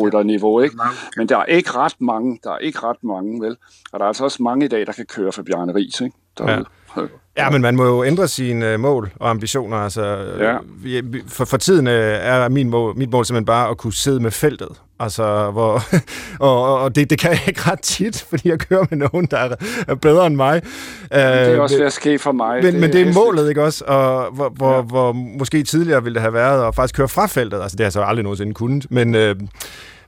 rytterniveau. 0.00 0.60
Ikke? 0.60 0.76
Men 1.16 1.28
der 1.28 1.38
er 1.38 1.44
ikke 1.44 1.70
ret 1.70 2.00
mange. 2.00 2.38
Der 2.44 2.50
er 2.50 2.58
ikke 2.58 2.78
ret 2.78 3.04
mange, 3.04 3.40
vel? 3.40 3.56
Og 3.92 3.98
der 3.98 4.04
er 4.04 4.08
altså 4.08 4.24
også 4.24 4.42
mange 4.42 4.64
i 4.64 4.68
dag, 4.68 4.86
der 4.86 4.92
kan 4.92 5.06
køre 5.06 5.32
for 5.32 5.42
Bjarne 5.42 5.74
Ries. 5.74 6.00
Ikke? 6.00 6.16
Derude. 6.38 6.52
Ja. 6.52 6.62
Ja, 7.36 7.50
men 7.50 7.62
man 7.62 7.76
må 7.76 7.84
jo 7.84 8.04
ændre 8.04 8.28
sine 8.28 8.74
uh, 8.74 8.80
mål 8.80 9.10
og 9.16 9.30
ambitioner. 9.30 9.76
Altså, 9.76 10.26
ja. 10.40 10.56
for, 11.26 11.44
for 11.44 11.56
tiden 11.56 11.86
uh, 11.86 11.92
er 11.92 12.48
min 12.48 12.70
mål, 12.70 12.96
mit 12.96 13.10
mål 13.10 13.26
simpelthen 13.26 13.46
bare 13.46 13.70
at 13.70 13.78
kunne 13.78 13.92
sidde 13.92 14.20
med 14.20 14.30
feltet. 14.30 14.68
Altså, 15.00 15.50
hvor, 15.50 15.82
og, 16.48 16.80
og 16.82 16.94
det, 16.94 17.10
det 17.10 17.18
kan 17.18 17.30
jeg 17.30 17.40
ikke 17.46 17.60
ret 17.70 17.80
tit, 17.80 18.22
fordi 18.30 18.48
jeg 18.48 18.58
kører 18.58 18.84
med 18.90 18.98
nogen, 18.98 19.26
der 19.26 19.38
er, 19.38 19.54
er 19.88 19.94
bedre 19.94 20.26
end 20.26 20.36
mig. 20.36 20.62
Uh, 20.64 21.18
det 21.18 21.22
er 21.22 21.60
også 21.60 21.76
ved 21.76 21.86
at 21.86 21.92
ske 21.92 22.18
for 22.18 22.32
mig. 22.32 22.62
Men 22.62 22.72
det, 22.72 22.80
men 22.80 22.92
det 22.92 23.08
er 23.08 23.12
målet, 23.12 23.48
ikke 23.48 23.62
også? 23.62 23.84
Og 23.84 24.32
hvor, 24.32 24.48
hvor, 24.48 24.76
ja. 24.76 24.82
hvor 24.82 25.12
måske 25.12 25.62
tidligere 25.62 26.02
ville 26.02 26.14
det 26.14 26.22
have 26.22 26.34
været 26.34 26.68
at 26.68 26.74
faktisk 26.74 26.94
køre 26.94 27.08
fra 27.08 27.26
feltet. 27.26 27.62
Altså, 27.62 27.76
det 27.76 27.80
har 27.80 27.86
jeg 27.86 27.92
så 27.92 28.02
aldrig 28.02 28.22
nogensinde 28.22 28.54
kunnet. 28.54 28.86
Men... 28.90 29.16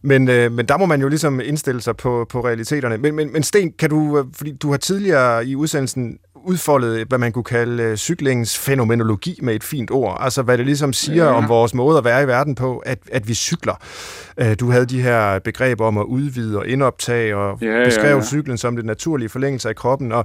Men, 0.07 0.29
øh, 0.29 0.53
men 0.53 0.67
der 0.67 0.79
må 0.79 0.87
man 0.87 1.01
jo 1.01 1.09
ligesom 1.09 1.41
indstille 1.45 1.81
sig 1.81 1.97
på, 1.97 2.27
på 2.31 2.45
realiteterne. 2.45 2.99
Men, 2.99 3.15
men, 3.15 3.33
men 3.33 3.43
Sten, 3.43 3.73
kan 3.79 3.91
du, 3.91 4.25
fordi 4.37 4.53
du 4.53 4.71
har 4.71 4.77
tidligere 4.77 5.47
i 5.47 5.57
udsendelsen 5.57 6.19
udfoldet, 6.45 7.09
hvad 7.09 7.19
man 7.19 7.33
kunne 7.33 7.45
kalde 7.45 7.83
øh, 7.83 7.97
cyklingens 7.97 8.59
fænomenologi 8.59 9.39
med 9.43 9.55
et 9.55 9.65
fint 9.65 9.91
ord. 9.91 10.17
Altså 10.21 10.43
hvad 10.43 10.59
det 10.59 10.67
ligesom 10.67 10.93
siger 10.93 11.25
ja. 11.25 11.33
om 11.33 11.49
vores 11.49 11.75
måde 11.75 11.99
at 11.99 12.05
være 12.05 12.23
i 12.23 12.27
verden 12.27 12.55
på, 12.55 12.79
at, 12.79 12.99
at 13.13 13.29
vi 13.29 13.35
cykler. 13.35 13.75
Øh, 14.39 14.57
du 14.61 14.71
havde 14.71 14.87
de 14.87 15.03
her 15.03 15.39
begreber 15.39 15.87
om 15.87 15.99
at 15.99 16.05
udvide 16.05 16.59
og 16.59 16.67
indoptage, 16.69 17.37
og 17.37 17.59
ja, 17.63 17.85
beskrev 17.85 18.11
ja, 18.11 18.17
ja. 18.17 18.23
cyklen 18.23 18.59
som 18.59 18.77
det 18.77 18.85
naturlige 18.85 19.29
forlængelse 19.29 19.69
af 19.69 19.77
kroppen. 19.77 20.13
Og, 20.13 20.25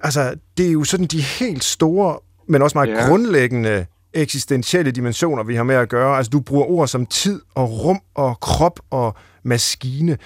altså, 0.00 0.34
det 0.58 0.66
er 0.66 0.72
jo 0.72 0.84
sådan 0.84 1.06
de 1.06 1.20
helt 1.20 1.64
store, 1.64 2.18
men 2.48 2.62
også 2.62 2.78
meget 2.78 2.90
ja. 2.90 3.08
grundlæggende 3.08 3.86
eksistentielle 4.14 4.90
dimensioner, 4.90 5.42
vi 5.42 5.54
har 5.54 5.62
med 5.62 5.74
at 5.74 5.88
gøre. 5.88 6.16
Altså, 6.16 6.30
du 6.30 6.40
bruger 6.40 6.64
ord 6.64 6.88
som 6.88 7.06
tid 7.06 7.40
og 7.54 7.84
rum 7.84 8.00
og 8.14 8.40
krop 8.40 8.80
og 8.90 9.16
maskine. 9.44 10.18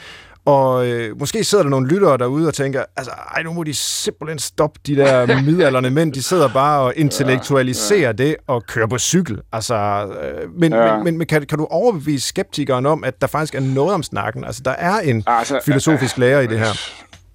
Og 0.45 0.87
øh, 0.87 1.19
måske 1.19 1.45
sidder 1.45 1.65
der 1.65 1.71
nogle 1.71 1.89
lyttere 1.89 2.19
derude 2.19 2.49
og 2.49 2.55
tænker, 2.55 2.85
altså, 2.97 3.13
ej, 3.37 3.43
nu 3.43 3.53
må 3.53 3.63
de 3.63 3.75
simpelthen 3.75 4.39
stoppe 4.39 4.81
de 4.87 4.97
der 4.97 5.27
midalderne 5.51 5.91
mænd. 5.91 6.13
De 6.13 6.23
sidder 6.23 6.49
bare 6.49 6.81
og 6.81 6.93
intellektualiserer 6.97 8.01
ja, 8.01 8.07
ja. 8.07 8.13
det 8.13 8.37
og 8.47 8.67
kører 8.67 8.87
på 8.87 8.99
cykel. 8.99 9.41
Altså, 9.53 9.75
øh, 10.23 10.51
men, 10.59 10.73
ja. 10.73 11.03
men, 11.03 11.19
men 11.19 11.27
kan, 11.27 11.47
kan 11.47 11.59
du 11.59 11.67
overbevise 11.71 12.29
skeptikeren 12.29 12.87
om, 12.87 13.05
at 13.05 13.21
der 13.21 13.27
faktisk 13.27 13.55
er 13.55 13.61
noget 13.61 13.95
om 13.95 14.03
snakken? 14.03 14.45
Altså, 14.45 14.63
der 14.65 14.71
er 14.71 15.01
en 15.01 15.25
altså, 15.27 15.61
filosofisk 15.65 16.19
lærer 16.19 16.41
i 16.41 16.47
det 16.47 16.59
her. 16.59 16.73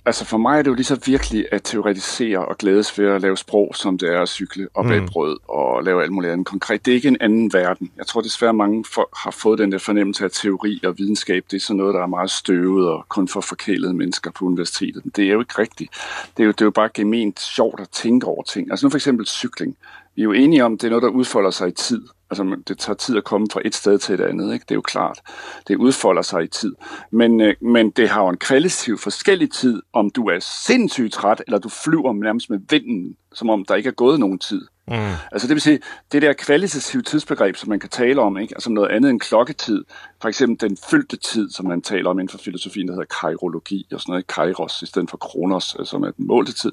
Altså 0.10 0.26
for 0.26 0.38
mig 0.38 0.57
er 0.57 0.62
det 0.62 0.70
jo 0.70 0.76
lige 0.76 0.86
så 0.86 0.99
virkelig 1.05 1.45
at 1.51 1.64
teoretisere 1.64 2.45
og 2.45 2.57
glædes 2.57 2.99
ved 2.99 3.07
at 3.07 3.22
lave 3.22 3.38
sprog, 3.38 3.72
som 3.76 3.97
det 3.97 4.10
er 4.10 4.22
at 4.22 4.30
cykle 4.30 4.68
op 4.74 4.86
mm. 4.86 4.91
ad 4.91 5.07
brød 5.07 5.38
og 5.47 5.84
lave 5.84 6.03
alt 6.03 6.12
muligt 6.12 6.34
andet 6.34 6.47
konkret. 6.47 6.86
Det 6.86 6.91
er 6.91 6.95
ikke 6.95 7.07
en 7.07 7.18
anden 7.20 7.53
verden. 7.53 7.91
Jeg 7.97 8.05
tror 8.05 8.22
desværre, 8.22 8.53
mange 8.53 8.86
for, 8.93 9.10
har 9.18 9.32
fået 9.32 9.60
den 9.60 9.72
der 9.72 9.78
fornemmelse 9.78 10.24
af 10.24 10.32
teori 10.32 10.80
og 10.84 10.97
videnskab. 10.97 11.43
Det 11.51 11.57
er 11.57 11.62
sådan 11.62 11.78
noget, 11.78 11.93
der 11.93 12.01
er 12.01 12.07
meget 12.07 12.32
støvet 12.32 12.89
og 12.89 13.05
kun 13.10 13.28
for 13.28 13.41
forkælede 13.41 13.93
mennesker 13.93 14.32
på 14.32 14.45
universitetet. 14.45 15.05
Men 15.05 15.12
det 15.16 15.26
er 15.26 15.34
jo 15.34 15.39
ikke 15.39 15.60
rigtigt. 15.60 15.91
Det 16.38 16.43
er 16.43 16.45
jo, 16.45 16.51
det 16.51 16.62
er 16.62 16.66
jo 16.66 16.72
bare 16.72 16.89
gement 16.93 17.39
sjovt 17.39 17.80
at 17.80 17.89
tænke 17.89 18.28
over 18.28 18.43
ting. 18.43 18.72
Altså 18.72 18.86
nu 18.86 18.89
for 18.89 18.97
eksempel 18.97 19.26
cykling. 19.26 19.78
Vi 20.16 20.22
er 20.22 20.24
jo 20.24 20.32
enige 20.32 20.66
om, 20.66 20.74
at 20.74 20.82
det 20.82 20.88
er 20.88 20.91
noget, 20.91 21.03
der 21.03 21.10
udfolder 21.10 21.51
sig 21.51 21.68
i 21.68 21.72
tid. 21.72 22.01
Altså, 22.32 22.58
det 22.68 22.78
tager 22.78 22.98
tid 22.98 23.18
at 23.18 23.24
komme 23.24 23.48
fra 23.52 23.62
et 23.66 23.76
sted 23.76 23.98
til 23.98 24.16
et 24.16 24.22
andet, 24.22 24.54
ikke? 24.54 24.64
Det 24.64 24.72
er 24.72 24.76
jo 24.76 24.82
klart. 24.82 25.22
Det 25.68 25.76
udfolder 25.76 26.22
sig 26.22 26.44
i 26.44 26.48
tid. 26.48 26.76
Men, 27.12 27.42
øh, 27.42 27.56
men 27.62 27.90
det 27.90 28.10
har 28.10 28.22
jo 28.22 28.30
en 28.30 28.38
kvalitativ 28.38 28.98
forskellig 28.98 29.52
tid, 29.52 29.82
om 29.94 30.10
du 30.10 30.26
er 30.30 30.40
sindssygt 30.40 31.14
træt, 31.14 31.44
eller 31.48 31.60
du 31.60 31.70
flyver 31.70 32.14
nærmest 32.14 32.50
med 32.50 32.60
vinden, 32.70 33.16
som 33.34 33.50
om 33.50 33.66
der 33.66 33.76
ikke 33.76 33.88
er 33.90 33.94
gået 33.94 34.20
nogen 34.20 34.40
tid. 34.40 34.62
Mm. 34.90 35.14
Altså 35.32 35.48
det 35.48 35.54
vil 35.54 35.62
sige, 35.62 35.80
det 36.12 36.22
der 36.22 36.34
kvalitative 36.34 37.02
tidsbegreb, 37.02 37.56
som 37.56 37.70
man 37.70 37.80
kan 37.80 37.90
tale 37.90 38.22
om, 38.22 38.38
ikke? 38.38 38.56
altså 38.56 38.70
noget 38.70 38.90
andet 38.90 39.10
end 39.10 39.20
klokketid, 39.20 39.84
for 40.22 40.30
eksempel 40.30 40.70
den 40.70 40.78
fyldte 40.90 41.18
tid, 41.18 41.50
som 41.52 41.66
man 41.66 41.82
taler 41.82 42.10
om 42.10 42.20
inden 42.20 42.30
for 42.32 42.38
filosofien, 42.38 42.88
der 42.88 42.94
hedder 42.94 43.16
kairologi 43.22 43.88
og 43.94 44.02
sådan 44.02 44.12
noget, 44.12 44.28
kairos 44.28 44.82
i 44.82 44.86
stedet 44.86 45.10
for 45.10 45.18
kronos, 45.18 45.76
øh, 45.80 45.86
som 45.86 46.04
er 46.04 46.12
den 46.12 46.28
målte 46.28 46.54
tid. 46.54 46.72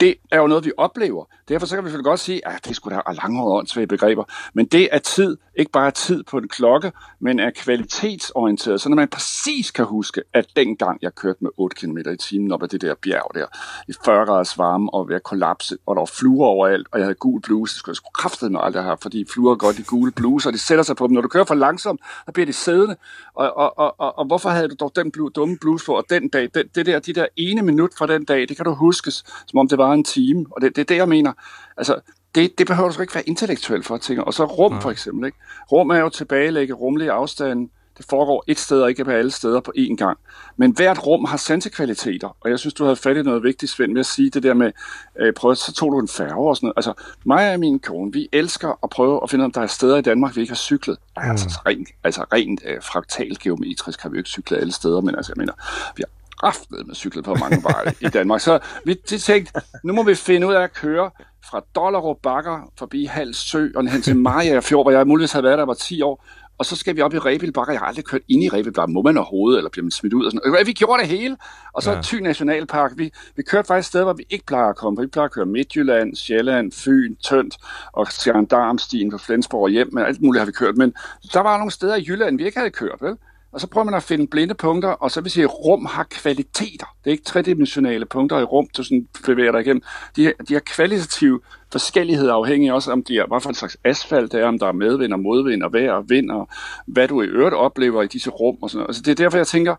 Det 0.00 0.14
er 0.30 0.36
jo 0.36 0.46
noget, 0.46 0.64
vi 0.64 0.72
oplever. 0.76 1.24
Derfor 1.48 1.66
så 1.66 1.74
kan 1.74 1.84
vi 1.84 1.88
selvfølgelig 1.88 2.10
godt 2.10 2.20
sige, 2.20 2.48
at 2.48 2.66
det 2.68 2.76
skulle 2.76 2.96
da 2.96 3.12
langhårede 3.12 3.58
åndssvage 3.58 3.86
begreber, 3.86 4.24
men 4.54 4.66
det 4.66 4.88
er 4.92 4.98
tid, 4.98 5.36
ikke 5.56 5.70
bare 5.70 5.90
tid 5.90 6.22
på 6.22 6.38
en 6.38 6.48
klokke, 6.48 6.92
men 7.20 7.38
er 7.40 7.50
kvalitetsorienteret, 7.50 8.80
så 8.80 8.88
når 8.88 8.96
man 8.96 9.08
præcis 9.08 9.70
kan 9.70 9.84
huske, 9.84 10.22
at 10.32 10.46
dengang 10.56 10.98
jeg 11.02 11.14
kørte 11.14 11.38
med 11.40 11.50
8 11.56 11.76
km 11.76 11.98
i 11.98 12.16
timen 12.16 12.52
op 12.52 12.62
ad 12.62 12.68
det 12.68 12.80
der 12.80 12.94
bjerg 12.94 13.30
der, 13.34 13.46
i 13.88 13.92
40 14.04 14.26
graders 14.26 14.58
varme 14.58 14.94
og 14.94 15.08
ved 15.08 15.16
at 15.16 15.22
kollapse, 15.22 15.76
og 15.86 15.96
der 15.96 16.00
var 16.00 16.10
fluer 16.18 16.46
overalt, 16.46 16.88
og 16.92 16.98
jeg 16.98 17.04
havde 17.04 17.14
gul 17.14 17.40
bluse, 17.54 17.74
det 17.74 17.80
skulle 17.80 17.96
jeg 18.04 18.12
kraftet 18.14 18.52
med 18.52 18.60
aldrig 18.62 18.82
have, 18.82 18.96
fordi 19.02 19.24
fluer 19.32 19.54
godt 19.54 19.78
i 19.78 19.82
gule 19.82 20.12
bluse, 20.12 20.48
og 20.48 20.52
de 20.52 20.58
sætter 20.58 20.84
sig 20.84 20.96
på 20.96 21.06
dem. 21.06 21.14
Når 21.14 21.20
du 21.20 21.28
kører 21.28 21.44
for 21.44 21.54
langsomt, 21.54 22.00
så 22.26 22.32
bliver 22.32 22.46
de 22.46 22.52
siddende. 22.52 22.96
Og, 23.34 23.56
og, 23.56 23.78
og, 23.78 24.00
og, 24.00 24.18
og 24.18 24.26
hvorfor 24.26 24.48
havde 24.48 24.68
du 24.68 24.74
dog 24.80 24.92
den 24.96 25.10
blu, 25.10 25.28
dumme 25.28 25.58
bluse 25.60 25.86
på, 25.86 25.92
og 25.96 26.04
den 26.10 26.28
dag, 26.28 26.48
den, 26.54 26.68
det 26.74 26.86
der, 26.86 26.98
de 26.98 27.12
der 27.12 27.26
ene 27.36 27.62
minut 27.62 27.90
fra 27.98 28.06
den 28.06 28.24
dag, 28.24 28.48
det 28.48 28.56
kan 28.56 28.64
du 28.64 28.74
huskes, 28.74 29.24
som 29.46 29.58
om 29.58 29.68
det 29.68 29.78
var 29.78 29.92
en 29.92 30.04
time. 30.04 30.46
Og 30.50 30.60
det, 30.60 30.76
det 30.76 30.82
er 30.82 30.86
det, 30.86 30.96
jeg 30.96 31.08
mener. 31.08 31.32
Altså, 31.76 32.00
det, 32.34 32.58
det 32.58 32.66
behøver 32.66 32.90
du 32.90 33.00
ikke 33.00 33.14
være 33.14 33.28
intellektuel 33.28 33.82
for 33.82 33.94
at 33.94 34.00
tænke. 34.00 34.24
Og 34.24 34.34
så 34.34 34.44
rum 34.44 34.80
for 34.80 34.90
eksempel. 34.90 35.26
Ikke? 35.26 35.38
Rum 35.72 35.90
er 35.90 35.98
jo 35.98 36.08
tilbagelægge 36.08 36.74
rumlige 36.74 37.12
afstande 37.12 37.68
det 37.98 38.06
foregår 38.10 38.44
et 38.46 38.58
sted 38.58 38.82
og 38.82 38.88
ikke 38.88 39.04
på 39.04 39.10
alle 39.10 39.30
steder 39.30 39.60
på 39.60 39.72
én 39.78 39.96
gang. 39.96 40.18
Men 40.56 40.72
hvert 40.72 41.06
rum 41.06 41.24
har 41.24 41.36
sansekvaliteter, 41.36 42.36
og 42.40 42.50
jeg 42.50 42.58
synes, 42.58 42.74
du 42.74 42.84
havde 42.84 42.96
fat 42.96 43.16
i 43.16 43.22
noget 43.22 43.42
vigtigt, 43.42 43.72
Svend, 43.72 43.92
med 43.92 44.00
at 44.00 44.06
sige 44.06 44.30
det 44.30 44.42
der 44.42 44.54
med, 44.54 44.72
øh, 45.20 45.32
prøv, 45.32 45.54
så 45.54 45.72
tog 45.72 45.92
du 45.92 46.00
en 46.00 46.08
færge 46.08 46.48
og 46.48 46.56
sådan 46.56 46.66
noget. 46.66 46.76
Altså, 46.76 46.92
mig 47.24 47.52
og 47.52 47.60
min 47.60 47.78
kone, 47.78 48.12
vi 48.12 48.28
elsker 48.32 48.78
at 48.82 48.90
prøve 48.90 49.20
at 49.22 49.30
finde 49.30 49.44
om 49.44 49.52
der 49.52 49.60
er 49.60 49.66
steder 49.66 49.96
i 49.96 50.02
Danmark, 50.02 50.36
vi 50.36 50.40
ikke 50.40 50.50
har 50.50 50.56
cyklet. 50.56 50.98
Mm. 51.16 51.30
Altså, 51.30 51.60
rent, 51.66 51.88
altså 52.04 52.24
rent 52.32 52.60
øh, 52.66 52.82
fraktalgeometrisk 52.82 54.00
har 54.02 54.08
vi 54.08 54.14
jo 54.14 54.18
ikke 54.18 54.30
cyklet 54.30 54.58
alle 54.58 54.72
steder, 54.72 55.00
men 55.00 55.14
altså, 55.14 55.32
jeg 55.36 55.40
mener, 55.40 55.52
vi 55.96 56.02
har 56.06 56.24
kraftet 56.40 56.86
med 56.86 56.94
cyklet 56.94 57.24
på 57.24 57.34
mange 57.34 57.62
veje 57.62 57.92
i 58.00 58.08
Danmark. 58.08 58.40
Så 58.40 58.58
vi 58.84 58.94
tænkte, 59.18 59.60
nu 59.84 59.92
må 59.92 60.02
vi 60.02 60.14
finde 60.14 60.46
ud 60.46 60.54
af 60.54 60.62
at 60.62 60.72
køre 60.72 61.10
fra 61.50 61.60
Dollerup 61.74 62.16
Bakker 62.22 62.72
forbi 62.78 63.04
Hals 63.04 63.36
Sø 63.36 63.68
og 63.74 63.90
hen 63.90 64.02
til 64.02 64.16
Maja 64.16 64.60
Fjord, 64.60 64.84
hvor 64.84 64.90
jeg 64.90 65.06
muligvis 65.06 65.32
havde 65.32 65.44
været 65.44 65.58
der, 65.58 65.64
var 65.64 65.74
10 65.74 66.02
år, 66.02 66.24
og 66.58 66.66
så 66.66 66.76
skal 66.76 66.96
vi 66.96 67.00
op 67.00 67.14
i 67.14 67.18
Rebild 67.18 67.52
Bakker. 67.52 67.72
Jeg 67.72 67.80
har 67.80 67.86
aldrig 67.86 68.04
kørt 68.04 68.20
ind 68.28 68.42
i 68.42 68.48
Rebild 68.48 68.74
Bakker. 68.74 68.92
Må 68.92 69.02
man 69.02 69.16
overhovedet, 69.16 69.58
eller 69.58 69.70
bliver 69.70 69.84
man 69.84 69.90
smidt 69.90 70.14
ud? 70.14 70.24
Og 70.24 70.32
sådan. 70.32 70.58
Og 70.60 70.66
vi 70.66 70.72
gjorde 70.72 71.02
det 71.02 71.08
hele. 71.08 71.36
Og 71.72 71.82
så 71.82 71.92
ja. 71.92 72.00
Thy 72.02 72.14
Nationalpark. 72.14 72.92
Vi, 72.96 73.12
vi 73.36 73.42
kørte 73.42 73.66
faktisk 73.66 73.88
steder, 73.88 74.04
hvor 74.04 74.12
vi 74.12 74.26
ikke 74.30 74.46
plejer 74.46 74.68
at 74.68 74.76
komme. 74.76 75.00
Vi 75.00 75.06
plejer 75.06 75.24
at 75.24 75.32
køre 75.32 75.46
Midtjylland, 75.46 76.16
Sjælland, 76.16 76.72
Fyn, 76.72 77.14
Tønt 77.16 77.56
og 77.92 78.06
Darmstien 78.50 79.10
på 79.10 79.18
Flensborg 79.18 79.62
og 79.62 79.70
hjem. 79.70 79.88
Men 79.92 80.04
alt 80.04 80.22
muligt 80.22 80.40
har 80.40 80.46
vi 80.46 80.52
kørt. 80.52 80.76
Men 80.76 80.94
der 81.32 81.40
var 81.40 81.56
nogle 81.56 81.70
steder 81.70 81.96
i 81.96 82.04
Jylland, 82.08 82.38
vi 82.38 82.44
ikke 82.44 82.58
havde 82.58 82.70
kørt, 82.70 82.98
vel? 83.00 83.16
Og 83.54 83.60
så 83.60 83.66
prøver 83.66 83.84
man 83.84 83.94
at 83.94 84.02
finde 84.02 84.26
blinde 84.26 84.54
punkter, 84.54 84.88
og 84.88 85.10
så 85.10 85.20
vil 85.20 85.30
sige, 85.30 85.44
at 85.44 85.64
rum 85.64 85.84
har 85.84 86.04
kvaliteter. 86.10 86.96
Det 87.04 87.10
er 87.10 87.10
ikke 87.10 87.24
tredimensionale 87.24 88.06
punkter 88.06 88.38
i 88.38 88.42
rum, 88.42 88.68
du 88.76 88.82
sådan 88.82 89.08
bevæger 89.26 89.52
dig 89.52 89.60
igennem. 89.60 89.82
De, 90.16 90.32
de 90.48 90.54
har 90.54 90.60
kvalitative 90.60 91.40
forskelligheder 91.72 92.34
afhængig 92.34 92.72
også, 92.72 92.92
om 92.92 93.04
de 93.04 93.18
er, 93.18 93.26
hvad 93.26 93.40
for 93.40 93.48
en 93.48 93.54
slags 93.54 93.76
asfalt 93.84 94.32
det 94.32 94.40
er, 94.40 94.46
om 94.46 94.58
der 94.58 94.66
er 94.66 94.72
medvind 94.72 95.12
og 95.12 95.20
modvind 95.20 95.62
og 95.62 95.72
vejr 95.72 95.92
og 95.92 96.04
vind, 96.08 96.30
og 96.30 96.48
hvad 96.86 97.08
du 97.08 97.22
i 97.22 97.26
øvrigt 97.26 97.54
oplever 97.54 98.02
i 98.02 98.06
disse 98.06 98.30
rum. 98.30 98.56
Og 98.62 98.70
sådan 98.70 98.78
noget. 98.78 98.88
Altså, 98.88 99.02
det 99.02 99.10
er 99.10 99.24
derfor, 99.24 99.38
jeg 99.38 99.46
tænker, 99.46 99.76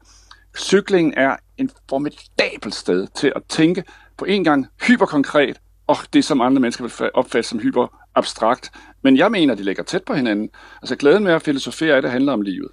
cyklingen 0.58 1.14
er 1.18 1.36
en 1.58 1.70
formidabel 1.90 2.74
sted 2.74 3.08
til 3.16 3.34
at 3.36 3.42
tænke 3.50 3.84
på 4.18 4.26
en 4.26 4.44
gang 4.44 4.68
hyperkonkret, 4.88 5.58
og 5.88 5.98
det, 6.14 6.26
som 6.26 6.42
andre 6.42 6.62
mennesker 6.62 6.84
vil 6.84 7.10
opfatte 7.14 7.50
som 7.50 7.60
hyper 7.60 7.88
abstrakt. 8.16 8.72
Men 9.02 9.18
jeg 9.18 9.32
mener, 9.32 9.56
de 9.56 9.64
ligger 9.64 9.84
tæt 9.84 10.04
på 10.04 10.14
hinanden. 10.14 10.50
Altså 10.82 10.96
glæden 10.96 11.24
med 11.24 11.34
at 11.34 11.42
filosofere 11.42 12.02
det 12.02 12.12
handler 12.12 12.34
om 12.34 12.42
livet. 12.42 12.70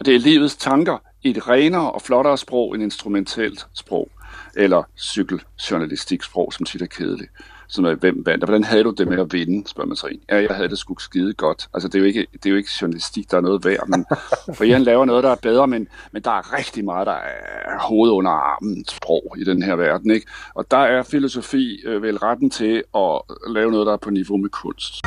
Og 0.00 0.06
det 0.06 0.14
er 0.14 0.18
livets 0.18 0.56
tanker 0.56 0.98
i 1.22 1.30
et 1.30 1.48
renere 1.48 1.92
og 1.92 2.02
flottere 2.02 2.38
sprog 2.38 2.74
end 2.74 2.82
instrumentalt 2.82 3.66
sprog, 3.74 4.10
eller 4.56 4.82
cykeljournalistiksprog, 4.98 6.52
som 6.52 6.66
tit 6.66 6.82
er 6.82 6.86
kedeligt. 6.86 7.30
Som 7.68 7.84
er, 7.84 7.94
hvem 7.94 8.26
vandt? 8.26 8.44
Og 8.44 8.46
hvordan 8.46 8.64
havde 8.64 8.84
du 8.84 8.90
det 8.90 9.08
med 9.08 9.18
at 9.18 9.32
vinde, 9.32 9.68
spørger 9.68 9.88
man 9.88 9.96
sig 9.96 10.08
en. 10.12 10.20
Ja, 10.30 10.36
jeg 10.42 10.56
havde 10.56 10.68
det 10.68 10.78
sgu 10.78 10.98
skide 10.98 11.34
godt. 11.34 11.68
Altså, 11.74 11.88
det 11.88 11.94
er 11.94 11.98
jo 11.98 12.04
ikke, 12.04 12.26
det 12.32 12.46
er 12.46 12.50
jo 12.50 12.56
ikke 12.56 12.70
journalistik, 12.80 13.30
der 13.30 13.36
er 13.36 13.40
noget 13.40 13.64
værd, 13.64 13.88
men 13.88 14.06
for 14.56 14.64
Jan 14.64 14.82
laver 14.82 15.04
noget, 15.04 15.24
der 15.24 15.30
er 15.30 15.36
bedre, 15.42 15.66
men, 15.66 15.88
men 16.12 16.22
der 16.22 16.30
er 16.30 16.58
rigtig 16.58 16.84
meget, 16.84 17.06
der 17.06 17.12
er 17.12 17.78
hoved 17.80 18.10
under 18.10 18.30
armen 18.30 18.84
sprog 18.88 19.34
i 19.38 19.44
den 19.44 19.62
her 19.62 19.74
verden, 19.74 20.10
ikke? 20.10 20.26
Og 20.54 20.70
der 20.70 20.78
er 20.78 21.02
filosofi 21.02 21.80
øh, 21.84 22.02
vel 22.02 22.18
retten 22.18 22.50
til 22.50 22.82
at 22.94 23.20
lave 23.48 23.70
noget, 23.70 23.86
der 23.86 23.92
er 23.92 23.96
på 23.96 24.10
niveau 24.10 24.36
med 24.36 24.50
kunst. 24.50 25.00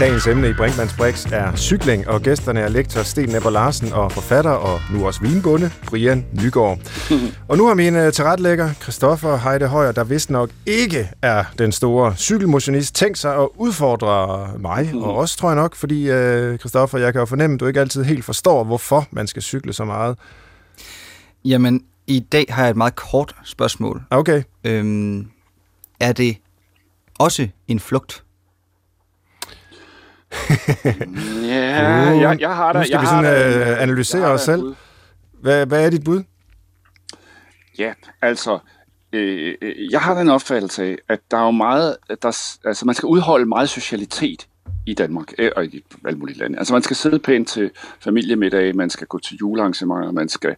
Dagens 0.00 0.26
emne 0.26 0.48
i 0.48 0.52
Brinkmanns 0.52 0.94
Brix 0.96 1.26
er 1.32 1.56
cykling, 1.56 2.08
og 2.08 2.22
gæsterne 2.22 2.60
er 2.60 2.68
lektor 2.68 3.02
Sten 3.02 3.28
Nepper 3.28 3.50
Larsen 3.50 3.92
og 3.92 4.12
forfatter, 4.12 4.50
og 4.50 4.80
nu 4.92 5.06
også 5.06 5.20
vinbonde, 5.20 5.70
Brian 5.86 6.26
Nygaard. 6.42 6.78
og 7.48 7.56
nu 7.56 7.66
har 7.66 7.74
mine 7.74 8.10
tilretlægger, 8.10 8.72
Christoffer 8.72 9.36
Heide 9.36 9.66
Højer, 9.66 9.92
der 9.92 10.04
vist 10.04 10.30
nok 10.30 10.50
ikke 10.66 11.10
er 11.22 11.44
den 11.58 11.72
store 11.72 12.16
cykelmotionist, 12.16 12.94
tænkt 12.94 13.18
sig 13.18 13.36
at 13.36 13.48
udfordre 13.56 14.50
mig, 14.58 14.90
og 14.94 15.16
også 15.16 15.36
tror 15.38 15.48
jeg 15.48 15.56
nok, 15.56 15.74
fordi 15.74 16.10
uh, 16.10 16.56
Christoffer, 16.56 16.98
jeg 16.98 17.12
kan 17.12 17.20
jo 17.20 17.26
fornemme, 17.26 17.54
at 17.54 17.60
du 17.60 17.66
ikke 17.66 17.80
altid 17.80 18.04
helt 18.04 18.24
forstår, 18.24 18.64
hvorfor 18.64 19.06
man 19.10 19.26
skal 19.26 19.42
cykle 19.42 19.72
så 19.72 19.84
meget. 19.84 20.18
Jamen, 21.44 21.84
i 22.06 22.20
dag 22.20 22.46
har 22.48 22.62
jeg 22.62 22.70
et 22.70 22.76
meget 22.76 22.94
kort 22.94 23.34
spørgsmål. 23.44 24.02
Okay. 24.10 24.42
Øhm, 24.64 25.26
er 26.00 26.12
det 26.12 26.36
også 27.18 27.48
en 27.68 27.80
flugt? 27.80 28.24
Ja, 31.54 32.12
uh, 32.12 32.20
jeg, 32.20 32.40
jeg 32.40 32.56
har 32.56 32.72
da... 32.72 32.78
Nu 32.78 32.84
skal 32.84 32.92
jeg 32.92 33.00
vi 33.00 33.06
sådan 33.06 33.24
da, 33.24 33.72
uh, 33.72 33.82
analysere 33.82 34.26
os 34.26 34.40
selv. 34.40 34.74
Hvad, 35.40 35.66
hvad 35.66 35.86
er 35.86 35.90
dit 35.90 36.04
bud? 36.04 36.22
Ja, 37.78 37.92
altså, 38.22 38.58
øh, 39.12 39.54
jeg 39.90 40.00
har 40.00 40.14
den 40.14 40.28
opfattelse 40.28 40.84
af, 40.84 40.96
at 41.08 41.20
der 41.30 41.36
er 41.36 41.44
jo 41.44 41.50
meget, 41.50 41.96
der, 42.22 42.58
altså 42.64 42.86
man 42.86 42.94
skal 42.94 43.06
udholde 43.06 43.46
meget 43.46 43.68
socialitet 43.68 44.46
i 44.86 44.94
Danmark 44.94 45.32
øh, 45.38 45.50
og 45.56 45.64
i 45.64 45.84
alle 46.06 46.18
mulige 46.18 46.38
lande. 46.38 46.58
Altså 46.58 46.72
man 46.72 46.82
skal 46.82 46.96
sidde 46.96 47.18
pænt 47.18 47.48
til 47.48 47.70
familiemiddag, 48.00 48.76
man 48.76 48.90
skal 48.90 49.06
gå 49.06 49.18
til 49.18 49.36
julearrangementer, 49.36 50.12
man 50.12 50.28
skal 50.28 50.56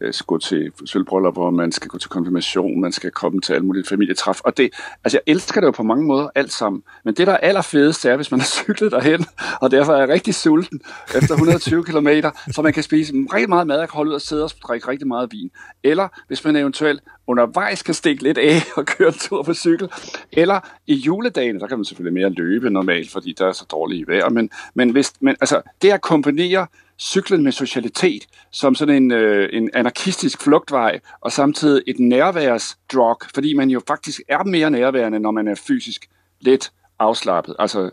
øh, 0.00 0.12
gå 0.26 0.38
til 0.38 0.72
sølvbryllupper, 0.84 1.50
man 1.50 1.72
skal 1.72 1.88
gå 1.88 1.98
til 1.98 2.10
konfirmation, 2.10 2.80
man 2.80 2.92
skal 2.92 3.10
komme 3.10 3.40
til 3.40 3.52
alle 3.52 3.66
mulige 3.66 3.84
familietræf. 3.88 4.40
Og 4.40 4.56
det, 4.56 4.70
altså 5.04 5.20
jeg 5.26 5.32
elsker 5.34 5.60
det 5.60 5.66
jo 5.66 5.70
på 5.70 5.82
mange 5.82 6.04
måder 6.04 6.28
alt 6.34 6.52
sammen. 6.52 6.82
Men 7.04 7.14
det, 7.14 7.26
der 7.26 7.32
er 7.32 7.36
allerfedest, 7.36 8.04
er, 8.04 8.16
hvis 8.16 8.30
man 8.30 8.40
har 8.40 8.46
cyklet 8.64 8.92
derhen, 8.92 9.26
og 9.60 9.70
derfor 9.70 9.92
er 9.92 9.98
jeg 9.98 10.08
rigtig 10.08 10.34
sulten 10.34 10.80
efter 11.16 11.34
120 11.34 11.84
km, 11.84 12.08
så 12.52 12.62
man 12.62 12.72
kan 12.72 12.82
spise 12.82 13.12
rigtig 13.14 13.48
meget 13.48 13.66
mad 13.66 13.80
og 13.80 13.88
holde 13.90 14.10
ud 14.10 14.14
og 14.14 14.20
sidde 14.20 14.44
og 14.44 14.50
drikke 14.62 14.88
rigtig 14.88 15.08
meget 15.08 15.32
vin. 15.32 15.50
Eller 15.82 16.08
hvis 16.28 16.44
man 16.44 16.56
eventuelt 16.56 17.02
undervejs 17.28 17.82
kan 17.82 17.94
stikke 17.94 18.22
lidt 18.22 18.38
af 18.38 18.62
og 18.76 18.86
køre 18.86 19.08
en 19.08 19.14
tur 19.14 19.42
på 19.42 19.54
cykel. 19.54 19.88
Eller 20.32 20.60
i 20.86 20.94
juledagen, 20.94 21.60
der 21.60 21.66
kan 21.66 21.78
man 21.78 21.84
selvfølgelig 21.84 22.12
mere 22.12 22.30
løbe 22.30 22.70
normalt, 22.70 23.10
fordi 23.10 23.32
der 23.32 23.46
er 23.46 23.52
så 23.52 23.64
dårligt 23.70 24.08
vejr. 24.08 24.28
Men, 24.28 24.50
men, 24.74 24.90
hvis, 24.90 25.12
men 25.20 25.36
altså, 25.40 25.62
det 25.82 25.90
at 25.90 26.00
kombinere 26.00 26.66
cyklen 26.98 27.42
med 27.42 27.52
socialitet 27.52 28.26
som 28.50 28.74
sådan 28.74 28.94
en, 28.94 29.10
øh, 29.10 29.48
en 29.52 29.70
anarkistisk 29.74 30.42
flugtvej, 30.42 31.00
og 31.20 31.32
samtidig 31.32 31.82
et 31.86 31.98
nærværsdrug, 31.98 33.16
fordi 33.34 33.54
man 33.54 33.70
jo 33.70 33.80
faktisk 33.86 34.20
er 34.28 34.44
mere 34.44 34.70
nærværende, 34.70 35.18
når 35.18 35.30
man 35.30 35.48
er 35.48 35.54
fysisk 35.54 36.08
lidt 36.40 36.72
afslappet. 36.98 37.56
Altså 37.58 37.90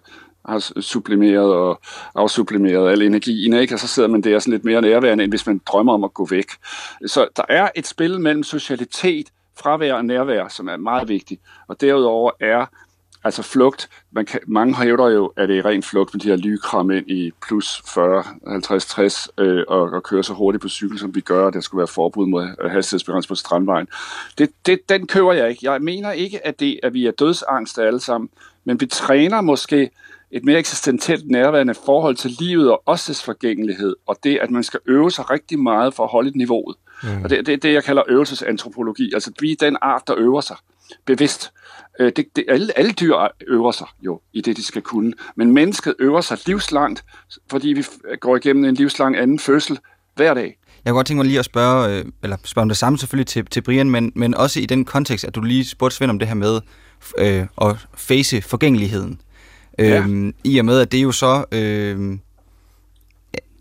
har 0.50 0.82
sublimeret 0.82 1.54
og 1.54 1.82
afsublimeret 2.16 2.92
al 2.92 3.02
energien, 3.02 3.54
ikke? 3.54 3.76
og 3.76 3.80
så 3.80 3.88
sidder 3.88 4.10
man 4.10 4.22
der 4.22 4.40
sådan 4.40 4.52
lidt 4.52 4.66
mere 4.66 4.82
nærværende, 4.82 5.24
end 5.24 5.32
hvis 5.32 5.48
man 5.48 5.62
drømmer 5.68 5.94
om 5.94 6.04
at 6.04 6.14
gå 6.14 6.28
væk. 6.30 6.48
Så 7.06 7.28
der 7.38 7.44
er 7.50 7.70
et 7.76 7.88
spil 7.88 8.22
mellem 8.22 8.44
socialitet, 8.44 9.28
fravær 9.60 9.94
og 9.94 10.06
nærvær, 10.06 10.48
som 10.48 10.68
er 10.68 10.78
meget 10.78 11.10
vigtigt. 11.10 11.42
Og 11.68 11.82
derudover 11.82 12.32
er 12.40 12.66
altså 13.26 13.42
flugt, 13.42 13.90
man 14.12 14.26
kan, 14.26 14.40
mange 14.48 14.76
hævder 14.76 15.08
jo, 15.08 15.32
at 15.38 15.50
det 15.50 15.58
er 15.58 15.66
ren 15.66 15.84
flugt 15.84 16.14
med 16.14 16.22
de 16.22 16.28
her 16.28 16.36
lykram 16.36 16.92
ind 16.92 17.12
i 17.12 17.32
plus 17.48 17.82
40, 17.94 18.24
50, 18.48 18.86
60 18.86 19.30
øh, 19.38 19.64
og, 19.68 19.82
og 19.82 20.04
køre 20.04 20.24
så 20.24 20.34
hurtigt 20.34 20.62
på 20.62 20.70
cykel, 20.70 21.00
som 21.00 21.16
vi 21.16 21.22
gør, 21.22 21.46
og 21.46 21.54
der 21.54 21.60
skulle 21.60 21.80
være 21.80 21.88
forbud 21.88 22.28
mod 22.28 22.48
øh, 22.62 22.72
hastighedsbegrænsning 22.72 23.30
på 23.30 23.36
strandvejen. 23.36 23.88
Det, 24.38 24.50
det, 24.66 24.90
den 24.90 25.08
køber 25.08 25.34
jeg 25.34 25.50
ikke. 25.50 25.72
Jeg 25.72 25.82
mener 25.82 26.12
ikke, 26.12 26.48
at, 26.48 26.60
det, 26.60 26.80
at 26.84 26.94
vi 26.94 27.06
er 27.06 27.12
dødsangst 27.12 27.80
alle 27.80 28.00
sammen, 28.00 28.30
men 28.66 28.82
vi 28.82 28.86
træner 28.86 29.42
måske 29.42 29.90
et 30.32 30.46
mere 30.46 30.60
eksistentielt 30.60 31.32
nærværende 31.32 31.74
forhold 31.86 32.16
til 32.16 32.32
livet 32.40 32.72
og 32.72 32.82
også 32.86 33.24
forgængelighed, 33.24 33.96
og 34.08 34.18
det, 34.24 34.40
at 34.42 34.52
man 34.52 34.64
skal 34.64 34.80
øve 34.86 35.12
sig 35.12 35.30
rigtig 35.30 35.60
meget 35.60 35.94
for 35.94 36.04
at 36.04 36.10
holde 36.10 36.30
et 36.30 36.36
niveauet. 36.36 36.76
Mm. 37.04 37.24
Og 37.24 37.30
det 37.30 37.38
er 37.38 37.44
det, 37.44 37.64
det, 37.64 37.74
jeg 37.74 37.84
kalder 37.84 38.04
øvelsesantropologi. 38.08 39.12
Altså, 39.14 39.32
vi 39.40 39.52
er 39.52 39.56
den 39.60 39.78
art, 39.82 40.02
der 40.08 40.16
øver 40.18 40.42
sig 40.42 40.56
bevidst. 41.06 41.52
Øh, 42.00 42.12
det, 42.16 42.26
det, 42.36 42.46
alle, 42.48 42.78
alle 42.78 42.92
dyr 42.92 43.16
øver 43.48 43.72
sig 43.72 43.88
jo 44.02 44.22
i 44.34 44.42
det, 44.42 44.58
de 44.58 44.64
skal 44.64 44.82
kunne. 44.82 45.14
Men 45.36 45.52
mennesket 45.52 45.96
øver 46.00 46.22
sig 46.22 46.38
livslangt, 46.46 47.04
fordi 47.50 47.68
vi 47.68 47.86
går 48.20 48.36
igennem 48.36 48.66
en 48.66 48.76
livslang 48.76 49.18
anden 49.18 49.40
fødsel 49.40 49.80
hver 50.16 50.34
dag. 50.34 50.58
Jeg 50.86 50.92
kunne 50.92 50.98
godt 50.98 51.08
tænke 51.08 51.18
mig 51.18 51.26
lige 51.26 51.40
at 51.40 51.46
spørge, 51.46 52.00
øh, 52.00 52.06
eller 52.24 52.38
spørge 52.44 52.64
om 52.64 52.70
det 52.70 52.78
samme 52.78 52.98
selvfølgelig 52.98 53.28
til, 53.28 53.46
til 53.46 53.62
Brian, 53.62 53.90
men, 53.90 54.12
men 54.16 54.36
også 54.36 54.60
i 54.60 54.66
den 54.66 54.86
kontekst, 54.86 55.26
at 55.26 55.36
du 55.36 55.42
lige 55.42 55.66
spurgte 55.66 55.96
Svend 55.96 56.12
om 56.12 56.20
det 56.20 56.28
her 56.28 56.36
med 56.36 56.62
øh, 57.18 57.46
at 57.62 57.88
face 57.96 58.42
forgængeligheden. 58.42 59.22
Ja. 59.80 60.00
Øhm, 60.00 60.34
I 60.44 60.58
og 60.58 60.66
med, 60.66 60.80
at 60.80 60.92
det 60.92 61.04
jo 61.04 61.12
så... 61.12 61.46
Øh, 61.52 62.18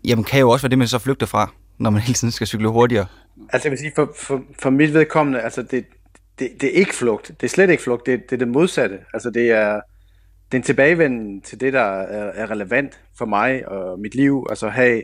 jamen, 0.05 0.23
kan 0.23 0.39
jo 0.39 0.49
også 0.49 0.63
være 0.63 0.69
det, 0.69 0.77
man 0.77 0.87
så 0.87 0.99
flygter 0.99 1.25
fra, 1.25 1.51
når 1.77 1.89
man 1.89 2.01
hele 2.07 2.13
tiden 2.13 2.31
skal 2.31 2.47
cykle 2.47 2.67
hurtigere. 2.67 3.05
Altså, 3.49 3.67
jeg 3.67 3.71
vil 3.71 3.79
sige, 3.79 3.91
for, 3.95 4.13
for, 4.19 4.43
for 4.59 4.69
mit 4.69 4.93
vedkommende, 4.93 5.41
altså, 5.41 5.61
det, 5.61 5.85
det, 6.39 6.49
det 6.61 6.69
er 6.69 6.79
ikke 6.79 6.95
flugt. 6.95 7.27
Det 7.27 7.43
er 7.43 7.49
slet 7.49 7.69
ikke 7.69 7.83
flugt. 7.83 8.05
Det, 8.05 8.29
det 8.29 8.35
er 8.35 8.37
det 8.37 8.47
modsatte. 8.47 8.99
Altså, 9.13 9.29
det 9.29 9.51
er, 9.51 9.73
det 10.51 10.53
er 10.53 10.57
en 10.57 10.63
tilbagevenden 10.63 11.41
til 11.41 11.59
det, 11.59 11.73
der 11.73 11.81
er, 11.81 12.31
er 12.33 12.51
relevant 12.51 12.99
for 13.17 13.25
mig 13.25 13.67
og 13.67 13.99
mit 13.99 14.15
liv. 14.15 14.45
Altså, 14.49 14.69
have, 14.69 15.03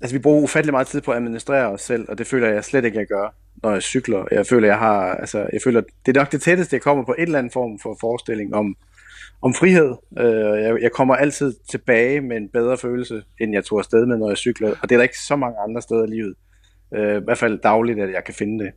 altså, 0.00 0.16
vi 0.16 0.22
bruger 0.22 0.42
ufattelig 0.42 0.72
meget 0.72 0.86
tid 0.86 1.00
på 1.00 1.10
at 1.10 1.16
administrere 1.16 1.66
os 1.66 1.80
selv, 1.80 2.06
og 2.08 2.18
det 2.18 2.26
føler 2.26 2.48
jeg 2.48 2.64
slet 2.64 2.84
ikke, 2.84 2.98
jeg 2.98 3.06
gør, 3.06 3.34
når 3.62 3.72
jeg 3.72 3.82
cykler. 3.82 4.24
Jeg 4.30 4.46
føler, 4.46 4.68
jeg 4.68 4.78
har, 4.78 5.14
altså, 5.14 5.38
jeg 5.52 5.60
føler, 5.64 5.80
det 6.06 6.16
er 6.16 6.20
nok 6.20 6.32
det 6.32 6.42
tætteste, 6.42 6.74
jeg 6.74 6.82
kommer 6.82 7.04
på 7.04 7.14
et 7.18 7.22
eller 7.22 7.38
andet 7.38 7.52
form 7.52 7.78
for 7.78 7.96
forestilling 8.00 8.54
om, 8.54 8.76
om 9.42 9.54
frihed. 9.54 9.94
Øh, 10.18 10.62
jeg, 10.62 10.82
jeg 10.82 10.92
kommer 10.92 11.14
altid 11.14 11.54
tilbage 11.70 12.20
med 12.20 12.36
en 12.36 12.48
bedre 12.52 12.76
følelse, 12.78 13.22
end 13.40 13.52
jeg 13.54 13.64
tog 13.64 13.78
afsted 13.78 14.06
med, 14.06 14.16
når 14.16 14.28
jeg 14.28 14.36
cykler. 14.36 14.70
Og 14.82 14.88
det 14.88 14.92
er 14.92 14.96
der 14.96 15.02
ikke 15.02 15.18
så 15.18 15.36
mange 15.36 15.56
andre 15.68 15.82
steder 15.82 16.04
i 16.04 16.10
livet. 16.10 16.34
Øh, 16.94 17.16
I 17.16 17.24
hvert 17.24 17.38
fald 17.38 17.58
dagligt, 17.62 18.00
at 18.00 18.10
jeg 18.12 18.24
kan 18.24 18.34
finde 18.34 18.64
det. 18.64 18.72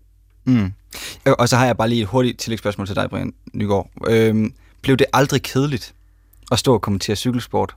Mm. 0.46 0.74
Øh, 1.28 1.34
og 1.40 1.50
så 1.50 1.56
har 1.56 1.66
jeg 1.66 1.78
bare 1.78 1.90
lige 1.90 2.02
et 2.02 2.08
hurtigt 2.08 2.40
tillægsspørgsmål 2.40 2.88
til 2.88 2.96
dig, 2.96 3.10
Brian 3.10 3.34
Nygaard. 3.54 3.90
Øh, 4.08 4.50
blev 4.82 4.98
det 4.98 5.08
aldrig 5.14 5.42
kedeligt 5.42 5.96
at 6.52 6.60
stå 6.60 6.74
og 6.74 6.82
kommentere 6.82 7.16
cykelsport? 7.16 7.76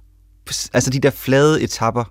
Altså 0.73 0.91
de 0.91 1.01
der 1.01 1.11
flade 1.11 1.63
etapper, 1.63 2.05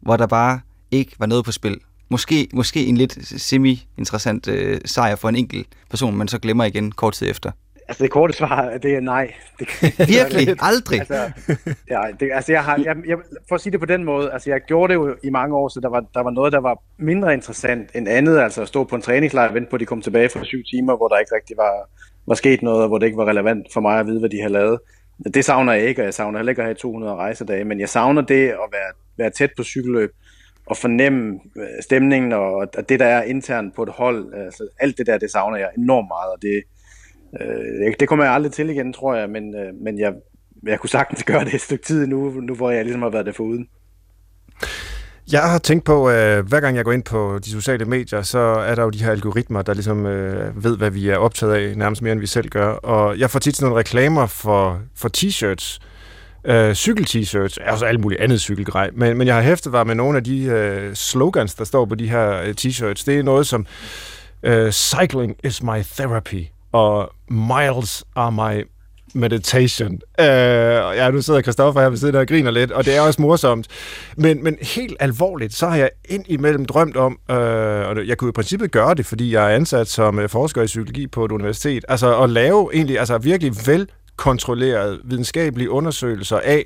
hvor 0.00 0.16
der 0.16 0.26
bare 0.26 0.60
ikke 0.90 1.12
var 1.18 1.26
noget 1.26 1.44
på 1.44 1.52
spil. 1.52 1.78
Måske, 2.08 2.48
måske 2.52 2.86
en 2.86 2.96
lidt 2.96 3.18
semi-interessant 3.40 4.48
øh, 4.48 4.80
sejr 4.84 5.16
for 5.16 5.28
en 5.28 5.36
enkelt 5.36 5.66
person, 5.90 6.16
men 6.16 6.28
så 6.28 6.38
glemmer 6.38 6.64
igen 6.64 6.92
kort 6.92 7.12
tid 7.12 7.30
efter. 7.30 7.50
Altså 7.88 8.02
det 8.02 8.10
korte 8.10 8.32
svar, 8.32 8.78
det 8.78 8.94
er 8.94 9.00
nej. 9.00 9.34
Det, 9.58 9.68
Virkelig? 10.18 10.46
det, 10.46 10.58
Aldrig? 10.60 10.98
Altså, 10.98 11.30
ja, 11.90 12.00
det, 12.20 12.30
altså 12.32 12.52
jeg 12.52 12.64
har, 12.64 12.76
jeg, 12.76 12.96
jeg, 13.06 13.16
for 13.48 13.54
at 13.54 13.60
sige 13.60 13.70
det 13.72 13.80
på 13.80 13.86
den 13.86 14.04
måde, 14.04 14.32
altså 14.32 14.50
jeg 14.50 14.60
gjorde 14.60 14.92
det 14.92 14.94
jo 14.94 15.16
i 15.24 15.30
mange 15.30 15.56
år, 15.56 15.68
så 15.68 15.80
der 15.80 15.88
var, 15.88 16.04
der 16.14 16.22
var 16.22 16.30
noget, 16.30 16.52
der 16.52 16.60
var 16.60 16.82
mindre 16.98 17.34
interessant 17.34 17.90
end 17.94 18.08
andet, 18.08 18.38
altså 18.38 18.62
at 18.62 18.68
stå 18.68 18.84
på 18.84 18.96
en 18.96 19.02
træningslejr 19.02 19.48
og 19.48 19.54
vente 19.54 19.70
på, 19.70 19.76
at 19.76 19.80
de 19.80 19.86
kom 19.86 20.02
tilbage 20.02 20.28
for 20.28 20.44
syv 20.44 20.62
timer, 20.70 20.96
hvor 20.96 21.08
der 21.08 21.18
ikke 21.18 21.34
rigtig 21.34 21.56
var, 21.56 21.88
var 22.26 22.34
sket 22.34 22.62
noget, 22.62 22.82
og 22.82 22.88
hvor 22.88 22.98
det 22.98 23.06
ikke 23.06 23.18
var 23.18 23.28
relevant 23.28 23.66
for 23.72 23.80
mig 23.80 24.00
at 24.00 24.06
vide, 24.06 24.20
hvad 24.20 24.30
de 24.30 24.40
havde 24.40 24.52
lavet. 24.52 24.78
det 25.34 25.44
savner 25.44 25.72
jeg 25.72 25.82
ikke, 25.82 26.02
og 26.02 26.04
jeg 26.04 26.14
savner 26.14 26.38
heller 26.38 26.50
ikke 26.50 26.62
at 26.62 26.66
have 26.66 26.74
200 26.74 27.14
rejsedage, 27.14 27.64
men 27.64 27.80
jeg 27.80 27.88
savner 27.88 28.22
det 28.22 28.48
at 28.48 28.68
være, 28.72 28.92
være 29.16 29.30
tæt 29.30 29.50
på 29.56 29.64
cykelløb, 29.64 30.10
og 30.66 30.76
fornemme 30.76 31.40
øh, 31.56 31.82
stemningen, 31.82 32.32
og, 32.32 32.52
og 32.54 32.88
det, 32.88 33.00
der 33.00 33.06
er 33.06 33.22
internt 33.22 33.74
på 33.74 33.82
et 33.82 33.88
hold. 33.88 34.34
Altså, 34.34 34.68
alt 34.80 34.98
det 34.98 35.06
der, 35.06 35.18
det 35.18 35.30
savner 35.30 35.58
jeg 35.58 35.70
enormt 35.78 36.08
meget, 36.08 36.32
og 36.32 36.42
det, 36.42 36.62
øh, 37.40 37.94
det 38.00 38.08
kommer 38.08 38.24
jeg 38.24 38.34
aldrig 38.34 38.52
til 38.52 38.70
igen, 38.70 38.92
tror 38.92 39.14
jeg, 39.14 39.30
men, 39.30 39.54
øh, 39.54 39.74
men 39.84 39.98
jeg, 39.98 40.14
jeg 40.62 40.80
kunne 40.80 40.90
sagtens 40.90 41.24
gøre 41.30 41.44
det 41.44 41.54
et 41.54 41.60
stykke 41.60 41.84
tid 41.84 42.06
nu, 42.06 42.30
nu 42.30 42.54
hvor 42.54 42.70
jeg 42.70 42.84
ligesom 42.84 43.02
har 43.02 43.10
været 43.10 43.26
der 43.26 43.32
foruden. 43.32 43.68
Jeg 45.32 45.42
har 45.42 45.58
tænkt 45.58 45.84
på, 45.84 46.08
at 46.08 46.38
øh, 46.38 46.46
hver 46.48 46.60
gang 46.60 46.76
jeg 46.76 46.84
går 46.84 46.92
ind 46.92 47.02
på 47.02 47.38
de 47.44 47.50
sociale 47.50 47.84
medier, 47.84 48.22
så 48.22 48.38
er 48.38 48.74
der 48.74 48.82
jo 48.82 48.90
de 48.90 49.04
her 49.04 49.10
algoritmer, 49.10 49.62
der 49.62 49.74
ligesom 49.74 50.06
øh, 50.06 50.64
ved, 50.64 50.76
hvad 50.76 50.90
vi 50.90 51.08
er 51.08 51.16
optaget 51.16 51.54
af, 51.54 51.76
nærmest 51.76 52.02
mere 52.02 52.12
end 52.12 52.20
vi 52.20 52.26
selv 52.26 52.48
gør. 52.48 52.68
Og 52.68 53.18
jeg 53.18 53.30
får 53.30 53.38
tit 53.38 53.56
sådan 53.56 53.68
nogle 53.68 53.80
reklamer 53.80 54.26
for, 54.26 54.80
for 54.96 55.10
t-shirts, 55.16 55.78
øh, 56.44 56.74
cykel-t-shirts, 56.74 57.56
altså 57.70 57.86
alt 57.86 58.00
muligt 58.00 58.20
andet 58.20 58.40
cykelgrej, 58.40 58.90
men, 58.92 59.18
men 59.18 59.26
jeg 59.26 59.34
har 59.34 59.42
hæftet 59.42 59.72
mig 59.72 59.86
med 59.86 59.94
nogle 59.94 60.18
af 60.18 60.24
de 60.24 60.42
øh, 60.42 60.94
slogans, 60.94 61.54
der 61.54 61.64
står 61.64 61.84
på 61.84 61.94
de 61.94 62.08
her 62.08 62.42
øh, 62.42 62.54
t-shirts. 62.60 63.04
Det 63.06 63.18
er 63.18 63.22
noget 63.22 63.46
som, 63.46 63.66
øh, 64.42 64.70
cycling 64.70 65.36
is 65.44 65.62
my 65.62 65.82
therapy, 65.96 66.44
og 66.72 67.12
miles 67.30 68.04
are 68.16 68.32
my 68.32 68.64
meditation. 69.14 69.92
Øh, 70.20 70.26
ja, 70.96 71.10
nu 71.10 71.22
sidder 71.22 71.42
Kristoffer 71.42 71.80
her 71.80 71.88
ved 71.88 71.96
siden 71.96 72.14
og 72.14 72.26
griner 72.26 72.50
lidt, 72.50 72.70
og 72.70 72.84
det 72.84 72.96
er 72.96 73.00
også 73.00 73.22
morsomt. 73.22 73.66
Men, 74.16 74.44
men 74.44 74.58
helt 74.62 74.96
alvorligt, 75.00 75.54
så 75.54 75.68
har 75.68 75.76
jeg 75.76 75.90
ind 76.04 76.24
imellem 76.28 76.66
drømt 76.66 76.96
om, 76.96 77.18
øh, 77.30 77.36
og 77.36 78.06
jeg 78.06 78.18
kunne 78.18 78.28
i 78.28 78.32
princippet 78.32 78.70
gøre 78.70 78.94
det, 78.94 79.06
fordi 79.06 79.32
jeg 79.34 79.44
er 79.44 79.56
ansat 79.56 79.88
som 79.88 80.18
øh, 80.18 80.28
forsker 80.28 80.62
i 80.62 80.66
psykologi 80.66 81.06
på 81.06 81.24
et 81.24 81.32
universitet, 81.32 81.84
altså 81.88 82.18
at 82.18 82.30
lave 82.30 82.70
egentlig 82.74 82.98
altså 82.98 83.18
virkelig 83.18 83.52
velkontrollerede 83.66 85.00
videnskabelige 85.04 85.70
undersøgelser 85.70 86.40
af, 86.44 86.64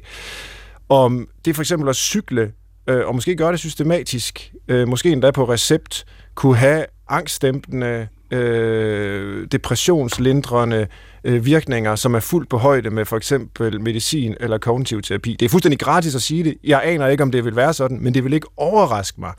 om 0.89 1.29
det 1.45 1.55
for 1.55 1.63
eksempel 1.63 1.89
at 1.89 1.97
cykle, 1.97 2.53
øh, 2.89 3.07
og 3.07 3.15
måske 3.15 3.37
gøre 3.37 3.53
det 3.53 3.61
systematisk, 3.61 4.53
øh, 4.69 4.89
måske 4.89 5.13
endda 5.13 5.31
på 5.31 5.45
recept, 5.45 6.05
kunne 6.35 6.57
have 6.57 6.85
angstdæmpende, 7.09 8.09
øh, 8.31 9.47
depressionslindrende 9.53 10.87
øh, 11.25 11.45
virkninger, 11.45 11.95
som 11.97 12.15
er 12.15 12.21
fuldt 12.21 12.49
på 12.49 12.59
højde 12.59 12.91
med 12.91 13.05
for 13.05 13.17
eksempel 13.17 13.81
medicin 13.81 14.35
eller 14.41 14.59
kognitiv 14.59 15.03
terapi. 15.03 15.37
Det 15.41 15.47
er 15.47 15.51
fuldstændig 15.51 15.81
gratis 15.81 16.15
at 16.15 16.23
sige 16.23 16.45
det. 16.45 16.55
Jeg 16.65 16.81
aner 16.85 17.07
ikke, 17.07 17.23
om 17.23 17.33
det 17.33 17.45
vil 17.45 17.57
være 17.57 17.75
sådan, 17.75 17.99
men 18.01 18.15
det 18.15 18.25
vil 18.25 18.33
ikke 18.33 18.49
overraske 18.57 19.21
mig, 19.21 19.33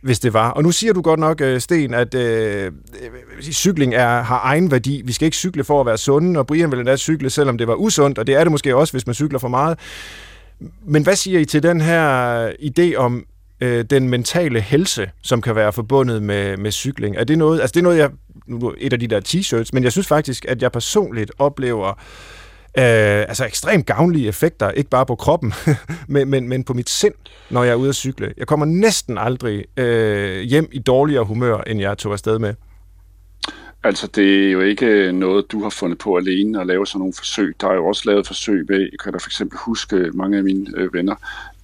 hvis 0.00 0.20
det 0.20 0.32
var. 0.32 0.50
Og 0.50 0.62
nu 0.62 0.70
siger 0.70 0.92
du 0.92 1.02
godt 1.02 1.20
nok, 1.20 1.40
øh, 1.40 1.60
Sten, 1.60 1.94
at 1.94 2.14
øh, 2.14 2.66
øh 2.66 3.42
cykling 3.42 3.94
er, 3.94 4.22
har 4.22 4.40
egen 4.44 4.70
værdi. 4.70 5.02
Vi 5.04 5.12
skal 5.12 5.26
ikke 5.26 5.36
cykle 5.36 5.64
for 5.64 5.80
at 5.80 5.86
være 5.86 5.98
sunde, 5.98 6.40
og 6.40 6.46
Brian 6.46 6.70
ville 6.70 6.80
endda 6.80 6.96
cykle, 6.96 7.30
selvom 7.30 7.58
det 7.58 7.68
var 7.68 7.74
usundt, 7.74 8.18
og 8.18 8.26
det 8.26 8.34
er 8.34 8.44
det 8.44 8.50
måske 8.50 8.76
også, 8.76 8.92
hvis 8.92 9.06
man 9.06 9.14
cykler 9.14 9.38
for 9.38 9.48
meget. 9.48 9.78
Men 10.84 11.02
hvad 11.02 11.16
siger 11.16 11.40
I 11.40 11.44
til 11.44 11.62
den 11.62 11.80
her 11.80 12.48
idé 12.48 12.94
om 12.96 13.24
øh, 13.62 13.84
den 13.84 14.08
mentale 14.08 14.60
helse, 14.60 15.10
som 15.22 15.42
kan 15.42 15.54
være 15.54 15.72
forbundet 15.72 16.22
med, 16.22 16.56
med 16.56 16.70
cykling? 16.70 17.16
Er 17.16 17.24
det 17.24 17.38
noget, 17.38 17.60
altså 17.60 17.72
det 17.72 17.80
er 17.80 17.82
noget, 17.82 17.98
jeg, 17.98 18.10
nu 18.46 18.74
et 18.78 18.92
af 18.92 19.00
de 19.00 19.06
der 19.06 19.20
t-shirts, 19.20 19.70
men 19.72 19.84
jeg 19.84 19.92
synes 19.92 20.06
faktisk, 20.06 20.44
at 20.48 20.62
jeg 20.62 20.72
personligt 20.72 21.32
oplever 21.38 21.88
øh, 22.78 23.24
altså 23.28 23.44
ekstremt 23.46 23.86
gavnlige 23.86 24.28
effekter, 24.28 24.70
ikke 24.70 24.90
bare 24.90 25.06
på 25.06 25.14
kroppen, 25.14 25.54
men, 26.08 26.28
men, 26.28 26.48
men 26.48 26.64
på 26.64 26.74
mit 26.74 26.90
sind, 26.90 27.14
når 27.50 27.62
jeg 27.62 27.72
er 27.72 27.76
ude 27.76 27.88
at 27.88 27.94
cykle. 27.94 28.34
Jeg 28.36 28.46
kommer 28.46 28.66
næsten 28.66 29.18
aldrig 29.18 29.64
øh, 29.76 30.40
hjem 30.40 30.68
i 30.72 30.78
dårligere 30.78 31.24
humør, 31.24 31.58
end 31.66 31.80
jeg 31.80 31.98
tog 31.98 32.12
afsted 32.12 32.38
med. 32.38 32.54
Altså, 33.84 34.06
det 34.06 34.46
er 34.46 34.50
jo 34.50 34.60
ikke 34.60 35.12
noget, 35.12 35.52
du 35.52 35.62
har 35.62 35.70
fundet 35.70 35.98
på 35.98 36.16
alene 36.16 36.60
at 36.60 36.66
lave 36.66 36.86
sådan 36.86 36.98
nogle 36.98 37.14
forsøg. 37.16 37.54
Der 37.60 37.68
er 37.68 37.74
jo 37.74 37.86
også 37.86 38.02
lavet 38.06 38.26
forsøg 38.26 38.64
med, 38.68 38.80
jeg 38.80 38.98
kan 39.04 39.12
da 39.12 39.18
for 39.18 39.28
eksempel 39.28 39.58
huske 39.58 40.10
mange 40.14 40.38
af 40.38 40.44
mine 40.44 40.66
øh, 40.76 40.94
venner, 40.94 41.14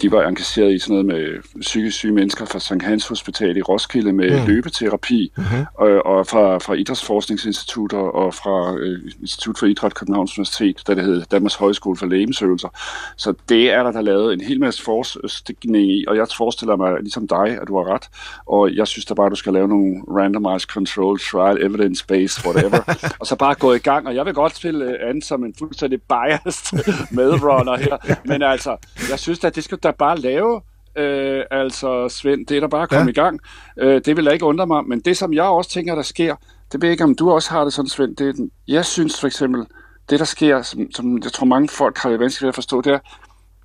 de 0.03 0.13
var 0.13 0.29
engageret 0.29 0.75
i 0.75 0.79
sådan 0.79 0.93
noget 0.93 1.07
med 1.07 1.61
psykisk 1.61 1.97
syge 1.97 2.13
mennesker 2.13 2.45
fra 2.45 2.59
St. 2.59 2.83
Hans 2.83 3.09
Hospital 3.09 3.57
i 3.57 3.63
Roskilde 3.63 4.13
med 4.13 4.41
mm. 4.41 4.47
løbeterapi, 4.47 5.33
mm-hmm. 5.37 5.65
og, 5.75 6.07
og 6.07 6.27
fra, 6.27 6.59
fra 6.59 6.75
Idrætsforskningsinstitutter 6.75 7.99
og 7.99 8.35
fra 8.35 8.77
øh, 8.79 8.99
Institut 9.21 9.59
for 9.59 9.67
Idræt 9.67 9.95
Københavns 9.95 10.39
Universitet, 10.39 10.83
der 10.87 10.95
det 10.95 11.05
hedder 11.05 11.25
Danmarks 11.25 11.55
Højskole 11.55 11.97
for 11.97 12.07
Lægemsøvelser. 12.07 12.69
Så 13.17 13.35
det 13.49 13.71
er 13.71 13.83
der, 13.83 13.93
der 13.93 14.01
lavet 14.01 14.33
en 14.33 14.41
hel 14.41 14.61
masse 14.61 14.83
forskning 14.83 15.91
i, 15.91 16.05
og 16.09 16.17
jeg 16.17 16.27
forestiller 16.37 16.77
mig 16.77 16.97
ligesom 17.01 17.29
dig, 17.29 17.59
at 17.63 17.69
du 17.69 17.77
har 17.77 17.95
ret, 17.95 18.05
og 18.47 18.75
jeg 18.75 18.87
synes 18.87 19.05
da 19.05 19.15
bare, 19.15 19.27
at 19.27 19.33
du 19.33 19.37
skal 19.37 19.53
lave 19.53 19.69
nogle 19.69 20.03
randomized 20.09 20.69
control 20.69 21.19
trial 21.19 21.63
evidence 21.63 22.07
based 22.09 22.47
whatever, 22.47 22.81
og 23.21 23.27
så 23.27 23.37
bare 23.37 23.55
gå 23.55 23.73
i 23.73 23.79
gang, 23.79 24.07
og 24.07 24.15
jeg 24.15 24.27
vil 24.27 24.35
godt 24.35 24.57
spille 24.57 24.85
øh, 24.85 25.11
an 25.11 25.23
som 25.23 25.45
en 25.45 25.55
fuldstændig 25.59 26.01
biased 26.03 26.95
medrunner 27.17 27.77
her, 27.77 28.17
men 28.25 28.43
altså, 28.43 28.77
jeg 29.11 29.19
synes 29.19 29.45
at 29.45 29.55
det 29.55 29.65
skal 29.65 29.79
da 29.79 29.91
bare 29.91 30.19
lave, 30.19 30.61
øh, 30.97 31.45
altså 31.51 32.09
Svend, 32.09 32.47
det 32.47 32.57
er 32.57 32.61
der 32.61 32.69
bare 32.69 32.83
at 32.83 32.89
komme 32.89 33.05
ja. 33.05 33.11
i 33.11 33.13
gang. 33.13 33.41
Øh, 33.79 34.01
det 34.05 34.17
vil 34.17 34.27
da 34.27 34.31
ikke 34.31 34.45
undre 34.45 34.67
mig, 34.67 34.85
men 34.85 35.01
det 35.01 35.17
som 35.17 35.33
jeg 35.33 35.45
også 35.45 35.71
tænker, 35.71 35.95
der 35.95 36.03
sker, 36.03 36.37
det 36.73 36.83
ved 36.83 36.89
jeg 36.89 36.93
ikke, 36.93 37.05
om 37.05 37.15
du 37.15 37.31
også 37.31 37.51
har 37.51 37.65
det 37.65 37.73
sådan, 37.73 37.89
Svend, 37.89 38.17
det 38.17 38.29
er, 38.29 38.49
jeg 38.69 38.85
synes 38.85 39.21
for 39.21 39.27
eksempel, 39.27 39.67
det 40.11 40.19
der 40.19 40.25
sker, 40.25 40.63
som, 40.63 40.93
som 40.93 41.19
jeg 41.25 41.33
tror 41.33 41.47
mange 41.47 41.69
folk 41.69 41.99
har 41.99 42.11
det 42.11 42.21
vanskeligt 42.21 42.49
at 42.49 42.55
forstå, 42.55 42.81
det 42.81 42.93
er, 42.93 42.99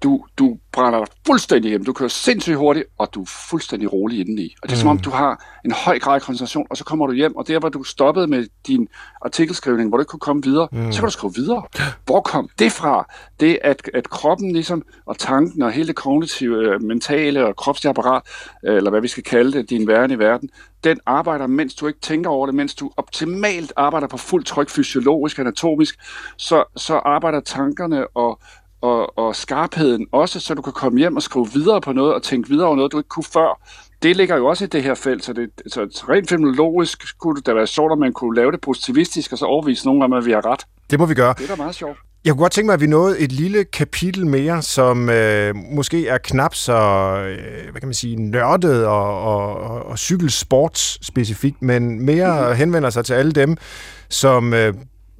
du, 0.03 0.25
du 0.37 0.57
brænder 0.71 0.99
dig 0.99 1.07
fuldstændig 1.27 1.69
hjem, 1.69 1.85
du 1.85 1.93
kører 1.93 2.09
sindssygt 2.09 2.57
hurtigt, 2.57 2.85
og 2.97 3.09
du 3.13 3.21
er 3.21 3.25
fuldstændig 3.49 3.93
rolig 3.93 4.19
indeni. 4.19 4.55
Og 4.61 4.69
det 4.69 4.75
er 4.75 4.77
mm. 4.77 4.79
som 4.79 4.89
om, 4.89 4.99
du 4.99 5.09
har 5.09 5.59
en 5.65 5.71
høj 5.71 5.99
grad 5.99 6.15
af 6.15 6.21
koncentration, 6.21 6.67
og 6.69 6.77
så 6.77 6.83
kommer 6.83 7.07
du 7.07 7.13
hjem, 7.13 7.35
og 7.35 7.47
der 7.47 7.59
hvor 7.59 7.69
du 7.69 7.83
stoppede 7.83 8.27
med 8.27 8.47
din 8.67 8.87
artikelskrivning, 9.21 9.89
hvor 9.89 9.97
du 9.97 10.01
ikke 10.01 10.09
kunne 10.09 10.19
komme 10.19 10.43
videre, 10.43 10.67
mm. 10.71 10.91
så 10.91 10.99
kan 10.99 11.07
du 11.07 11.11
skrive 11.11 11.33
videre. 11.35 11.63
Hvor 12.05 12.21
kom 12.21 12.49
det 12.59 12.71
fra? 12.71 13.13
Det 13.39 13.59
at, 13.61 13.89
at 13.93 14.09
kroppen 14.09 14.53
ligesom, 14.53 14.83
og 15.05 15.17
tanken 15.17 15.61
og 15.61 15.71
hele 15.71 15.87
det 15.87 15.95
kognitive, 15.95 16.57
øh, 16.57 16.81
mentale 16.81 17.45
og 17.45 17.55
kropslige 17.55 17.89
apparat, 17.89 18.21
øh, 18.65 18.75
eller 18.75 18.89
hvad 18.89 19.01
vi 19.01 19.07
skal 19.07 19.23
kalde 19.23 19.53
det, 19.53 19.69
din 19.69 19.87
verden 19.87 20.11
i 20.11 20.19
verden, 20.19 20.49
den 20.83 20.99
arbejder, 21.05 21.47
mens 21.47 21.75
du 21.75 21.87
ikke 21.87 21.99
tænker 21.99 22.29
over 22.29 22.45
det, 22.45 22.55
mens 22.55 22.75
du 22.75 22.91
optimalt 22.97 23.73
arbejder 23.75 24.07
på 24.07 24.17
fuld 24.17 24.43
tryk, 24.43 24.69
fysiologisk, 24.69 25.39
anatomisk, 25.39 25.95
så, 26.37 26.63
så 26.75 26.95
arbejder 26.95 27.39
tankerne 27.39 28.07
og 28.07 28.39
og, 28.83 29.17
og 29.17 29.35
skarpheden 29.35 30.07
også, 30.11 30.39
så 30.39 30.53
du 30.53 30.61
kan 30.61 30.73
komme 30.73 30.99
hjem 30.99 31.15
og 31.15 31.23
skrive 31.23 31.47
videre 31.53 31.81
på 31.81 31.93
noget 31.93 32.13
og 32.13 32.23
tænke 32.23 32.49
videre 32.49 32.67
over 32.67 32.75
noget, 32.75 32.91
du 32.91 32.97
ikke 32.97 33.09
kunne 33.09 33.23
før. 33.23 33.61
Det 34.03 34.17
ligger 34.17 34.37
jo 34.37 34.45
også 34.45 34.63
i 34.63 34.67
det 34.67 34.83
her 34.83 34.95
felt, 34.95 35.23
så, 35.23 35.33
det, 35.33 35.49
så 35.67 35.81
rent 36.09 36.29
fenomenologisk 36.29 37.19
kunne 37.19 37.35
det 37.35 37.45
da 37.45 37.53
være 37.53 37.67
sjovt, 37.67 37.91
at 37.91 37.97
man 37.97 38.13
kunne 38.13 38.35
lave 38.35 38.51
det 38.51 38.61
positivistisk, 38.61 39.31
og 39.31 39.37
så 39.37 39.45
overvise 39.45 39.85
nogen 39.85 40.01
om, 40.01 40.13
at 40.13 40.25
vi 40.25 40.31
har 40.31 40.45
ret. 40.45 40.65
Det 40.91 40.99
må 40.99 41.05
vi 41.05 41.13
gøre. 41.13 41.33
Det 41.37 41.43
er 41.43 41.47
da 41.47 41.55
meget 41.55 41.75
sjovt. 41.75 41.97
Jeg 42.25 42.33
kunne 42.33 42.41
godt 42.41 42.51
tænke 42.51 42.65
mig, 42.65 42.73
at 42.73 42.81
vi 42.81 42.87
nåede 42.87 43.19
et 43.19 43.31
lille 43.31 43.63
kapitel 43.63 44.27
mere, 44.27 44.61
som 44.61 45.09
øh, 45.09 45.55
måske 45.55 46.07
er 46.07 46.17
knap 46.17 46.55
så 46.55 46.73
øh, 46.73 47.71
hvad 47.71 47.81
kan 47.81 47.87
man 47.87 47.93
sige, 47.93 48.15
nørdet 48.15 48.85
og, 48.85 49.23
og, 49.23 49.55
og, 49.57 49.85
og 49.85 49.99
cykelsports 49.99 51.05
specifikt, 51.05 51.61
men 51.61 52.05
mere 52.05 52.39
mm-hmm. 52.39 52.55
henvender 52.55 52.89
sig 52.89 53.05
til 53.05 53.13
alle 53.13 53.31
dem, 53.31 53.57
som 54.09 54.53
øh, 54.53 54.73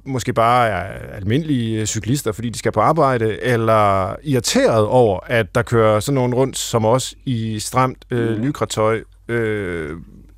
måske 0.06 0.32
bare 0.32 0.68
er 0.68 1.16
almindelige 1.16 1.86
cyklister, 1.86 2.32
fordi 2.32 2.50
de 2.50 2.58
skal 2.58 2.72
på 2.72 2.80
arbejde, 2.80 3.42
eller 3.42 4.16
irriteret 4.22 4.86
over, 4.86 5.20
at 5.26 5.54
der 5.54 5.62
kører 5.62 6.00
sådan 6.00 6.14
nogen 6.14 6.34
rundt 6.34 6.58
som 6.58 6.84
os 6.84 7.14
i 7.24 7.58
stramt 7.58 8.04
øh, 8.10 8.36
mm. 8.36 8.42
lykratøj, 8.42 9.00
øh, 9.28 9.90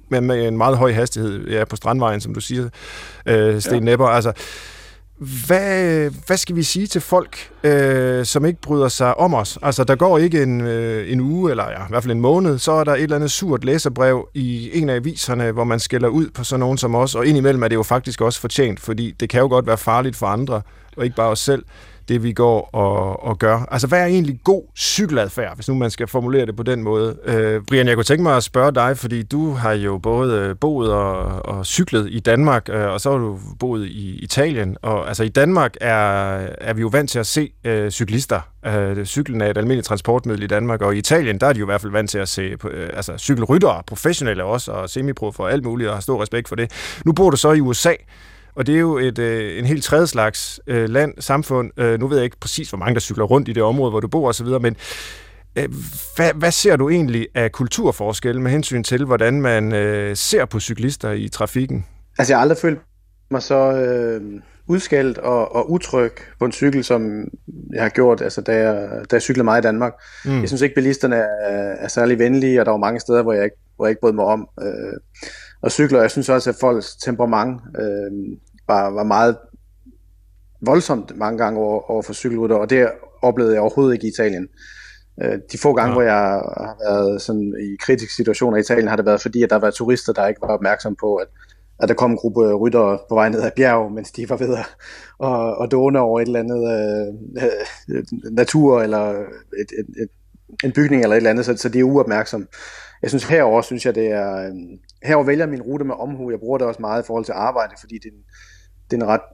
med, 0.08 0.20
med 0.20 0.48
en 0.48 0.56
meget 0.56 0.78
høj 0.78 0.92
hastighed 0.92 1.48
ja, 1.48 1.64
på 1.64 1.76
Strandvejen, 1.76 2.20
som 2.20 2.34
du 2.34 2.40
siger, 2.40 2.68
øh, 3.26 3.60
Sten 3.60 3.74
ja. 3.74 3.80
Nepper. 3.80 4.06
Altså, 4.06 4.32
hvad, 5.18 6.10
hvad 6.26 6.36
skal 6.36 6.56
vi 6.56 6.62
sige 6.62 6.86
til 6.86 7.00
folk, 7.00 7.50
øh, 7.64 8.24
som 8.24 8.44
ikke 8.44 8.60
bryder 8.60 8.88
sig 8.88 9.18
om 9.18 9.34
os? 9.34 9.58
Altså, 9.62 9.84
der 9.84 9.96
går 9.96 10.18
ikke 10.18 10.42
en, 10.42 10.60
øh, 10.60 11.12
en 11.12 11.20
uge, 11.20 11.50
eller 11.50 11.64
ja, 11.70 11.84
i 11.84 11.88
hvert 11.88 12.02
fald 12.02 12.12
en 12.12 12.20
måned, 12.20 12.58
så 12.58 12.72
er 12.72 12.84
der 12.84 12.94
et 12.94 13.02
eller 13.02 13.16
andet 13.16 13.30
surt 13.30 13.64
læserbrev 13.64 14.28
i 14.34 14.70
en 14.78 14.88
af 14.88 14.94
aviserne, 14.94 15.52
hvor 15.52 15.64
man 15.64 15.80
skælder 15.80 16.08
ud 16.08 16.30
på 16.34 16.44
sådan 16.44 16.60
nogen 16.60 16.78
som 16.78 16.94
os, 16.94 17.14
og 17.14 17.26
indimellem 17.26 17.62
er 17.62 17.68
det 17.68 17.74
jo 17.74 17.82
faktisk 17.82 18.20
også 18.20 18.40
fortjent, 18.40 18.80
fordi 18.80 19.14
det 19.20 19.28
kan 19.28 19.40
jo 19.40 19.48
godt 19.48 19.66
være 19.66 19.78
farligt 19.78 20.16
for 20.16 20.26
andre, 20.26 20.62
og 20.96 21.04
ikke 21.04 21.16
bare 21.16 21.28
os 21.28 21.40
selv 21.40 21.64
det 22.08 22.22
vi 22.22 22.32
går 22.32 22.70
og, 22.72 23.24
og 23.24 23.38
gør. 23.38 23.68
Altså, 23.70 23.86
hvad 23.86 24.00
er 24.00 24.06
egentlig 24.06 24.40
god 24.44 24.62
cykeladfærd, 24.76 25.54
hvis 25.54 25.68
nu 25.68 25.74
man 25.74 25.90
skal 25.90 26.06
formulere 26.06 26.46
det 26.46 26.56
på 26.56 26.62
den 26.62 26.82
måde? 26.82 27.16
Øh, 27.24 27.62
Brian, 27.68 27.88
jeg 27.88 27.94
kunne 27.94 28.04
tænke 28.04 28.22
mig 28.22 28.36
at 28.36 28.42
spørge 28.42 28.72
dig, 28.74 28.98
fordi 28.98 29.22
du 29.22 29.52
har 29.52 29.72
jo 29.72 29.98
både 29.98 30.40
øh, 30.40 30.56
boet 30.60 30.92
og, 30.92 31.46
og 31.46 31.66
cyklet 31.66 32.08
i 32.10 32.20
Danmark, 32.20 32.68
øh, 32.68 32.86
og 32.86 33.00
så 33.00 33.10
har 33.10 33.18
du 33.18 33.38
boet 33.58 33.86
i 33.86 34.18
Italien. 34.22 34.76
Og 34.82 35.08
altså, 35.08 35.24
i 35.24 35.28
Danmark 35.28 35.74
er, 35.80 35.94
er 36.60 36.74
vi 36.74 36.80
jo 36.80 36.88
vant 36.88 37.10
til 37.10 37.18
at 37.18 37.26
se 37.26 37.50
øh, 37.64 37.90
cyklister. 37.90 38.40
Øh, 38.66 39.04
cyklen 39.04 39.40
er 39.40 39.50
et 39.50 39.58
almindeligt 39.58 39.86
transportmiddel 39.86 40.42
i 40.42 40.46
Danmark, 40.46 40.82
og 40.82 40.94
i 40.94 40.98
Italien, 40.98 41.40
der 41.40 41.46
er 41.46 41.52
de 41.52 41.58
jo 41.58 41.64
i 41.64 41.70
hvert 41.70 41.80
fald 41.80 41.92
vant 41.92 42.10
til 42.10 42.18
at 42.18 42.28
se 42.28 42.42
øh, 42.42 42.90
altså, 42.92 43.18
cykelryttere, 43.18 43.82
professionelle 43.86 44.44
også, 44.44 44.72
og 44.72 44.90
semiprof 44.90 45.40
og 45.40 45.52
alt 45.52 45.64
muligt, 45.64 45.88
og 45.90 45.96
har 45.96 46.00
stor 46.00 46.22
respekt 46.22 46.48
for 46.48 46.56
det. 46.56 47.00
Nu 47.04 47.12
bor 47.12 47.30
du 47.30 47.36
så 47.36 47.52
i 47.52 47.60
USA, 47.60 47.92
og 48.56 48.66
det 48.66 48.74
er 48.74 48.78
jo 48.78 48.98
et, 48.98 49.18
øh, 49.18 49.58
en 49.58 49.64
helt 49.64 49.84
tredje 49.84 50.06
slags 50.06 50.60
øh, 50.66 50.88
land, 50.88 51.14
samfund. 51.18 51.70
Øh, 51.76 52.00
nu 52.00 52.08
ved 52.08 52.16
jeg 52.16 52.24
ikke 52.24 52.36
præcis, 52.40 52.68
hvor 52.68 52.78
mange 52.78 52.94
der 52.94 53.00
cykler 53.00 53.24
rundt 53.24 53.48
i 53.48 53.52
det 53.52 53.62
område, 53.62 53.90
hvor 53.90 54.00
du 54.00 54.08
bor 54.08 54.28
osv., 54.28 54.46
men 54.46 54.76
øh, 55.56 55.68
hvad, 56.16 56.32
hvad 56.34 56.50
ser 56.50 56.76
du 56.76 56.88
egentlig 56.88 57.28
af 57.34 57.52
kulturforskelle 57.52 58.42
med 58.42 58.50
hensyn 58.50 58.82
til, 58.82 59.04
hvordan 59.04 59.40
man 59.40 59.72
øh, 59.72 60.16
ser 60.16 60.44
på 60.44 60.60
cyklister 60.60 61.12
i 61.12 61.28
trafikken? 61.28 61.86
Altså, 62.18 62.32
jeg 62.32 62.38
har 62.38 62.42
aldrig 62.42 62.58
følt 62.58 62.80
mig 63.30 63.42
så... 63.42 63.72
Øh 63.72 64.40
udskældt 64.68 65.18
og, 65.18 65.54
og 65.54 65.70
utryg 65.70 66.12
på 66.38 66.44
en 66.44 66.52
cykel, 66.52 66.84
som 66.84 67.28
jeg 67.72 67.82
har 67.82 67.88
gjort, 67.88 68.20
altså 68.20 68.40
da 68.40 68.52
jeg, 68.52 68.90
da 69.10 69.16
jeg 69.16 69.22
cyklede 69.22 69.44
meget 69.44 69.62
i 69.62 69.66
Danmark. 69.66 69.92
Mm. 70.24 70.40
Jeg 70.40 70.48
synes 70.48 70.62
ikke, 70.62 70.74
bilisterne 70.74 71.16
er, 71.16 71.74
er 71.78 71.88
særlig 71.88 72.18
venlige, 72.18 72.60
og 72.60 72.66
der 72.66 72.70
var 72.70 72.78
mange 72.78 73.00
steder, 73.00 73.22
hvor 73.22 73.32
jeg 73.32 73.44
ikke, 73.44 73.56
hvor 73.76 73.86
jeg 73.86 73.90
ikke 73.90 74.00
brød 74.00 74.12
mig 74.12 74.24
om. 74.24 74.48
Øh, 74.62 74.92
og 75.62 75.72
cykler, 75.72 76.00
jeg 76.00 76.10
synes 76.10 76.28
også, 76.28 76.50
at 76.50 76.56
folks 76.60 76.96
temperament 76.96 77.60
øh, 77.78 78.36
var, 78.68 78.90
var 78.90 79.04
meget 79.04 79.36
voldsomt 80.60 81.16
mange 81.16 81.38
gange 81.38 81.60
over, 81.60 81.90
over 81.90 82.02
for 82.02 82.12
cykelrytter, 82.12 82.56
og 82.56 82.70
det 82.70 82.90
oplevede 83.22 83.54
jeg 83.54 83.62
overhovedet 83.62 83.94
ikke 83.94 84.06
i 84.06 84.10
Italien. 84.10 84.48
Øh, 85.22 85.38
de 85.52 85.58
få 85.58 85.72
gange, 85.72 85.88
ja. 85.88 85.94
hvor 85.94 86.02
jeg 86.02 86.14
har 86.66 86.76
været 86.88 87.22
sådan 87.22 87.54
i 87.60 87.76
kritiske 87.80 88.14
situationer 88.14 88.56
i 88.56 88.60
Italien, 88.60 88.88
har 88.88 88.96
det 88.96 89.06
været 89.06 89.22
fordi, 89.22 89.42
at 89.42 89.50
der 89.50 89.56
var 89.56 89.70
turister, 89.70 90.12
der 90.12 90.26
ikke 90.26 90.40
var 90.40 90.48
opmærksom 90.48 90.96
på, 91.00 91.16
at, 91.16 91.26
at 91.80 91.88
der 91.88 91.94
kom 91.94 92.10
en 92.10 92.16
gruppe 92.16 92.54
ryttere 92.54 92.98
på 93.08 93.14
vej 93.14 93.28
ned 93.28 93.42
ad 93.42 93.50
bjerg, 93.56 93.92
mens 93.92 94.12
de 94.12 94.30
var 94.30 94.36
ved 94.36 94.56
at 94.56 94.66
og, 95.18 95.56
og 95.56 95.70
dåne 95.70 96.00
over 96.00 96.20
et 96.20 96.26
eller 96.26 96.40
andet 96.40 96.62
øh, 97.88 98.04
natur, 98.32 98.82
eller 98.82 99.10
et, 99.60 99.70
et, 99.78 100.02
et, 100.02 100.08
en 100.64 100.72
bygning 100.72 101.02
eller 101.02 101.14
et 101.14 101.16
eller 101.16 101.30
andet, 101.30 101.44
så, 101.44 101.56
så 101.56 101.68
de 101.68 101.78
er 101.78 101.84
uopmærksomme. 101.84 102.46
Jeg 103.02 103.10
synes 103.10 103.24
herover 103.24 103.62
synes 103.62 103.86
jeg, 103.86 103.94
det 103.94 104.06
er... 104.06 104.36
Øh, 104.36 104.52
herover 105.02 105.26
vælger 105.26 105.46
min 105.46 105.62
rute 105.62 105.84
med 105.84 105.94
omhu. 105.98 106.30
Jeg 106.30 106.38
bruger 106.38 106.58
det 106.58 106.66
også 106.66 106.80
meget 106.80 107.02
i 107.02 107.06
forhold 107.06 107.24
til 107.24 107.32
arbejde, 107.32 107.74
fordi 107.80 107.94
det 107.94 108.04
er 108.04 108.12
en, 108.12 108.24
det 108.90 108.96
er 108.96 109.02
en 109.02 109.08
ret 109.08 109.26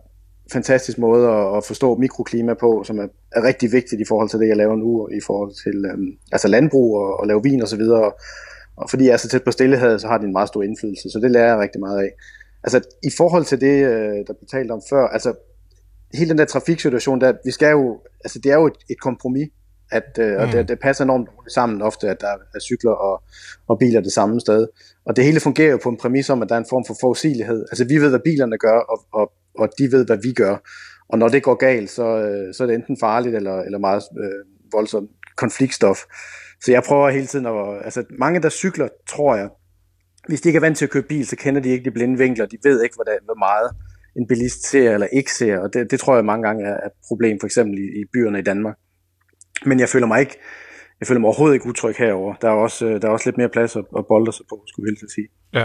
fantastisk 0.52 0.98
måde 0.98 1.28
at, 1.28 1.56
at 1.56 1.64
forstå 1.64 1.96
mikroklima 1.96 2.54
på, 2.54 2.82
som 2.86 2.98
er, 2.98 3.06
er 3.32 3.42
rigtig 3.42 3.72
vigtigt 3.72 4.00
i 4.00 4.04
forhold 4.08 4.28
til 4.28 4.38
det, 4.38 4.48
jeg 4.48 4.56
laver 4.56 4.76
nu, 4.76 5.08
i 5.08 5.20
forhold 5.26 5.52
til 5.64 5.84
øhm, 5.92 6.12
altså 6.32 6.48
landbrug 6.48 6.96
og, 6.96 7.20
og 7.20 7.26
lave 7.26 7.42
vin 7.42 7.62
og 7.62 7.68
så 7.68 7.76
videre. 7.76 8.04
Og, 8.04 8.18
og 8.76 8.90
fordi 8.90 9.04
jeg 9.04 9.12
er 9.12 9.16
så 9.16 9.28
tæt 9.28 9.44
på 9.44 9.50
stillehed, 9.50 9.98
så 9.98 10.08
har 10.08 10.18
det 10.18 10.26
en 10.26 10.32
meget 10.32 10.48
stor 10.48 10.62
indflydelse, 10.62 11.10
så 11.10 11.18
det 11.22 11.30
lærer 11.30 11.48
jeg 11.48 11.58
rigtig 11.58 11.80
meget 11.80 11.98
af. 11.98 12.10
Altså 12.64 12.80
i 13.02 13.10
forhold 13.16 13.44
til 13.44 13.60
det, 13.60 13.86
øh, 13.86 14.16
der 14.26 14.32
blev 14.38 14.48
talt 14.50 14.70
om 14.70 14.82
før, 14.90 15.08
altså 15.08 15.34
hele 16.14 16.30
den 16.30 16.38
der 16.38 16.44
trafiksituation, 16.44 17.20
der, 17.20 17.32
vi 17.44 17.50
skal 17.50 17.70
jo, 17.70 18.00
altså 18.24 18.38
det 18.38 18.52
er 18.52 18.56
jo 18.56 18.66
et, 18.66 18.78
et 18.90 19.00
kompromis, 19.00 19.48
at, 19.92 20.18
øh, 20.18 20.36
og 20.40 20.46
det, 20.46 20.60
mm. 20.60 20.66
det 20.66 20.78
passer 20.80 21.04
enormt 21.04 21.28
sammen 21.48 21.82
ofte, 21.82 22.08
at 22.08 22.20
der 22.20 22.26
er 22.54 22.60
cykler 22.60 22.90
og, 22.90 23.22
og 23.68 23.78
biler 23.78 24.00
det 24.00 24.12
samme 24.12 24.40
sted. 24.40 24.66
Og 25.04 25.16
det 25.16 25.24
hele 25.24 25.40
fungerer 25.40 25.70
jo 25.70 25.78
på 25.82 25.88
en 25.88 25.96
præmis 25.96 26.30
om, 26.30 26.42
at 26.42 26.48
der 26.48 26.54
er 26.54 26.58
en 26.58 26.66
form 26.70 26.84
for 26.86 26.96
forudsigelighed. 27.00 27.64
Altså 27.70 27.84
vi 27.84 27.96
ved, 27.96 28.08
hvad 28.08 28.20
bilerne 28.24 28.58
gør, 28.58 28.78
og, 28.78 29.04
og, 29.12 29.32
og 29.54 29.68
de 29.78 29.92
ved, 29.92 30.06
hvad 30.06 30.18
vi 30.22 30.32
gør. 30.32 30.56
Og 31.08 31.18
når 31.18 31.28
det 31.28 31.42
går 31.42 31.54
galt, 31.54 31.90
så, 31.90 32.02
øh, 32.02 32.54
så 32.54 32.62
er 32.62 32.66
det 32.66 32.74
enten 32.74 32.96
farligt 33.00 33.36
eller, 33.36 33.56
eller 33.62 33.78
meget 33.78 34.02
øh, 34.24 34.72
voldsomt 34.72 35.10
konfliktstof. 35.36 35.98
Så 36.64 36.72
jeg 36.72 36.82
prøver 36.82 37.10
hele 37.10 37.26
tiden 37.26 37.46
at... 37.46 37.84
Altså 37.84 38.04
mange, 38.18 38.42
der 38.42 38.48
cykler, 38.48 38.88
tror 39.08 39.36
jeg, 39.36 39.48
hvis 40.28 40.40
de 40.40 40.48
ikke 40.48 40.56
er 40.56 40.60
vant 40.60 40.76
til 40.78 40.84
at 40.84 40.90
køre 40.90 41.02
bil, 41.02 41.26
så 41.26 41.36
kender 41.36 41.60
de 41.60 41.68
ikke 41.68 41.84
de 41.84 41.90
blinde 41.90 42.18
vinkler. 42.18 42.46
De 42.46 42.58
ved 42.62 42.82
ikke, 42.82 42.94
hvordan, 42.94 43.18
hvor 43.24 43.38
meget 43.38 43.70
en 44.16 44.26
bilist 44.26 44.62
ser 44.70 44.94
eller 44.94 45.06
ikke 45.06 45.32
ser. 45.32 45.58
Og 45.58 45.74
det, 45.74 45.90
det 45.90 46.00
tror 46.00 46.14
jeg 46.14 46.24
mange 46.24 46.46
gange 46.48 46.64
er 46.64 46.86
et 46.86 46.92
problem, 47.08 47.40
for 47.40 47.46
eksempel 47.46 47.78
i, 47.78 47.86
i 48.00 48.04
byerne 48.12 48.38
i 48.38 48.42
Danmark. 48.42 48.76
Men 49.66 49.80
jeg 49.80 49.88
føler 49.88 50.06
mig 50.06 50.20
ikke, 50.20 50.36
jeg 51.00 51.06
føler 51.06 51.20
mig 51.20 51.28
overhovedet 51.28 51.54
ikke 51.54 51.66
utryg 51.66 51.94
herover. 51.98 52.34
Der 52.34 52.48
er 52.48 52.52
også, 52.52 52.86
øh, 52.86 53.02
der 53.02 53.08
er 53.08 53.12
også 53.12 53.28
lidt 53.28 53.38
mere 53.38 53.48
plads 53.48 53.76
at, 53.76 53.84
at 53.98 54.04
bolde 54.08 54.32
sig 54.32 54.46
på, 54.48 54.64
skulle 54.66 54.86
jeg 54.86 54.96
helst 55.00 55.14
sige. 55.14 55.28
Ja, 55.54 55.64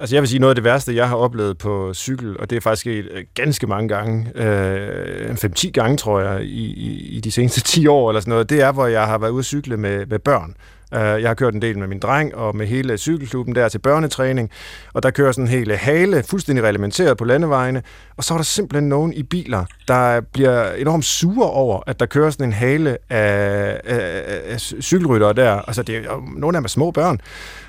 altså 0.00 0.16
jeg 0.16 0.22
vil 0.22 0.28
sige 0.28 0.38
noget 0.38 0.50
af 0.50 0.54
det 0.54 0.64
værste, 0.64 0.96
jeg 0.96 1.08
har 1.08 1.16
oplevet 1.16 1.58
på 1.58 1.94
cykel, 1.94 2.40
og 2.40 2.50
det 2.50 2.56
er 2.56 2.60
faktisk 2.60 2.80
sket 2.80 3.08
øh, 3.10 3.24
ganske 3.34 3.66
mange 3.66 3.88
gange, 3.88 4.32
øh, 4.34 5.30
5-10 5.30 5.70
gange 5.70 5.96
tror 5.96 6.20
jeg, 6.20 6.44
i, 6.44 6.64
i, 6.66 7.16
i 7.16 7.20
de 7.20 7.32
seneste 7.32 7.60
10 7.60 7.86
år 7.86 8.10
eller 8.10 8.20
sådan 8.20 8.30
noget, 8.30 8.50
det 8.50 8.60
er, 8.60 8.72
hvor 8.72 8.86
jeg 8.86 9.06
har 9.06 9.18
været 9.18 9.30
ude 9.30 9.38
at 9.38 9.44
cykle 9.44 9.76
med, 9.76 10.06
med 10.06 10.18
børn. 10.18 10.54
Øh, 10.94 11.00
jeg 11.00 11.28
har 11.28 11.34
kørt 11.34 11.54
en 11.54 11.62
del 11.62 11.78
med 11.78 11.86
min 11.86 11.98
dreng 11.98 12.34
og 12.34 12.56
med 12.56 12.66
hele 12.66 12.98
cykelklubben 12.98 13.54
der 13.54 13.68
til 13.68 13.78
børnetræning, 13.78 14.50
og 14.92 15.02
der 15.02 15.10
kører 15.10 15.32
sådan 15.32 15.44
en 15.44 15.50
hele 15.50 15.76
hale, 15.76 16.22
fuldstændig 16.22 16.64
reglementeret 16.64 17.16
på 17.16 17.24
landevejene, 17.24 17.82
og 18.16 18.24
så 18.24 18.34
er 18.34 18.38
der 18.38 18.44
simpelthen 18.44 18.88
nogen 18.88 19.12
i 19.12 19.22
biler, 19.22 19.64
der 19.88 20.20
bliver 20.20 20.72
enormt 20.72 21.04
sure 21.04 21.50
over, 21.50 21.80
at 21.86 22.00
der 22.00 22.06
kører 22.06 22.30
sådan 22.30 22.46
en 22.46 22.52
hale 22.52 22.98
af, 23.10 23.80
af, 23.84 24.40
af 24.44 24.60
cykelryttere 24.60 25.32
der, 25.32 25.52
altså 25.52 25.82
det 25.82 25.96
er 25.96 26.22
nogle 26.36 26.56
af 26.56 26.60
dem 26.60 26.64
er 26.64 26.68
små 26.68 26.90
børn, 26.90 27.20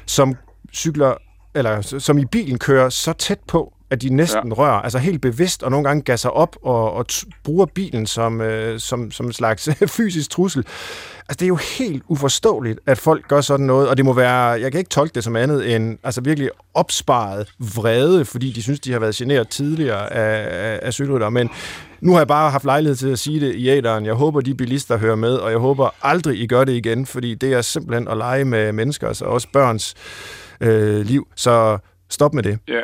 som 0.06 0.36
cykler 0.74 1.14
eller 1.60 2.00
som 2.00 2.18
i 2.18 2.26
bilen 2.26 2.60
kører 2.60 2.90
så 2.90 3.14
tæt 3.14 3.40
på, 3.48 3.74
at 3.90 4.02
de 4.02 4.10
næsten 4.10 4.48
ja. 4.48 4.54
rører, 4.54 4.82
altså 4.82 4.98
helt 5.00 5.22
bevidst, 5.22 5.64
og 5.64 5.72
nogle 5.72 5.88
gange 5.88 6.02
gasser 6.02 6.30
op 6.30 6.56
og, 6.64 6.94
og 6.94 7.06
bruger 7.44 7.66
bilen 7.66 8.06
som, 8.06 8.42
øh, 8.42 8.80
som, 8.80 9.12
som 9.12 9.26
en 9.26 9.34
slags 9.34 9.70
fysisk 9.98 10.30
trussel. 10.30 10.66
Altså, 11.20 11.38
det 11.40 11.42
er 11.42 11.48
jo 11.48 11.60
helt 11.78 12.04
uforståeligt, 12.08 12.80
at 12.86 12.98
folk 12.98 13.28
gør 13.28 13.42
sådan 13.42 13.66
noget, 13.66 13.90
og 13.90 13.98
det 13.98 14.06
må 14.06 14.14
være, 14.14 14.46
jeg 14.46 14.72
kan 14.72 14.80
ikke 14.80 14.90
tolke 14.90 15.16
det 15.16 15.24
som 15.24 15.36
andet 15.36 15.76
end 15.76 15.98
altså 16.04 16.22
virkelig 16.22 16.50
opsparet 16.74 17.54
vrede, 17.60 18.26
fordi 18.26 18.52
de 18.52 18.64
synes, 18.64 18.80
de 18.80 18.92
har 18.92 19.00
været 19.00 19.16
generet 19.16 19.50
tidligere 19.50 20.14
af, 20.14 20.74
af, 20.74 20.80
af 20.82 20.94
cykelrytter, 20.94 21.30
men 21.30 21.50
nu 22.02 22.12
har 22.12 22.20
jeg 22.20 22.28
bare 22.28 22.52
haft 22.52 22.66
lejlighed 22.66 22.96
til 22.96 23.08
at 23.08 23.20
sige 23.20 23.40
det 23.40 23.56
i 23.56 23.70
æderen. 23.70 24.06
Jeg 24.06 24.14
håber, 24.14 24.42
de 24.42 24.56
bilister 24.56 24.98
hører 24.98 25.16
med, 25.16 25.34
og 25.34 25.52
jeg 25.52 25.60
håber 25.60 25.90
aldrig, 26.02 26.40
I 26.40 26.48
gør 26.48 26.64
det 26.64 26.74
igen, 26.74 27.06
fordi 27.06 27.36
det 27.36 27.54
er 27.54 27.62
simpelthen 27.62 28.08
at 28.08 28.18
lege 28.18 28.46
med 28.46 28.72
mennesker, 28.72 29.08
altså 29.08 29.26
også 29.26 29.48
børns 29.54 29.96
øh, 30.62 31.06
liv. 31.06 31.28
Så 31.36 31.78
stop 32.10 32.34
med 32.34 32.44
det. 32.44 32.60
Ja, 32.68 32.82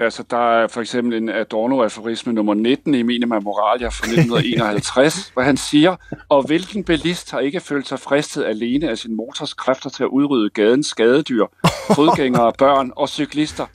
Altså, 0.00 0.24
der 0.30 0.62
er 0.62 0.68
for 0.68 0.80
eksempel 0.80 1.16
en 1.16 1.28
Adorno-aforisme 1.28 2.32
nummer 2.32 2.54
19 2.54 2.94
i 2.94 3.02
Minima 3.02 3.38
Moralia 3.38 3.88
fra 3.88 4.06
1951, 4.06 5.14
hvor 5.34 5.42
han 5.42 5.56
siger, 5.56 5.96
og 6.28 6.46
hvilken 6.46 6.84
bilist 6.84 7.30
har 7.30 7.40
ikke 7.40 7.60
følt 7.60 7.88
sig 7.88 8.00
fristet 8.00 8.44
alene 8.44 8.90
af 8.90 8.98
sin 8.98 9.16
motors 9.16 9.54
kræfter 9.54 9.90
til 9.90 10.02
at 10.02 10.06
udrydde 10.06 10.50
gadens 10.50 10.86
skadedyr, 10.86 11.46
fodgængere, 11.96 12.52
børn 12.58 12.92
og 12.96 13.08
cyklister? 13.08 13.66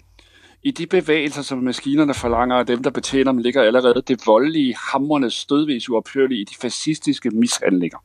I 0.65 0.71
de 0.71 0.85
bevægelser, 0.85 1.41
som 1.41 1.57
maskinerne 1.57 2.13
forlanger 2.13 2.55
af 2.55 2.65
dem, 2.65 2.83
der 2.83 2.89
betjener 2.89 3.31
dem, 3.31 3.41
ligger 3.41 3.63
allerede 3.63 4.01
det 4.07 4.21
voldelige, 4.25 4.75
hammerne, 4.91 5.31
stødvis 5.31 5.89
uophørlige 5.89 6.41
i 6.41 6.43
de 6.43 6.55
fascistiske 6.61 7.29
mishandlinger. 7.29 7.97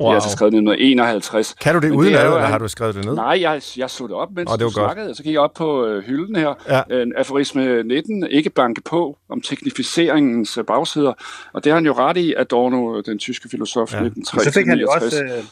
Wow. 0.00 0.08
Det 0.08 0.10
er 0.10 0.14
altså 0.14 0.30
skrevet 0.30 0.52
i 0.52 0.56
1951. 0.56 1.54
Kan 1.60 1.74
du 1.74 1.80
det 1.80 1.90
uden 1.90 2.12
det 2.12 2.20
eller 2.20 2.38
har 2.38 2.58
du 2.58 2.68
skrevet 2.68 2.94
det 2.94 3.04
ned? 3.04 3.14
Nej, 3.14 3.38
jeg, 3.40 3.62
jeg 3.76 3.90
slog 3.90 4.08
det 4.08 4.16
op, 4.16 4.28
mens 4.36 4.50
oh, 4.50 4.58
det 4.58 4.64
du 4.64 4.70
snakkede. 4.70 5.14
Så 5.14 5.22
gik 5.22 5.32
jeg 5.32 5.40
op 5.40 5.54
på 5.54 5.86
øh, 5.86 6.04
hylden 6.04 6.36
her. 6.36 6.54
Ja. 6.90 7.02
En 7.02 7.12
aforisme 7.16 7.82
19, 7.82 8.26
ikke 8.30 8.50
banke 8.50 8.82
på, 8.82 9.18
om 9.28 9.40
teknificeringens 9.40 10.58
øh, 10.58 10.64
bagsider. 10.64 11.12
Og 11.52 11.64
det 11.64 11.72
har 11.72 11.76
han 11.76 11.86
jo 11.86 11.92
ret 11.92 12.16
i, 12.16 12.34
Adorno, 12.36 13.00
den 13.00 13.18
tyske 13.18 13.48
filosof, 13.48 13.92
ja. 13.92 13.98
1963. 13.98 14.54
Så 14.54 14.60
fik 14.60 14.66
han 14.66 14.78
jo 14.78 14.88
også... 14.88 15.24
Øh 15.24 15.44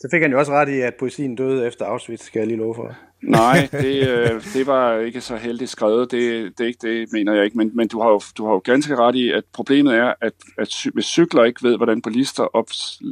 så 0.00 0.08
fik 0.10 0.22
han 0.22 0.30
jo 0.30 0.38
også 0.38 0.52
ret 0.52 0.68
i, 0.68 0.80
at 0.80 0.94
poesien 0.94 1.34
døde 1.34 1.66
efter 1.66 1.84
Auschwitz, 1.84 2.24
skal 2.24 2.38
jeg 2.38 2.46
lige 2.46 2.58
love 2.58 2.74
for. 2.74 2.96
Nej, 3.22 3.68
det, 3.72 4.08
øh, 4.08 4.42
det 4.54 4.66
var 4.66 4.98
ikke 4.98 5.20
så 5.20 5.36
heldigt 5.36 5.70
skrevet. 5.70 6.10
Det, 6.10 6.52
det, 6.58 6.66
ikke, 6.66 6.78
det 6.82 7.12
mener 7.12 7.34
jeg 7.34 7.44
ikke. 7.44 7.56
Men, 7.56 7.70
men 7.74 7.88
du, 7.88 8.00
har 8.00 8.08
jo, 8.08 8.20
du 8.38 8.46
har 8.46 8.52
jo 8.52 8.58
ganske 8.58 8.96
ret 8.96 9.14
i, 9.14 9.32
at 9.32 9.44
problemet 9.52 9.94
er, 9.94 10.14
at, 10.20 10.32
at 10.58 10.86
hvis 10.94 11.04
cykler 11.04 11.44
ikke 11.44 11.62
ved, 11.62 11.76
hvordan 11.76 12.02
bilister 12.02 12.42
op, 12.42 12.68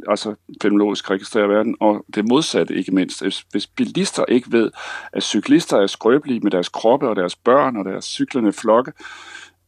altså 0.07 0.35
fenomenologisk 0.61 1.09
registrerer 1.11 1.47
verden, 1.47 1.75
og 1.79 2.05
det 2.15 2.27
modsatte 2.29 2.75
ikke 2.75 2.91
mindst. 2.91 3.21
Hvis, 3.21 3.45
hvis 3.51 3.67
bilister 3.67 4.25
ikke 4.27 4.51
ved, 4.51 4.71
at 5.13 5.23
cyklister 5.23 5.77
er 5.77 5.87
skrøbelige 5.87 6.39
med 6.39 6.51
deres 6.51 6.69
kroppe 6.69 7.09
og 7.09 7.15
deres 7.15 7.35
børn 7.35 7.77
og 7.77 7.85
deres 7.85 8.05
cyklerne 8.05 8.53
flokke, 8.53 8.91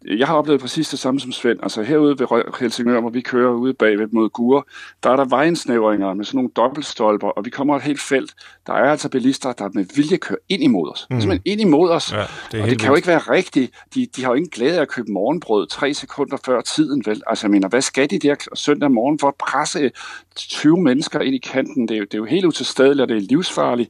jeg 0.05 0.27
har 0.27 0.35
oplevet 0.35 0.61
præcis 0.61 0.89
det 0.89 0.99
samme 0.99 1.19
som 1.19 1.31
Svend. 1.31 1.59
Altså 1.63 1.83
herude 1.83 2.19
ved 2.19 2.27
Helsingør, 2.59 3.01
hvor 3.01 3.09
vi 3.09 3.21
kører 3.21 3.51
ude 3.51 3.73
bagved 3.73 4.07
mod 4.11 4.29
Gure, 4.29 4.63
der 5.03 5.09
er 5.09 5.15
der 5.15 5.25
vejensnævringer 5.25 6.13
med 6.13 6.25
sådan 6.25 6.37
nogle 6.37 6.49
dobbeltstolper, 6.55 7.27
og 7.27 7.45
vi 7.45 7.49
kommer 7.49 7.75
et 7.75 7.81
helt 7.81 8.01
felt. 8.01 8.33
Der 8.67 8.73
er 8.73 8.91
altså 8.91 9.09
bilister, 9.09 9.51
der 9.51 9.69
med 9.73 9.85
vilje 9.95 10.17
kører 10.17 10.39
ind 10.49 10.63
imod 10.63 10.91
os. 10.91 11.07
Mm. 11.09 11.21
Simpelthen 11.21 11.51
ind 11.51 11.61
imod 11.61 11.89
os. 11.89 12.13
Ja, 12.13 12.23
det 12.51 12.61
og 12.61 12.67
det 12.67 12.79
kan 12.79 12.89
jo 12.89 12.95
ikke 12.95 13.07
være 13.07 13.19
rigtigt. 13.19 13.73
De, 13.95 14.07
de 14.15 14.23
har 14.23 14.29
jo 14.29 14.35
ingen 14.35 14.49
glæde 14.49 14.77
af 14.77 14.81
at 14.81 14.87
købe 14.87 15.11
morgenbrød 15.11 15.67
tre 15.67 15.93
sekunder 15.93 16.37
før 16.45 16.61
tiden, 16.61 17.03
vel? 17.05 17.21
Altså 17.27 17.47
jeg 17.47 17.51
mener, 17.51 17.67
hvad 17.67 17.81
skal 17.81 18.09
de 18.09 18.19
der 18.19 18.35
søndag 18.53 18.91
morgen 18.91 19.19
for 19.19 19.27
at 19.27 19.35
presse 19.35 19.91
20 20.35 20.81
mennesker 20.81 21.19
ind 21.19 21.35
i 21.35 21.39
kanten? 21.39 21.87
Det 21.87 21.95
er 21.95 21.99
jo, 21.99 22.03
det 22.03 22.13
er 22.13 22.17
jo 22.17 22.25
helt 22.25 22.45
utilstedeligt, 22.45 23.01
og 23.01 23.07
det 23.07 23.17
er 23.17 23.21
livsfarligt. 23.21 23.89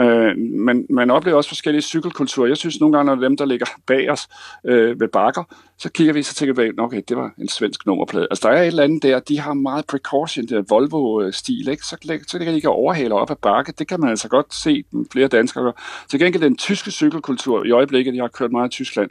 Øh, 0.00 0.38
men 0.38 0.86
man 0.90 1.10
oplever 1.10 1.36
også 1.36 1.50
forskellige 1.50 1.82
cykelkulturer. 1.82 2.48
Jeg 2.48 2.56
synes 2.56 2.80
nogle 2.80 2.96
gange, 2.96 3.16
når 3.16 3.22
dem, 3.22 3.36
der 3.36 3.44
ligger 3.44 3.66
bag 3.86 4.10
os 4.10 4.28
øh, 4.64 5.00
ved 5.00 5.08
bakker, 5.08 5.43
så 5.78 5.90
kigger 5.92 6.12
vi, 6.12 6.22
så 6.22 6.34
tænker 6.34 6.62
vi, 6.62 6.72
okay, 6.78 7.02
det 7.08 7.16
var 7.16 7.30
en 7.38 7.48
svensk 7.48 7.86
nummerplade. 7.86 8.26
Altså, 8.30 8.48
der 8.48 8.54
er 8.54 8.62
et 8.62 8.66
eller 8.66 8.82
andet 8.82 9.02
der, 9.02 9.18
de 9.18 9.40
har 9.40 9.54
meget 9.54 9.86
precaution, 9.86 10.46
det 10.46 10.58
er 10.58 10.62
Volvo-stil, 10.68 11.68
ikke? 11.68 11.86
Så, 11.86 12.20
så 12.26 12.38
kan 12.38 12.46
de 12.46 12.54
ikke 12.54 12.68
overhale 12.68 13.14
op 13.14 13.30
ad 13.30 13.36
bakke. 13.36 13.72
Det 13.78 13.88
kan 13.88 14.00
man 14.00 14.10
altså 14.10 14.28
godt 14.28 14.54
se, 14.54 14.84
flere 15.12 15.28
danskere 15.28 15.64
gør. 15.64 15.72
Til 16.10 16.18
gengæld 16.20 16.42
den 16.42 16.56
tyske 16.56 16.90
cykelkultur, 16.90 17.64
i 17.64 17.70
øjeblikket, 17.70 18.14
jeg 18.14 18.22
har 18.22 18.28
kørt 18.28 18.52
meget 18.52 18.68
i 18.68 18.70
Tyskland, 18.70 19.10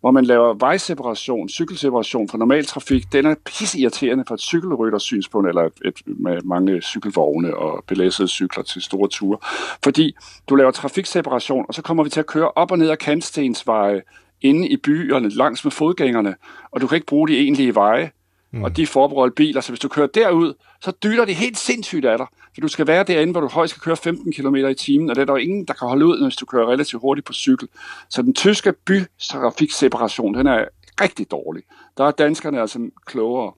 hvor 0.00 0.10
man 0.10 0.24
laver 0.24 0.54
vejseparation, 0.54 1.48
cykelseparation 1.48 2.28
fra 2.28 2.38
normal 2.38 2.64
trafik, 2.64 3.12
den 3.12 3.26
er 3.26 3.34
pisseirriterende 3.44 4.24
fra 4.28 4.34
et 4.34 4.40
cykelrytters 4.40 5.02
synspunkt, 5.02 5.48
eller 5.48 5.62
et, 5.62 5.72
et, 5.84 6.02
med 6.06 6.42
mange 6.42 6.82
cykelvogne 6.82 7.56
og 7.56 7.84
belæssede 7.86 8.28
cykler 8.28 8.62
til 8.62 8.82
store 8.82 9.08
ture. 9.08 9.38
Fordi 9.84 10.14
du 10.48 10.54
laver 10.54 10.70
trafikseparation, 10.70 11.64
og 11.68 11.74
så 11.74 11.82
kommer 11.82 12.04
vi 12.04 12.10
til 12.10 12.20
at 12.20 12.26
køre 12.26 12.50
op 12.50 12.70
og 12.70 12.78
ned 12.78 12.90
ad 12.90 12.96
kantstensveje, 12.96 14.02
inde 14.44 14.68
i 14.68 14.76
byerne, 14.76 15.28
langs 15.28 15.64
med 15.64 15.72
fodgængerne, 15.72 16.34
og 16.72 16.80
du 16.80 16.86
kan 16.86 16.96
ikke 16.96 17.06
bruge 17.06 17.28
de 17.28 17.38
egentlige 17.38 17.74
veje, 17.74 18.10
mm. 18.52 18.64
og 18.64 18.76
de 18.76 18.86
forberedte 18.86 19.34
biler, 19.34 19.60
så 19.60 19.70
hvis 19.72 19.80
du 19.80 19.88
kører 19.88 20.06
derud, 20.06 20.54
så 20.80 20.92
dytter 21.02 21.24
det 21.24 21.34
helt 21.34 21.58
sindssygt 21.58 22.04
af 22.04 22.18
dig, 22.18 22.26
for 22.54 22.60
du 22.60 22.68
skal 22.68 22.86
være 22.86 23.04
derinde, 23.04 23.32
hvor 23.32 23.40
du 23.40 23.48
højst 23.48 23.70
skal 23.70 23.80
køre 23.80 23.96
15 23.96 24.32
km 24.32 24.56
i 24.56 24.74
timen, 24.74 25.10
og 25.10 25.16
det 25.16 25.22
er 25.22 25.26
der 25.26 25.32
jo 25.32 25.36
ingen, 25.36 25.64
der 25.64 25.74
kan 25.74 25.88
holde 25.88 26.06
ud, 26.06 26.24
hvis 26.24 26.36
du 26.36 26.46
kører 26.46 26.70
relativt 26.70 27.00
hurtigt 27.00 27.26
på 27.26 27.32
cykel. 27.32 27.68
Så 28.08 28.22
den 28.22 28.34
tyske 28.34 28.72
bytrafikseparation, 28.72 30.34
den 30.34 30.46
er 30.46 30.64
rigtig 31.00 31.30
dårlig. 31.30 31.62
Der 31.96 32.04
er 32.04 32.10
danskerne 32.10 32.60
altså 32.60 32.90
klogere. 33.06 33.52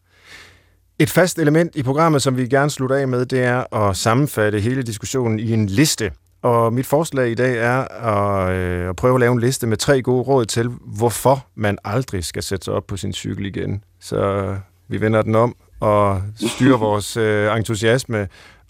Et 0.99 1.11
fast 1.11 1.39
element 1.39 1.77
i 1.77 1.83
programmet, 1.83 2.23
som 2.23 2.37
vi 2.37 2.49
gerne 2.49 2.71
slutter 2.71 2.97
af 2.97 3.09
med, 3.09 3.27
det 3.27 3.43
er 3.43 3.75
at 3.75 3.97
sammenfatte 3.97 4.61
hele 4.61 4.83
diskussionen 4.83 5.39
i 5.39 5.53
en 5.53 5.67
liste. 5.67 6.13
Og 6.47 6.73
mit 6.73 6.87
forslag 6.87 7.31
i 7.31 7.35
dag 7.35 7.59
er 7.59 7.79
at, 7.89 8.53
øh, 8.55 8.89
at 8.89 8.97
prøve 8.97 9.15
at 9.15 9.21
lave 9.21 9.33
en 9.33 9.41
liste 9.41 9.67
med 9.67 9.77
tre 9.77 10.03
gode 10.03 10.23
råd 10.23 10.45
til, 10.45 10.69
hvorfor 10.99 11.47
man 11.55 11.79
aldrig 11.85 12.25
skal 12.25 12.43
sætte 12.43 12.65
sig 12.65 12.75
op 12.75 12.87
på 12.87 12.97
sin 12.97 13.13
cykel 13.13 13.47
igen. 13.47 13.85
Så 14.01 14.55
vi 14.89 15.01
vender 15.01 15.23
den 15.23 15.35
om 15.35 15.57
og 15.81 16.23
styrer 16.37 16.77
vores 16.89 17.17
øh, 17.17 17.57
entusiasme 17.57 18.29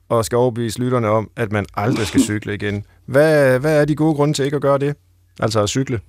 og 0.08 0.24
skal 0.24 0.36
overbevise 0.36 0.78
lytterne 0.78 1.08
om, 1.08 1.30
at 1.36 1.52
man 1.52 1.66
aldrig 1.74 2.06
skal 2.06 2.20
cykle 2.20 2.54
igen. 2.54 2.84
Hvad, 3.06 3.58
hvad 3.58 3.80
er 3.80 3.84
de 3.84 3.96
gode 3.96 4.14
grunde 4.14 4.34
til 4.34 4.44
ikke 4.44 4.56
at 4.56 4.62
gøre 4.62 4.78
det? 4.78 4.96
Altså 5.40 5.62
at 5.62 5.68
cykle. 5.68 6.00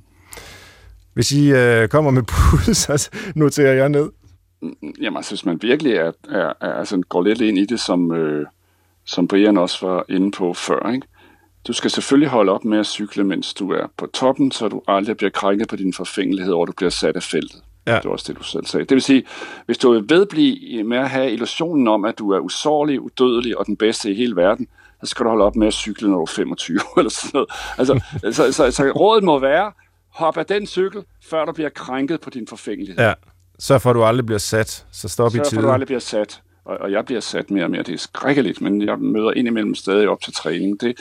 Hvis 1.14 1.32
I 1.32 1.52
øh, 1.52 1.88
kommer 1.88 2.12
med 2.12 2.24
bud, 2.24 2.74
så 2.84 3.10
noterer 3.36 3.74
jeg 3.74 3.90
ned. 3.90 4.10
Jamen, 5.02 5.18
altså, 5.18 5.32
hvis 5.32 5.46
man 5.46 5.60
virkelig 5.62 5.94
er, 5.94 6.12
er, 6.30 6.54
er, 6.62 6.74
altså, 6.74 7.02
går 7.10 7.22
lidt 7.22 7.42
ind 7.42 7.58
i 7.58 7.66
det, 7.66 7.80
som, 7.80 8.12
øh, 8.12 8.46
som 9.06 9.28
Brian 9.28 9.58
også 9.58 9.88
var 9.88 10.06
inde 10.10 10.32
på 10.32 10.54
før, 10.54 10.92
ikke? 10.92 11.08
Du 11.68 11.74
skal 11.74 11.92
selvfølgelig 11.92 12.30
holde 12.30 12.52
op 12.52 12.66
med 12.66 12.80
at 12.80 12.86
cykle, 12.86 13.24
mens 13.24 13.54
du 13.54 13.72
er 13.72 13.88
på 13.98 14.06
toppen, 14.06 14.52
så 14.52 14.68
du 14.68 14.82
aldrig 14.88 15.18
bliver 15.18 15.30
krænket 15.30 15.68
på 15.68 15.76
din 15.76 15.94
forfængelighed, 15.94 16.54
og 16.54 16.68
du 16.68 16.72
bliver 16.72 16.90
sat 16.90 17.16
af 17.16 17.24
feltet. 17.24 17.62
Ja. 17.88 17.96
Det 17.96 18.06
var 18.06 18.12
også 18.12 18.26
det, 18.28 18.40
du 18.40 18.44
selv 18.44 18.66
sagde. 18.66 18.86
Det 18.86 18.96
vil 18.96 19.02
sige, 19.02 19.24
hvis 19.66 19.78
du 19.78 19.92
vil 19.92 20.10
vedblive 20.10 20.84
med 20.84 20.98
at 20.98 21.10
have 21.10 21.32
illusionen 21.32 21.88
om, 21.88 22.06
at 22.06 22.20
du 22.20 22.32
er 22.32 22.40
usårlig, 22.40 23.02
udødelig 23.02 23.58
og 23.58 23.66
den 23.66 23.78
bedste 23.78 24.12
i 24.12 24.16
hele 24.16 24.36
verden, 24.36 24.68
så 25.04 25.10
skal 25.10 25.24
du 25.24 25.30
holde 25.30 25.46
op 25.46 25.56
med 25.56 25.68
at 25.68 25.74
cykle, 25.74 26.10
når 26.10 26.18
du 26.18 26.22
er 26.22 26.26
25 26.26 26.80
eller 26.98 27.10
sådan 27.10 27.32
noget. 27.34 27.50
Altså, 27.78 28.02
så, 28.32 28.52
så, 28.52 28.72
så 28.72 28.92
rådet 28.92 29.24
må 29.24 29.40
være, 29.40 29.72
hop 30.10 30.38
af 30.38 30.46
den 30.46 30.68
cykel, 30.68 31.04
før 31.30 31.46
du 31.46 31.52
bliver 31.52 31.70
krænket 31.70 32.22
på 32.22 32.30
din 32.30 32.48
forfængelighed. 32.48 33.04
Ja, 33.06 33.14
så 33.60 33.80
får 33.80 33.94
du 33.94 34.04
aldrig 34.04 34.26
bliver 34.26 34.40
sat, 34.40 34.86
så 34.92 35.08
stop 35.08 35.32
så 35.32 35.38
i 35.38 35.40
tide. 35.40 35.50
Så 35.50 35.56
får 35.56 35.62
du 35.62 35.72
aldrig 35.72 35.88
bliver 35.88 36.00
sat, 36.00 36.42
og, 36.66 36.78
og 36.78 36.92
jeg 36.92 37.06
bliver 37.06 37.22
sat 37.22 37.52
mere 37.52 37.64
og 37.64 37.72
mere. 37.72 37.84
Det 37.84 37.94
er 37.94 37.98
skrækkeligt, 37.98 38.62
men 38.62 38.82
jeg 38.82 39.00
møder 39.00 39.32
indimellem 39.32 39.76
stadig 39.76 40.10
op 40.10 40.22
til 40.22 40.34
træning. 40.34 40.82
Det, 40.82 40.98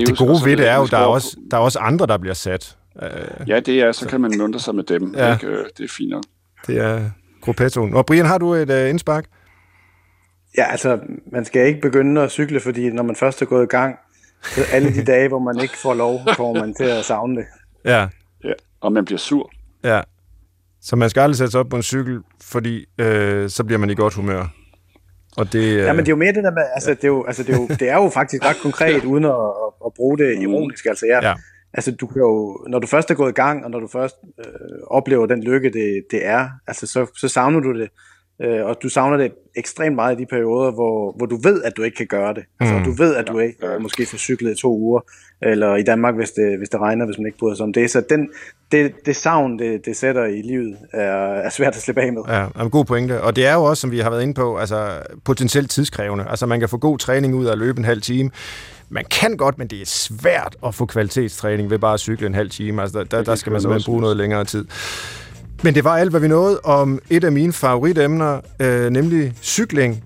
det, 0.00 0.08
er 0.08 0.12
det 0.12 0.18
gode 0.18 0.44
ved 0.44 0.56
det 0.56 0.68
er 0.68 0.76
jo, 0.76 0.86
der 0.86 0.98
er, 0.98 1.04
også, 1.04 1.36
der 1.50 1.56
er 1.56 1.60
også 1.60 1.78
andre, 1.78 2.06
der 2.06 2.18
bliver 2.18 2.34
sat. 2.34 2.76
Ja, 3.46 3.60
det 3.60 3.80
er, 3.80 3.92
så, 3.92 4.00
så. 4.00 4.08
kan 4.08 4.20
man 4.20 4.38
mønte 4.38 4.58
sig 4.58 4.74
med 4.74 4.84
dem. 4.84 5.14
Ja. 5.14 5.32
Ikke? 5.32 5.46
Øh, 5.46 5.64
det 5.78 5.84
er 5.84 5.88
fint 5.88 6.10
nok. 6.10 6.22
Det 6.66 6.78
er 6.78 7.10
gruppettoen. 7.40 7.94
Og 7.94 8.06
Brian, 8.06 8.26
har 8.26 8.38
du 8.38 8.54
et 8.54 8.70
uh, 8.70 8.90
indspark? 8.90 9.24
Ja, 10.56 10.70
altså, 10.70 10.98
man 11.32 11.44
skal 11.44 11.66
ikke 11.66 11.80
begynde 11.80 12.20
at 12.20 12.30
cykle, 12.30 12.60
fordi 12.60 12.90
når 12.90 13.02
man 13.02 13.16
først 13.16 13.42
er 13.42 13.46
gået 13.46 13.64
i 13.64 13.66
gang, 13.66 13.96
så 14.42 14.60
alle 14.72 14.94
de 14.94 15.04
dage, 15.04 15.28
hvor 15.28 15.38
man 15.38 15.60
ikke 15.62 15.76
får 15.76 15.94
lov, 15.94 16.20
kommer 16.36 16.60
man 16.60 16.74
til 16.74 16.84
at 16.84 17.04
savne 17.04 17.36
det. 17.36 17.44
Ja. 17.84 18.08
ja. 18.44 18.52
Og 18.80 18.92
man 18.92 19.04
bliver 19.04 19.18
sur. 19.18 19.50
Ja. 19.84 20.00
Så 20.82 20.96
man 20.96 21.10
skal 21.10 21.20
aldrig 21.20 21.36
sætte 21.36 21.50
sig 21.50 21.60
op 21.60 21.68
på 21.68 21.76
en 21.76 21.82
cykel, 21.82 22.20
fordi 22.42 22.84
øh, 22.98 23.50
så 23.50 23.64
bliver 23.64 23.78
man 23.78 23.90
i 23.90 23.94
godt 23.94 24.14
humør. 24.14 24.46
Og 25.36 25.52
det, 25.52 25.64
øh... 25.64 25.76
Ja, 25.76 25.92
men 25.92 25.98
det 25.98 26.08
er 26.08 26.12
jo 26.12 26.16
mere 26.16 26.32
det 26.32 26.44
der 26.44 26.50
med, 26.50 26.62
altså, 26.74 26.90
det, 26.90 27.04
er 27.04 27.08
jo, 27.08 27.24
altså, 27.26 27.42
det, 27.42 27.54
er 27.54 27.58
jo, 27.58 27.66
det 27.68 27.88
er 27.88 27.96
jo 27.96 28.08
faktisk 28.08 28.44
ret 28.44 28.56
konkret, 28.62 29.04
uden 29.04 29.24
at, 29.24 29.30
at, 29.86 29.92
bruge 29.94 30.18
det 30.18 30.42
ironisk. 30.42 30.86
Altså, 30.86 31.06
jeg, 31.06 31.22
ja. 31.22 31.34
altså, 31.74 31.92
du 31.92 32.06
kan 32.06 32.20
jo, 32.20 32.64
når 32.68 32.78
du 32.78 32.86
først 32.86 33.10
er 33.10 33.14
gået 33.14 33.30
i 33.30 33.34
gang, 33.34 33.64
og 33.64 33.70
når 33.70 33.80
du 33.80 33.88
først 33.88 34.16
øh, 34.38 34.78
oplever 34.86 35.26
den 35.26 35.42
lykke, 35.42 35.70
det, 35.70 36.04
det 36.10 36.26
er, 36.26 36.48
altså, 36.66 36.86
så, 36.86 37.06
så 37.16 37.28
savner 37.28 37.60
du 37.60 37.78
det. 37.78 37.88
Øh, 38.42 38.64
og 38.64 38.76
du 38.82 38.88
savner 38.88 39.16
det 39.16 39.32
ekstremt 39.56 39.94
meget 39.94 40.16
i 40.16 40.22
de 40.22 40.26
perioder, 40.26 40.70
hvor, 40.70 41.14
hvor 41.16 41.26
du 41.26 41.36
ved, 41.42 41.62
at 41.62 41.76
du 41.76 41.82
ikke 41.82 41.96
kan 41.96 42.06
gøre 42.06 42.34
det. 42.34 42.44
Altså, 42.60 42.78
mm. 42.78 42.84
du 42.84 42.90
ved, 42.90 43.14
at 43.14 43.28
du 43.28 43.38
ikke 43.38 43.58
ja. 43.62 43.78
måske 43.78 44.06
får 44.06 44.18
cyklet 44.18 44.50
i 44.58 44.60
to 44.60 44.78
uger, 44.78 45.00
eller 45.42 45.76
i 45.76 45.82
Danmark, 45.82 46.14
hvis 46.14 46.30
det, 46.30 46.58
hvis 46.58 46.68
det 46.68 46.80
regner, 46.80 47.06
hvis 47.06 47.18
man 47.18 47.26
ikke 47.26 47.38
bryder 47.38 47.54
sig 47.54 47.64
om 47.64 47.72
det. 47.72 47.90
Så 47.90 48.02
den, 48.10 48.28
det, 48.72 48.92
det 49.06 49.16
savn, 49.16 49.58
det, 49.58 49.86
det 49.86 49.96
sætter 49.96 50.24
i 50.24 50.42
livet, 50.42 50.76
er, 50.92 51.34
er 51.46 51.50
svært 51.50 51.76
at 51.76 51.82
slippe 51.82 52.02
af 52.02 52.12
med. 52.12 52.22
Ja, 52.28 52.62
en 52.62 52.70
god 52.70 52.84
pointe. 52.84 53.22
Og 53.22 53.36
det 53.36 53.46
er 53.46 53.54
jo 53.54 53.64
også, 53.64 53.80
som 53.80 53.90
vi 53.90 53.98
har 53.98 54.10
været 54.10 54.22
inde 54.22 54.34
på, 54.34 54.56
altså 54.56 54.88
potentielt 55.24 55.70
tidskrævende. 55.70 56.24
Altså 56.28 56.46
man 56.46 56.60
kan 56.60 56.68
få 56.68 56.78
god 56.78 56.98
træning 56.98 57.34
ud 57.34 57.46
af 57.46 57.52
at 57.52 57.58
løbe 57.58 57.78
en 57.78 57.84
halv 57.84 58.00
time. 58.00 58.30
Man 58.90 59.04
kan 59.10 59.36
godt, 59.36 59.58
men 59.58 59.68
det 59.68 59.80
er 59.80 59.86
svært 59.86 60.56
at 60.66 60.74
få 60.74 60.86
kvalitetstræning 60.86 61.70
ved 61.70 61.78
bare 61.78 61.94
at 61.94 62.00
cykle 62.00 62.26
en 62.26 62.34
halv 62.34 62.50
time. 62.50 62.82
Altså 62.82 62.98
der, 62.98 63.04
der, 63.04 63.22
der 63.22 63.34
skal 63.34 63.52
man 63.52 63.60
simpelthen 63.60 63.90
bruge 63.90 64.00
noget 64.00 64.16
længere 64.16 64.44
tid. 64.44 64.64
Men 65.62 65.74
det 65.74 65.84
var 65.84 65.96
alt, 65.96 66.10
hvad 66.10 66.20
vi 66.20 66.28
nåede 66.28 66.60
om 66.64 66.98
et 67.10 67.24
af 67.24 67.32
mine 67.32 67.52
favoritemner, 67.52 68.40
øh, 68.60 68.90
nemlig 68.90 69.32
cykling 69.42 70.04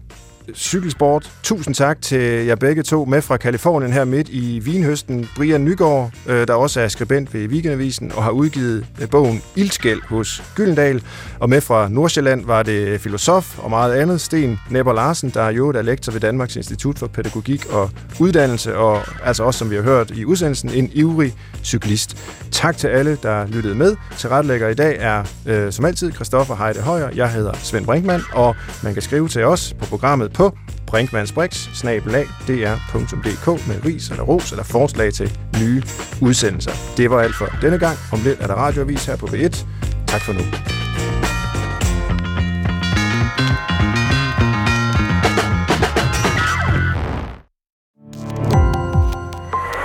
cykelsport. 0.55 1.31
Tusind 1.43 1.75
tak 1.75 2.03
til 2.03 2.19
jer 2.47 2.55
begge 2.55 2.83
to 2.83 3.05
med 3.05 3.23
fra 3.23 3.37
Kalifornien 3.37 3.93
her 3.93 4.05
midt 4.05 4.29
i 4.29 4.59
Vinhøsten. 4.59 5.29
Brian 5.37 5.65
Nygaard, 5.65 6.11
øh, 6.27 6.47
der 6.47 6.55
også 6.55 6.81
er 6.81 6.89
skribent 6.89 7.35
ved 7.35 7.49
Weekendavisen 7.49 8.13
og 8.13 8.25
har 8.25 8.31
udgivet 8.31 8.87
øh, 9.01 9.09
bogen 9.09 9.43
Ildskæld 9.57 10.01
hos 10.09 10.43
Gyldendal. 10.55 11.03
Og 11.39 11.51
med 11.51 11.61
fra 11.61 11.89
Nordsjælland 11.89 12.47
var 12.47 12.63
det 12.63 13.01
filosof 13.01 13.59
og 13.59 13.71
meget 13.71 13.95
andet. 13.95 14.21
Sten 14.21 14.59
Nepper 14.71 14.93
Larsen, 14.93 15.31
der 15.31 15.49
jo 15.49 15.69
er 15.69 15.83
lektor 15.83 16.13
ved 16.13 16.21
Danmarks 16.21 16.57
Institut 16.57 16.99
for 16.99 17.07
Pædagogik 17.07 17.67
og 17.67 17.91
Uddannelse, 18.21 18.77
og 18.77 19.03
altså 19.25 19.45
også, 19.45 19.59
som 19.59 19.71
vi 19.71 19.77
har 19.77 19.83
hørt 19.83 20.11
i 20.11 20.25
udsendelsen, 20.25 20.71
en 20.71 20.91
ivrig 20.93 21.35
cyklist. 21.65 22.17
Tak 22.51 22.77
til 22.77 22.89
alle, 22.89 23.19
der 23.23 23.47
lyttede 23.47 23.75
med. 23.75 23.97
Tilretlægger 24.19 24.69
i 24.69 24.75
dag 24.75 24.97
er, 25.01 25.25
øh, 25.47 25.73
som 25.73 25.85
altid, 25.85 26.13
Christoffer 26.13 26.57
Heide 26.57 26.81
Højer. 26.81 27.09
Jeg 27.15 27.31
hedder 27.31 27.53
Svend 27.53 27.85
Brinkmann, 27.85 28.23
og 28.33 28.57
man 28.83 28.93
kan 28.93 29.03
skrive 29.03 29.29
til 29.29 29.45
os 29.45 29.75
på 29.79 29.87
programmet 29.87 30.33
på 30.43 30.57
brinkmannsbrix.dr.dk 30.87 33.47
med 33.69 33.85
ris 33.85 34.11
eller 34.11 34.25
ros 34.25 34.51
eller 34.51 34.65
forslag 34.65 35.13
til 35.13 35.39
nye 35.61 35.83
udsendelser. 36.23 36.73
Det 36.97 37.11
var 37.11 37.21
alt 37.21 37.35
for 37.35 37.47
denne 37.63 37.79
gang. 37.79 37.99
Om 38.13 38.21
lidt 38.25 38.41
er 38.41 38.47
der 38.47 38.55
radioavis 38.55 39.07
her 39.07 39.17
på 39.17 39.27
B1. 39.27 39.67
Tak 40.07 40.21
for 40.21 40.33
nu. 40.33 40.41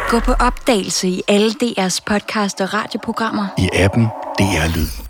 Gå 0.09 0.19
på 0.19 0.31
opdagelse 0.31 1.07
i 1.07 1.21
alle 1.27 1.51
DR's 1.63 1.99
podcast 2.05 2.61
og 2.61 2.73
radioprogrammer. 2.73 3.47
I 3.57 3.69
appen 3.73 4.07
DR 4.39 4.77
Lyd. 4.77 5.06